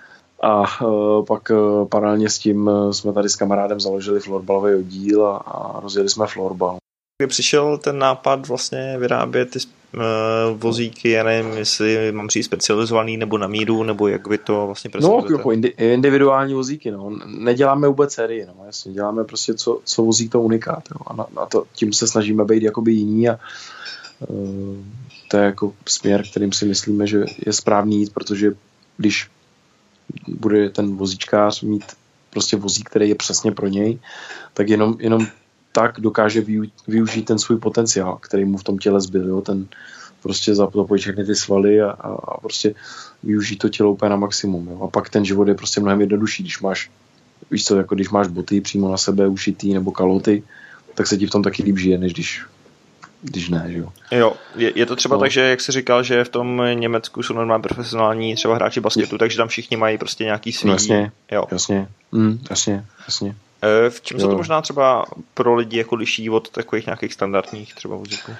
a 0.42 0.84
uh, 0.84 1.24
pak 1.24 1.50
uh, 1.50 1.88
paralelně 1.88 2.30
s 2.30 2.38
tím 2.38 2.66
uh, 2.66 2.90
jsme 2.90 3.12
tady 3.12 3.28
s 3.28 3.36
kamarádem 3.36 3.80
založili 3.80 4.20
florbalový 4.20 4.74
oddíl 4.74 5.26
a, 5.26 5.36
a 5.36 5.80
rozjeli 5.80 6.08
jsme 6.08 6.26
florbal 6.26 6.78
kdy 7.20 7.26
přišel 7.26 7.78
ten 7.78 7.98
nápad 7.98 8.48
vlastně 8.48 8.96
vyrábět 8.98 9.50
ty 9.50 9.58
vozíky, 10.54 11.10
já 11.10 11.24
nevím, 11.24 11.52
jestli 11.52 12.12
mám 12.12 12.28
přijít 12.28 12.42
specializovaný 12.42 13.16
nebo 13.16 13.38
na 13.38 13.46
míru, 13.46 13.82
nebo 13.82 14.08
jak 14.08 14.28
by 14.28 14.38
to 14.38 14.66
vlastně 14.66 14.90
No, 15.00 15.24
jako 15.32 15.52
indi, 15.52 15.68
individuální 15.68 16.54
vozíky, 16.54 16.90
no. 16.90 17.18
Neděláme 17.26 17.88
vůbec 17.88 18.12
série, 18.12 18.46
no, 18.46 18.64
jasně. 18.66 18.92
Děláme 18.92 19.24
prostě, 19.24 19.54
co, 19.54 19.80
co 19.84 20.02
vozík 20.02 20.32
to 20.32 20.40
unikát, 20.40 20.82
jo. 20.90 21.00
A 21.06 21.12
na, 21.12 21.26
na 21.36 21.46
to, 21.46 21.64
tím 21.72 21.92
se 21.92 22.06
snažíme 22.06 22.44
být 22.44 22.62
jakoby 22.62 22.92
jiný 22.92 23.28
a 23.28 23.38
uh, 24.28 24.76
to 25.28 25.36
je 25.36 25.44
jako 25.44 25.72
směr, 25.86 26.22
kterým 26.30 26.52
si 26.52 26.66
myslíme, 26.66 27.06
že 27.06 27.24
je 27.46 27.52
správný 27.52 28.00
jít, 28.00 28.12
protože 28.12 28.52
když 28.96 29.30
bude 30.28 30.70
ten 30.70 30.96
vozíčkář 30.96 31.62
mít 31.62 31.84
prostě 32.30 32.56
vozík, 32.56 32.88
který 32.90 33.08
je 33.08 33.14
přesně 33.14 33.52
pro 33.52 33.68
něj, 33.68 33.98
tak 34.54 34.68
jenom, 34.68 34.96
jenom 34.98 35.26
tak 35.72 36.00
dokáže 36.00 36.44
využít 36.88 37.22
ten 37.22 37.38
svůj 37.38 37.58
potenciál, 37.58 38.18
který 38.20 38.44
mu 38.44 38.58
v 38.58 38.64
tom 38.64 38.78
těle 38.78 39.00
zbyl. 39.00 39.28
Jo? 39.28 39.40
Ten 39.40 39.66
prostě 40.22 40.54
zapojit 40.54 41.00
všechny 41.00 41.24
ty 41.24 41.34
svaly 41.34 41.80
a, 41.80 41.90
a, 41.90 42.40
prostě 42.40 42.74
využít 43.22 43.56
to 43.56 43.68
tělo 43.68 43.92
úplně 43.92 44.10
na 44.10 44.16
maximum. 44.16 44.68
Jo? 44.68 44.82
A 44.82 44.88
pak 44.88 45.10
ten 45.10 45.24
život 45.24 45.48
je 45.48 45.54
prostě 45.54 45.80
mnohem 45.80 46.00
jednodušší, 46.00 46.42
když 46.42 46.60
máš, 46.60 46.90
víš 47.50 47.64
co, 47.64 47.76
jako 47.76 47.94
když 47.94 48.10
máš 48.10 48.28
boty 48.28 48.60
přímo 48.60 48.90
na 48.90 48.96
sebe 48.96 49.28
ušitý 49.28 49.74
nebo 49.74 49.90
kaloty, 49.90 50.42
tak 50.94 51.06
se 51.06 51.18
ti 51.18 51.26
v 51.26 51.30
tom 51.30 51.42
taky 51.42 51.62
líp 51.62 51.78
žije, 51.78 51.98
než 51.98 52.12
když 52.12 52.44
když 53.22 53.48
ne, 53.48 53.64
že 53.68 53.78
jo. 53.78 53.92
Jo, 54.10 54.32
je, 54.56 54.72
je 54.74 54.86
to 54.86 54.96
třeba 54.96 55.16
no. 55.16 55.20
tak, 55.20 55.30
že 55.30 55.40
jak 55.40 55.60
jsi 55.60 55.72
říkal, 55.72 56.02
že 56.02 56.24
v 56.24 56.28
tom 56.28 56.62
Německu 56.74 57.22
jsou 57.22 57.34
normálně 57.34 57.62
profesionální 57.62 58.34
třeba 58.34 58.54
hráči 58.54 58.80
basketu, 58.80 59.18
takže 59.18 59.36
tam 59.36 59.48
všichni 59.48 59.76
mají 59.76 59.98
prostě 59.98 60.24
nějaký 60.24 60.52
svý... 60.52 60.68
No 60.68 60.72
jasně, 60.74 61.12
jo. 61.32 61.44
jasně, 61.50 61.88
mm, 62.12 62.38
jasně, 62.50 62.84
jasně. 63.06 63.34
E, 63.62 63.90
v 63.90 64.00
čem 64.00 64.18
jo. 64.18 64.24
se 64.24 64.30
to 64.30 64.36
možná 64.36 64.62
třeba 64.62 65.04
pro 65.34 65.54
lidi 65.54 65.78
jako 65.78 65.94
liší 65.94 66.30
od 66.30 66.50
takových 66.50 66.86
nějakých 66.86 67.14
standardních 67.14 67.74
třeba 67.74 67.96
vozíků? 67.96 68.32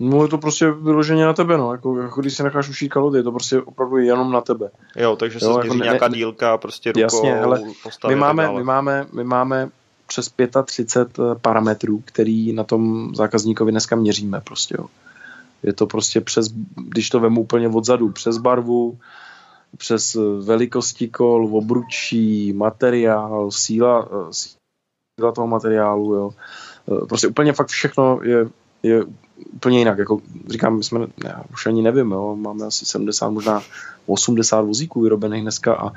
No 0.00 0.22
je 0.22 0.28
to 0.28 0.38
prostě 0.38 0.70
vyloženě 0.70 1.24
na 1.24 1.32
tebe, 1.32 1.58
no. 1.58 1.72
Jako, 1.72 1.98
jako 1.98 2.20
když 2.20 2.34
si 2.34 2.42
necháš 2.42 2.68
ušít 2.68 2.88
kalhoty, 2.88 3.16
je 3.16 3.22
to 3.22 3.32
prostě 3.32 3.62
opravdu 3.62 3.96
jenom 3.96 4.32
na 4.32 4.40
tebe. 4.40 4.70
Jo, 4.96 5.16
takže 5.16 5.40
se 5.40 5.46
změří 5.46 5.68
jako 5.68 5.78
ne, 5.78 5.84
nějaká 5.84 6.08
ne, 6.08 6.16
dílka, 6.16 6.58
prostě 6.58 6.92
rukou, 6.92 7.00
jasně, 7.00 7.34
hele, 7.34 7.60
my 8.08 8.14
máme, 8.14 8.52
my 8.52 8.64
máme, 8.64 9.06
my 9.12 9.24
máme 9.24 9.68
přes 10.06 10.32
35 10.64 11.18
eh, 11.18 11.38
parametrů, 11.42 12.02
který 12.04 12.52
na 12.52 12.64
tom 12.64 13.14
zákazníkovi 13.14 13.70
dneska 13.70 13.96
měříme 13.96 14.40
prostě, 14.40 14.74
jo. 14.78 14.86
Je 15.62 15.72
to 15.72 15.86
prostě 15.86 16.20
přes, 16.20 16.48
když 16.76 17.10
to 17.10 17.20
vemu 17.20 17.40
úplně 17.40 17.68
odzadu, 17.68 18.10
přes 18.10 18.38
barvu, 18.38 18.98
přes 19.76 20.16
velikosti 20.40 21.08
kol, 21.08 21.56
obručí, 21.56 22.52
materiál, 22.52 23.50
síla, 23.50 24.08
eh, 24.12 24.32
síla 24.32 25.32
toho 25.32 25.46
materiálu, 25.46 26.14
jo. 26.14 26.30
Eh, 26.92 27.06
prostě 27.06 27.28
úplně 27.28 27.52
fakt 27.52 27.68
všechno 27.68 28.20
je, 28.22 28.46
je 28.82 29.04
úplně 29.52 29.78
jinak. 29.78 29.98
Jako 29.98 30.20
říkám, 30.48 30.76
my 30.76 30.84
jsme, 30.84 31.06
já 31.24 31.44
už 31.52 31.66
ani 31.66 31.82
nevím, 31.82 32.10
jo, 32.10 32.36
máme 32.36 32.66
asi 32.66 32.86
70, 32.86 33.30
možná 33.30 33.62
80 34.06 34.60
vozíků 34.60 35.00
vyrobených 35.00 35.42
dneska 35.42 35.74
a, 35.74 35.92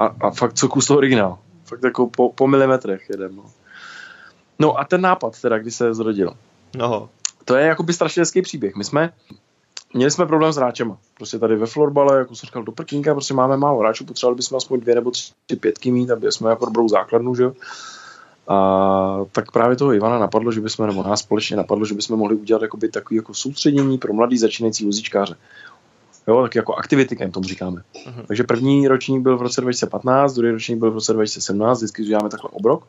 a, 0.00 0.06
a 0.20 0.30
fakt 0.30 0.54
co 0.54 0.68
kus 0.68 0.86
toho 0.86 0.98
originál. 0.98 1.38
Fakt 1.64 1.84
jako 1.84 2.06
po, 2.06 2.32
po 2.32 2.48
milimetrech 2.48 3.10
jedem. 3.10 3.36
No. 3.36 3.44
no 4.58 4.78
a 4.78 4.84
ten 4.84 5.00
nápad 5.00 5.40
teda, 5.40 5.58
kdy 5.58 5.70
se 5.70 5.94
zrodil. 5.94 6.32
No. 6.76 7.08
To 7.44 7.56
je 7.56 7.66
jakoby 7.66 7.92
strašně 7.92 8.20
hezký 8.20 8.42
příběh. 8.42 8.76
My 8.76 8.84
jsme 8.84 9.12
měli 9.94 10.10
jsme 10.10 10.26
problém 10.26 10.52
s 10.52 10.56
hráčema. 10.56 10.96
Prostě 11.16 11.38
tady 11.38 11.56
ve 11.56 11.66
florbale, 11.66 12.18
jako 12.18 12.34
jsem 12.34 12.46
říkal, 12.46 12.62
do 12.62 12.72
prkínka, 12.72 13.14
prostě 13.14 13.34
máme 13.34 13.56
málo 13.56 13.78
hráčů, 13.78 14.04
potřebovali 14.04 14.36
bychom 14.36 14.56
aspoň 14.56 14.80
dvě 14.80 14.94
nebo 14.94 15.10
tři 15.10 15.32
pětky 15.60 15.90
mít, 15.90 16.10
aby 16.10 16.32
jsme 16.32 16.50
jako 16.50 16.64
dobrou 16.64 16.88
základnu, 16.88 17.34
že 17.34 17.42
jo. 17.42 17.52
A 18.48 19.24
tak 19.32 19.52
právě 19.52 19.76
toho 19.76 19.92
Ivana 19.92 20.18
napadlo, 20.18 20.52
že 20.52 20.60
bychom, 20.60 20.86
nebo 20.86 21.02
nás 21.02 21.20
společně 21.20 21.56
napadlo, 21.56 21.84
že 21.84 21.94
bychom 21.94 22.18
mohli 22.18 22.34
udělat 22.34 22.62
jakoby 22.62 22.88
takový 22.88 23.16
jako 23.16 23.34
soustředění 23.34 23.98
pro 23.98 24.12
mladý 24.12 24.38
začínající 24.38 24.84
vozíčkáře. 24.84 25.36
Jo, 26.28 26.42
tak 26.42 26.54
jako 26.54 26.74
aktivity, 26.74 27.16
jak 27.20 27.32
tomu 27.32 27.44
říkáme. 27.44 27.82
Uh-huh. 28.06 28.26
Takže 28.26 28.44
první 28.44 28.88
ročník 28.88 29.22
byl 29.22 29.38
v 29.38 29.42
roce 29.42 29.60
2015, 29.60 30.34
druhý 30.34 30.52
ročník 30.52 30.78
byl 30.78 30.90
v 30.90 30.94
roce 30.94 31.12
2017, 31.12 31.78
vždycky 31.78 32.04
děláme 32.04 32.28
takhle 32.28 32.50
obrok. 32.52 32.84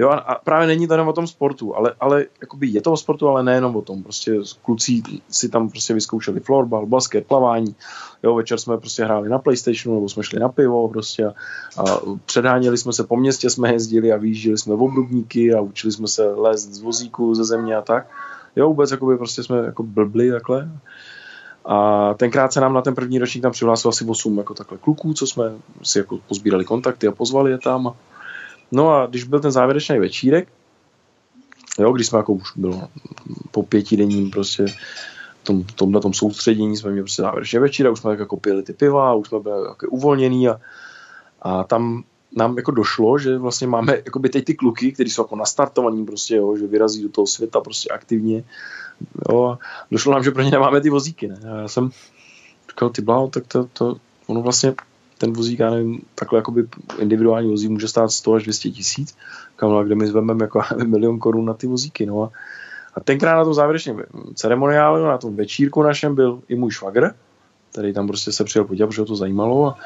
Jo, 0.00 0.10
a 0.10 0.40
právě 0.44 0.66
není 0.66 0.86
to 0.86 0.94
jenom 0.94 1.08
o 1.08 1.12
tom 1.12 1.26
sportu, 1.26 1.76
ale, 1.76 1.94
ale 2.00 2.24
jakoby 2.40 2.66
je 2.66 2.82
to 2.82 2.92
o 2.92 2.96
sportu, 2.96 3.28
ale 3.28 3.42
nejenom 3.42 3.76
o 3.76 3.82
tom. 3.82 4.02
Prostě 4.02 4.36
kluci 4.62 5.02
si 5.28 5.48
tam 5.48 5.68
prostě 5.68 5.94
vyzkoušeli 5.94 6.40
florbal, 6.40 6.86
basket, 6.86 7.26
plavání. 7.26 7.74
Jo, 8.22 8.34
večer 8.34 8.58
jsme 8.58 8.78
prostě 8.78 9.04
hráli 9.04 9.28
na 9.28 9.38
Playstationu, 9.38 9.94
nebo 9.94 10.08
jsme 10.08 10.22
šli 10.22 10.40
na 10.40 10.48
pivo 10.48 10.88
prostě 10.88 11.26
a, 11.26 11.32
a 11.76 12.00
předháněli 12.26 12.78
jsme 12.78 12.92
se 12.92 13.04
po 13.04 13.16
městě, 13.16 13.50
jsme 13.50 13.72
jezdili 13.72 14.12
a 14.12 14.16
vyjížděli 14.16 14.58
jsme 14.58 14.76
v 14.76 14.82
obrubníky 14.82 15.54
a 15.54 15.60
učili 15.60 15.92
jsme 15.92 16.08
se 16.08 16.34
lézt 16.34 16.72
z 16.72 16.80
vozíku 16.80 17.34
ze 17.34 17.44
země 17.44 17.76
a 17.76 17.82
tak. 17.82 18.06
Jo, 18.56 18.68
vůbec 18.68 18.90
jakoby 18.90 19.18
prostě 19.18 19.42
jsme 19.42 19.58
jako 19.58 19.82
blbli 19.82 20.30
takhle. 20.30 20.70
A 21.64 22.14
tenkrát 22.14 22.52
se 22.52 22.60
nám 22.60 22.72
na 22.72 22.82
ten 22.82 22.94
první 22.94 23.18
ročník 23.18 23.42
tam 23.42 23.52
přihlásilo 23.52 23.88
asi 23.88 24.04
8 24.04 24.38
jako 24.38 24.54
takhle 24.54 24.78
kluků, 24.78 25.14
co 25.14 25.26
jsme 25.26 25.52
si 25.82 25.98
jako 25.98 26.18
pozbírali 26.28 26.64
kontakty 26.64 27.06
a 27.06 27.12
pozvali 27.12 27.50
je 27.50 27.58
tam. 27.58 27.86
A 27.86 27.96
No 28.72 28.90
a 28.90 29.06
když 29.06 29.24
byl 29.24 29.40
ten 29.40 29.50
závěrečný 29.50 29.98
večírek, 29.98 30.48
jo, 31.78 31.92
když 31.92 32.06
jsme 32.06 32.18
jako 32.18 32.32
už 32.32 32.56
bylo 32.56 32.88
po 33.50 33.62
pětidenním 33.62 34.30
prostě 34.30 34.64
tom, 35.42 35.64
tom, 35.64 35.92
na 35.92 36.00
tom 36.00 36.14
soustředění 36.14 36.76
jsme 36.76 36.90
měli 36.90 37.02
prostě 37.02 37.22
závěrečný 37.22 37.58
večír 37.58 37.86
a 37.86 37.90
už 37.90 37.98
jsme 37.98 38.10
tak 38.10 38.18
jako 38.18 38.36
pili 38.36 38.62
ty 38.62 38.72
piva, 38.72 39.14
už 39.14 39.28
jsme 39.28 39.40
byli 39.40 39.68
jako 39.68 39.86
uvolněný 39.86 40.48
a, 40.48 40.60
a 41.42 41.64
tam 41.64 42.04
nám 42.36 42.56
jako 42.56 42.70
došlo, 42.70 43.18
že 43.18 43.38
vlastně 43.38 43.66
máme 43.66 43.96
jakoby 44.04 44.28
teď 44.28 44.44
ty 44.44 44.54
kluky, 44.54 44.92
kteří 44.92 45.10
jsou 45.10 45.22
jako 45.22 45.36
nastartovaní 45.36 46.06
prostě, 46.06 46.36
jo, 46.36 46.56
že 46.56 46.66
vyrazí 46.66 47.02
do 47.02 47.08
toho 47.08 47.26
světa 47.26 47.60
prostě 47.60 47.88
aktivně. 47.88 48.44
Jo, 49.28 49.44
a 49.44 49.58
došlo 49.90 50.12
nám, 50.12 50.24
že 50.24 50.30
pro 50.30 50.42
ně 50.42 50.50
nemáme 50.50 50.80
ty 50.80 50.90
vozíky. 50.90 51.28
Ne? 51.28 51.38
A 51.52 51.56
já 51.56 51.68
jsem 51.68 51.90
říkal, 52.70 52.90
ty 52.90 53.02
bláho, 53.02 53.28
tak 53.28 53.46
to, 53.46 53.64
to, 53.64 53.96
ono 54.26 54.42
vlastně 54.42 54.74
ten 55.20 55.32
vozík, 55.32 55.58
já 55.58 55.70
nevím, 55.70 56.02
takhle 56.14 56.38
jakoby 56.38 56.64
individuální 56.98 57.50
vozík 57.50 57.70
může 57.70 57.88
stát 57.88 58.08
100 58.08 58.34
až 58.34 58.42
200 58.42 58.70
tisíc, 58.70 59.16
kam, 59.56 59.70
no, 59.70 59.84
kde 59.84 59.94
my 59.94 60.06
zvememe 60.06 60.44
jako 60.44 60.62
milion 60.86 61.18
korun 61.18 61.44
na 61.44 61.54
ty 61.54 61.66
vozíky, 61.66 62.06
no 62.06 62.22
a, 62.22 62.30
a 62.94 63.00
tenkrát 63.00 63.36
na 63.36 63.44
tom 63.44 63.54
závěrečném 63.54 64.02
ceremoniálu, 64.34 65.04
na 65.04 65.18
tom 65.18 65.36
večírku 65.36 65.82
našem 65.82 66.14
byl 66.14 66.42
i 66.48 66.54
můj 66.54 66.70
švagr, 66.70 67.10
který 67.72 67.92
tam 67.92 68.06
prostě 68.06 68.32
se 68.32 68.44
přijel 68.44 68.64
podívat, 68.64 68.86
protože 68.86 69.02
ho 69.02 69.06
to 69.06 69.16
zajímalo 69.16 69.66
a, 69.66 69.76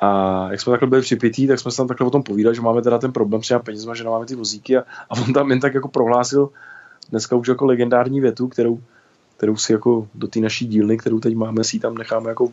a 0.00 0.48
jak 0.50 0.60
jsme 0.60 0.70
takhle 0.70 0.88
byli 0.88 1.02
připití, 1.02 1.46
tak 1.46 1.60
jsme 1.60 1.70
se 1.70 1.76
tam 1.76 1.88
takhle 1.88 2.06
o 2.06 2.10
tom 2.10 2.22
povídali, 2.22 2.56
že 2.56 2.62
máme 2.62 2.82
teda 2.82 2.98
ten 2.98 3.12
problém 3.12 3.42
s 3.42 3.58
penězma, 3.58 3.94
že 3.94 4.04
nemáme 4.04 4.26
ty 4.26 4.34
vozíky 4.34 4.76
a, 4.76 4.84
a 5.10 5.20
on 5.26 5.32
tam 5.32 5.50
jen 5.50 5.60
tak 5.60 5.74
jako 5.74 5.88
prohlásil 5.88 6.48
dneska 7.10 7.36
už 7.36 7.48
jako 7.48 7.66
legendární 7.66 8.20
větu, 8.20 8.48
kterou 8.48 8.80
kterou 9.38 9.56
si 9.56 9.72
jako 9.72 10.08
do 10.14 10.26
té 10.26 10.40
naší 10.40 10.66
dílny, 10.66 10.98
kterou 10.98 11.20
teď 11.20 11.34
máme, 11.34 11.64
si 11.64 11.78
tam 11.78 11.98
necháme 11.98 12.28
jako 12.28 12.48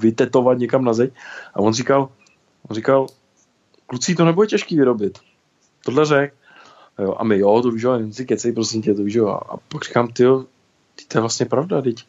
vytetovat 0.00 0.58
někam 0.58 0.84
na 0.84 0.92
zeď. 0.92 1.12
A 1.54 1.60
on 1.60 1.72
říkal, 1.72 2.08
on 2.68 2.74
říkal, 2.74 3.06
kluci, 3.86 4.14
to 4.14 4.24
nebude 4.24 4.46
těžký 4.46 4.76
vyrobit. 4.76 5.18
Tohle 5.84 6.04
řek. 6.04 6.34
Jo, 6.98 7.14
a 7.18 7.24
my, 7.24 7.38
jo, 7.38 7.62
to 7.62 7.70
víš, 7.70 7.82
jo, 7.82 7.92
jen 7.92 8.12
si 8.12 8.26
kecej, 8.26 8.52
prosím 8.52 8.82
tě, 8.82 8.94
to 8.94 9.02
víš, 9.02 9.14
jo. 9.14 9.28
A 9.28 9.56
pak 9.68 9.84
říkám, 9.84 10.08
ty 10.08 10.22
jo, 10.22 10.44
to 11.08 11.18
je 11.18 11.20
vlastně 11.20 11.46
pravda, 11.46 11.82
teď, 11.82 12.06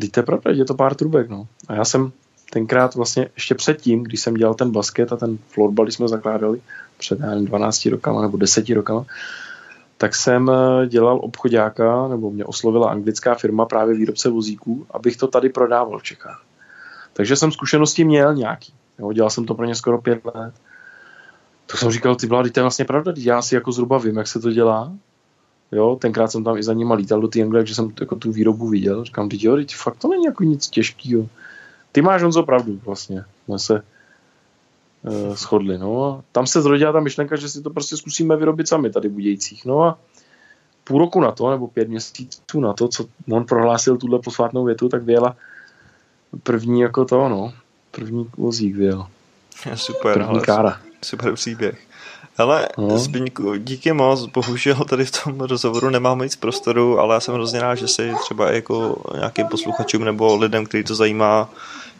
teď 0.00 0.12
to 0.12 0.20
je 0.20 0.24
pravda, 0.24 0.50
je 0.50 0.64
to 0.64 0.74
pár 0.74 0.94
trubek, 0.94 1.28
no. 1.28 1.46
A 1.68 1.74
já 1.74 1.84
jsem 1.84 2.12
tenkrát 2.50 2.94
vlastně 2.94 3.28
ještě 3.34 3.54
předtím, 3.54 4.02
když 4.02 4.20
jsem 4.20 4.34
dělal 4.34 4.54
ten 4.54 4.70
basket 4.70 5.12
a 5.12 5.16
ten 5.16 5.38
florbal, 5.48 5.84
když 5.84 5.94
jsme 5.94 6.08
zakládali 6.08 6.60
před 6.98 7.20
nevím, 7.20 7.44
12 7.44 7.86
rokama 7.86 8.22
nebo 8.22 8.36
10 8.36 8.68
rokama, 8.68 9.04
tak 9.98 10.14
jsem 10.14 10.50
eh, 10.50 10.86
dělal 10.86 11.20
obchodáka, 11.22 12.08
nebo 12.08 12.30
mě 12.30 12.44
oslovila 12.44 12.90
anglická 12.90 13.34
firma, 13.34 13.66
právě 13.66 13.94
výrobce 13.94 14.30
vozíků, 14.30 14.86
abych 14.90 15.16
to 15.16 15.28
tady 15.28 15.48
prodával 15.48 15.98
v 15.98 16.02
Čechách. 16.02 16.42
Takže 17.12 17.36
jsem 17.36 17.52
zkušenosti 17.52 18.04
měl 18.04 18.34
nějaký. 18.34 18.72
Jo, 18.98 19.12
dělal 19.12 19.30
jsem 19.30 19.44
to 19.44 19.54
pro 19.54 19.66
ně 19.66 19.74
skoro 19.74 19.98
pět 19.98 20.24
let. 20.34 20.54
To 21.66 21.76
jsem 21.76 21.90
říkal, 21.90 22.16
ty 22.16 22.26
vlády, 22.26 22.50
to 22.50 22.60
je 22.60 22.64
vlastně 22.64 22.84
pravda, 22.84 23.12
já 23.16 23.42
si 23.42 23.54
jako 23.54 23.72
zhruba 23.72 23.98
vím, 23.98 24.16
jak 24.16 24.26
se 24.26 24.40
to 24.40 24.50
dělá. 24.50 24.92
Jo, 25.72 25.98
tenkrát 26.00 26.28
jsem 26.32 26.44
tam 26.44 26.56
i 26.56 26.62
za 26.62 26.72
nima 26.72 26.94
lítal 26.94 27.20
do 27.20 27.28
té 27.28 27.42
Anglie, 27.42 27.66
že 27.66 27.74
jsem 27.74 27.92
jako 28.00 28.16
tu 28.16 28.32
výrobu 28.32 28.68
viděl. 28.68 29.04
Říkám, 29.04 29.28
teď 29.28 29.44
jo, 29.44 29.56
teď 29.56 29.76
fakt 29.76 29.96
to 29.96 30.08
není 30.08 30.24
jako 30.24 30.44
nic 30.44 30.68
těžkého. 30.68 31.28
Ty 31.92 32.02
máš 32.02 32.22
on 32.22 32.44
pravdu 32.44 32.80
vlastně. 32.84 33.24
Se 33.56 33.82
uh, 35.08 35.34
shodli. 35.34 35.78
No 35.78 36.04
a 36.04 36.22
tam 36.32 36.46
se 36.46 36.62
zrodila 36.62 36.92
ta 36.92 37.00
myšlenka, 37.00 37.36
že 37.36 37.48
si 37.48 37.62
to 37.62 37.70
prostě 37.70 37.96
zkusíme 37.96 38.36
vyrobit 38.36 38.68
sami 38.68 38.90
tady 38.90 39.08
v 39.08 39.12
Budějcích. 39.12 39.64
No 39.64 39.82
a 39.82 39.98
půl 40.84 40.98
roku 40.98 41.20
na 41.20 41.32
to, 41.32 41.50
nebo 41.50 41.68
pět 41.68 41.88
měsíců 41.88 42.60
na 42.60 42.72
to, 42.72 42.88
co 42.88 43.04
on 43.30 43.44
prohlásil 43.44 43.96
tuhle 43.96 44.18
posvátnou 44.18 44.64
větu, 44.64 44.88
tak 44.88 45.02
vyjela 45.02 45.36
první 46.42 46.80
jako 46.80 47.04
to, 47.04 47.28
no, 47.28 47.52
první 47.90 48.30
vozík 48.36 48.76
vyjel. 48.76 49.06
Super, 49.74 50.12
první 50.12 50.28
ale 50.28 50.40
kára. 50.40 50.80
super 51.04 51.34
příběh. 51.34 51.78
Ale 52.38 52.68
no. 52.78 52.98
Zbyňku, 52.98 53.56
díky 53.56 53.92
moc, 53.92 54.26
bohužel 54.26 54.76
tady 54.76 55.04
v 55.04 55.10
tom 55.10 55.40
rozhovoru 55.40 55.90
nemám 55.90 56.20
víc 56.20 56.36
prostoru, 56.36 56.98
ale 56.98 57.14
já 57.14 57.20
jsem 57.20 57.34
hrozně 57.34 57.60
rád, 57.60 57.74
že 57.74 57.88
si 57.88 58.12
třeba 58.20 58.50
jako 58.50 59.02
nějakým 59.14 59.46
posluchačům 59.46 60.04
nebo 60.04 60.36
lidem, 60.36 60.66
který 60.66 60.84
to 60.84 60.94
zajímá, 60.94 61.50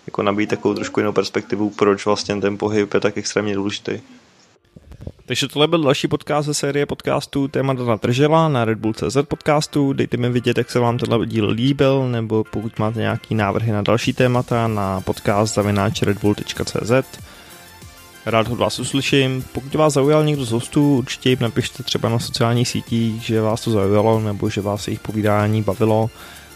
jako 0.08 0.22
nabít 0.22 0.50
takovou 0.50 0.74
trošku 0.74 1.00
jinou 1.00 1.12
perspektivu, 1.12 1.70
proč 1.70 2.06
vlastně 2.06 2.40
ten 2.40 2.58
pohyb 2.58 2.94
je 2.94 3.00
tak 3.00 3.18
extrémně 3.18 3.54
důležitý. 3.54 4.00
Takže 5.26 5.48
tohle 5.48 5.68
byl 5.68 5.82
další 5.82 6.08
podcast 6.08 6.46
ze 6.46 6.54
série 6.54 6.86
podcastů 6.86 7.48
Téma 7.48 7.72
Dana 7.72 7.96
Tržela 7.96 8.48
na 8.48 8.64
Red 8.64 8.78
Bull 8.78 8.92
CZ 8.92 9.16
podcastu. 9.28 9.92
Dejte 9.92 10.16
mi 10.16 10.30
vidět, 10.30 10.58
jak 10.58 10.70
se 10.70 10.78
vám 10.78 10.98
tenhle 10.98 11.26
díl 11.26 11.48
líbil, 11.48 12.08
nebo 12.08 12.44
pokud 12.44 12.78
máte 12.78 13.00
nějaký 13.00 13.34
návrhy 13.34 13.72
na 13.72 13.82
další 13.82 14.12
témata 14.12 14.68
na 14.68 15.00
podcast 15.00 15.54
zavináč 15.54 16.02
redbull.cz. 16.02 17.18
Rád 18.26 18.48
od 18.48 18.58
vás 18.58 18.78
uslyším. 18.78 19.44
Pokud 19.52 19.74
vás 19.74 19.92
zaujal 19.92 20.24
někdo 20.24 20.44
z 20.44 20.50
hostů, 20.50 20.98
určitě 20.98 21.30
jim 21.30 21.38
napište 21.40 21.82
třeba 21.82 22.08
na 22.08 22.18
sociálních 22.18 22.68
sítích, 22.68 23.22
že 23.22 23.40
vás 23.40 23.60
to 23.60 23.70
zaujalo 23.70 24.20
nebo 24.20 24.50
že 24.50 24.60
vás 24.60 24.88
jejich 24.88 25.00
povídání 25.00 25.62
bavilo. 25.62 26.10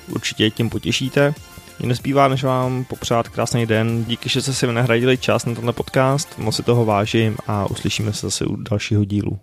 Určitě 0.08 0.50
tím 0.50 0.70
potěšíte. 0.70 1.34
Mě 1.82 1.88
nezbývá, 1.88 2.28
než 2.28 2.44
vám 2.44 2.84
popřát 2.84 3.28
krásný 3.28 3.66
den. 3.66 4.04
Díky, 4.04 4.28
že 4.28 4.42
jste 4.42 4.52
si 4.52 4.66
vynahradili 4.66 5.18
čas 5.18 5.46
na 5.46 5.54
tenhle 5.54 5.72
podcast. 5.72 6.38
Moc 6.38 6.56
si 6.56 6.62
toho 6.62 6.84
vážím 6.84 7.36
a 7.46 7.66
uslyšíme 7.70 8.12
se 8.12 8.26
zase 8.26 8.44
u 8.44 8.56
dalšího 8.56 9.04
dílu. 9.04 9.38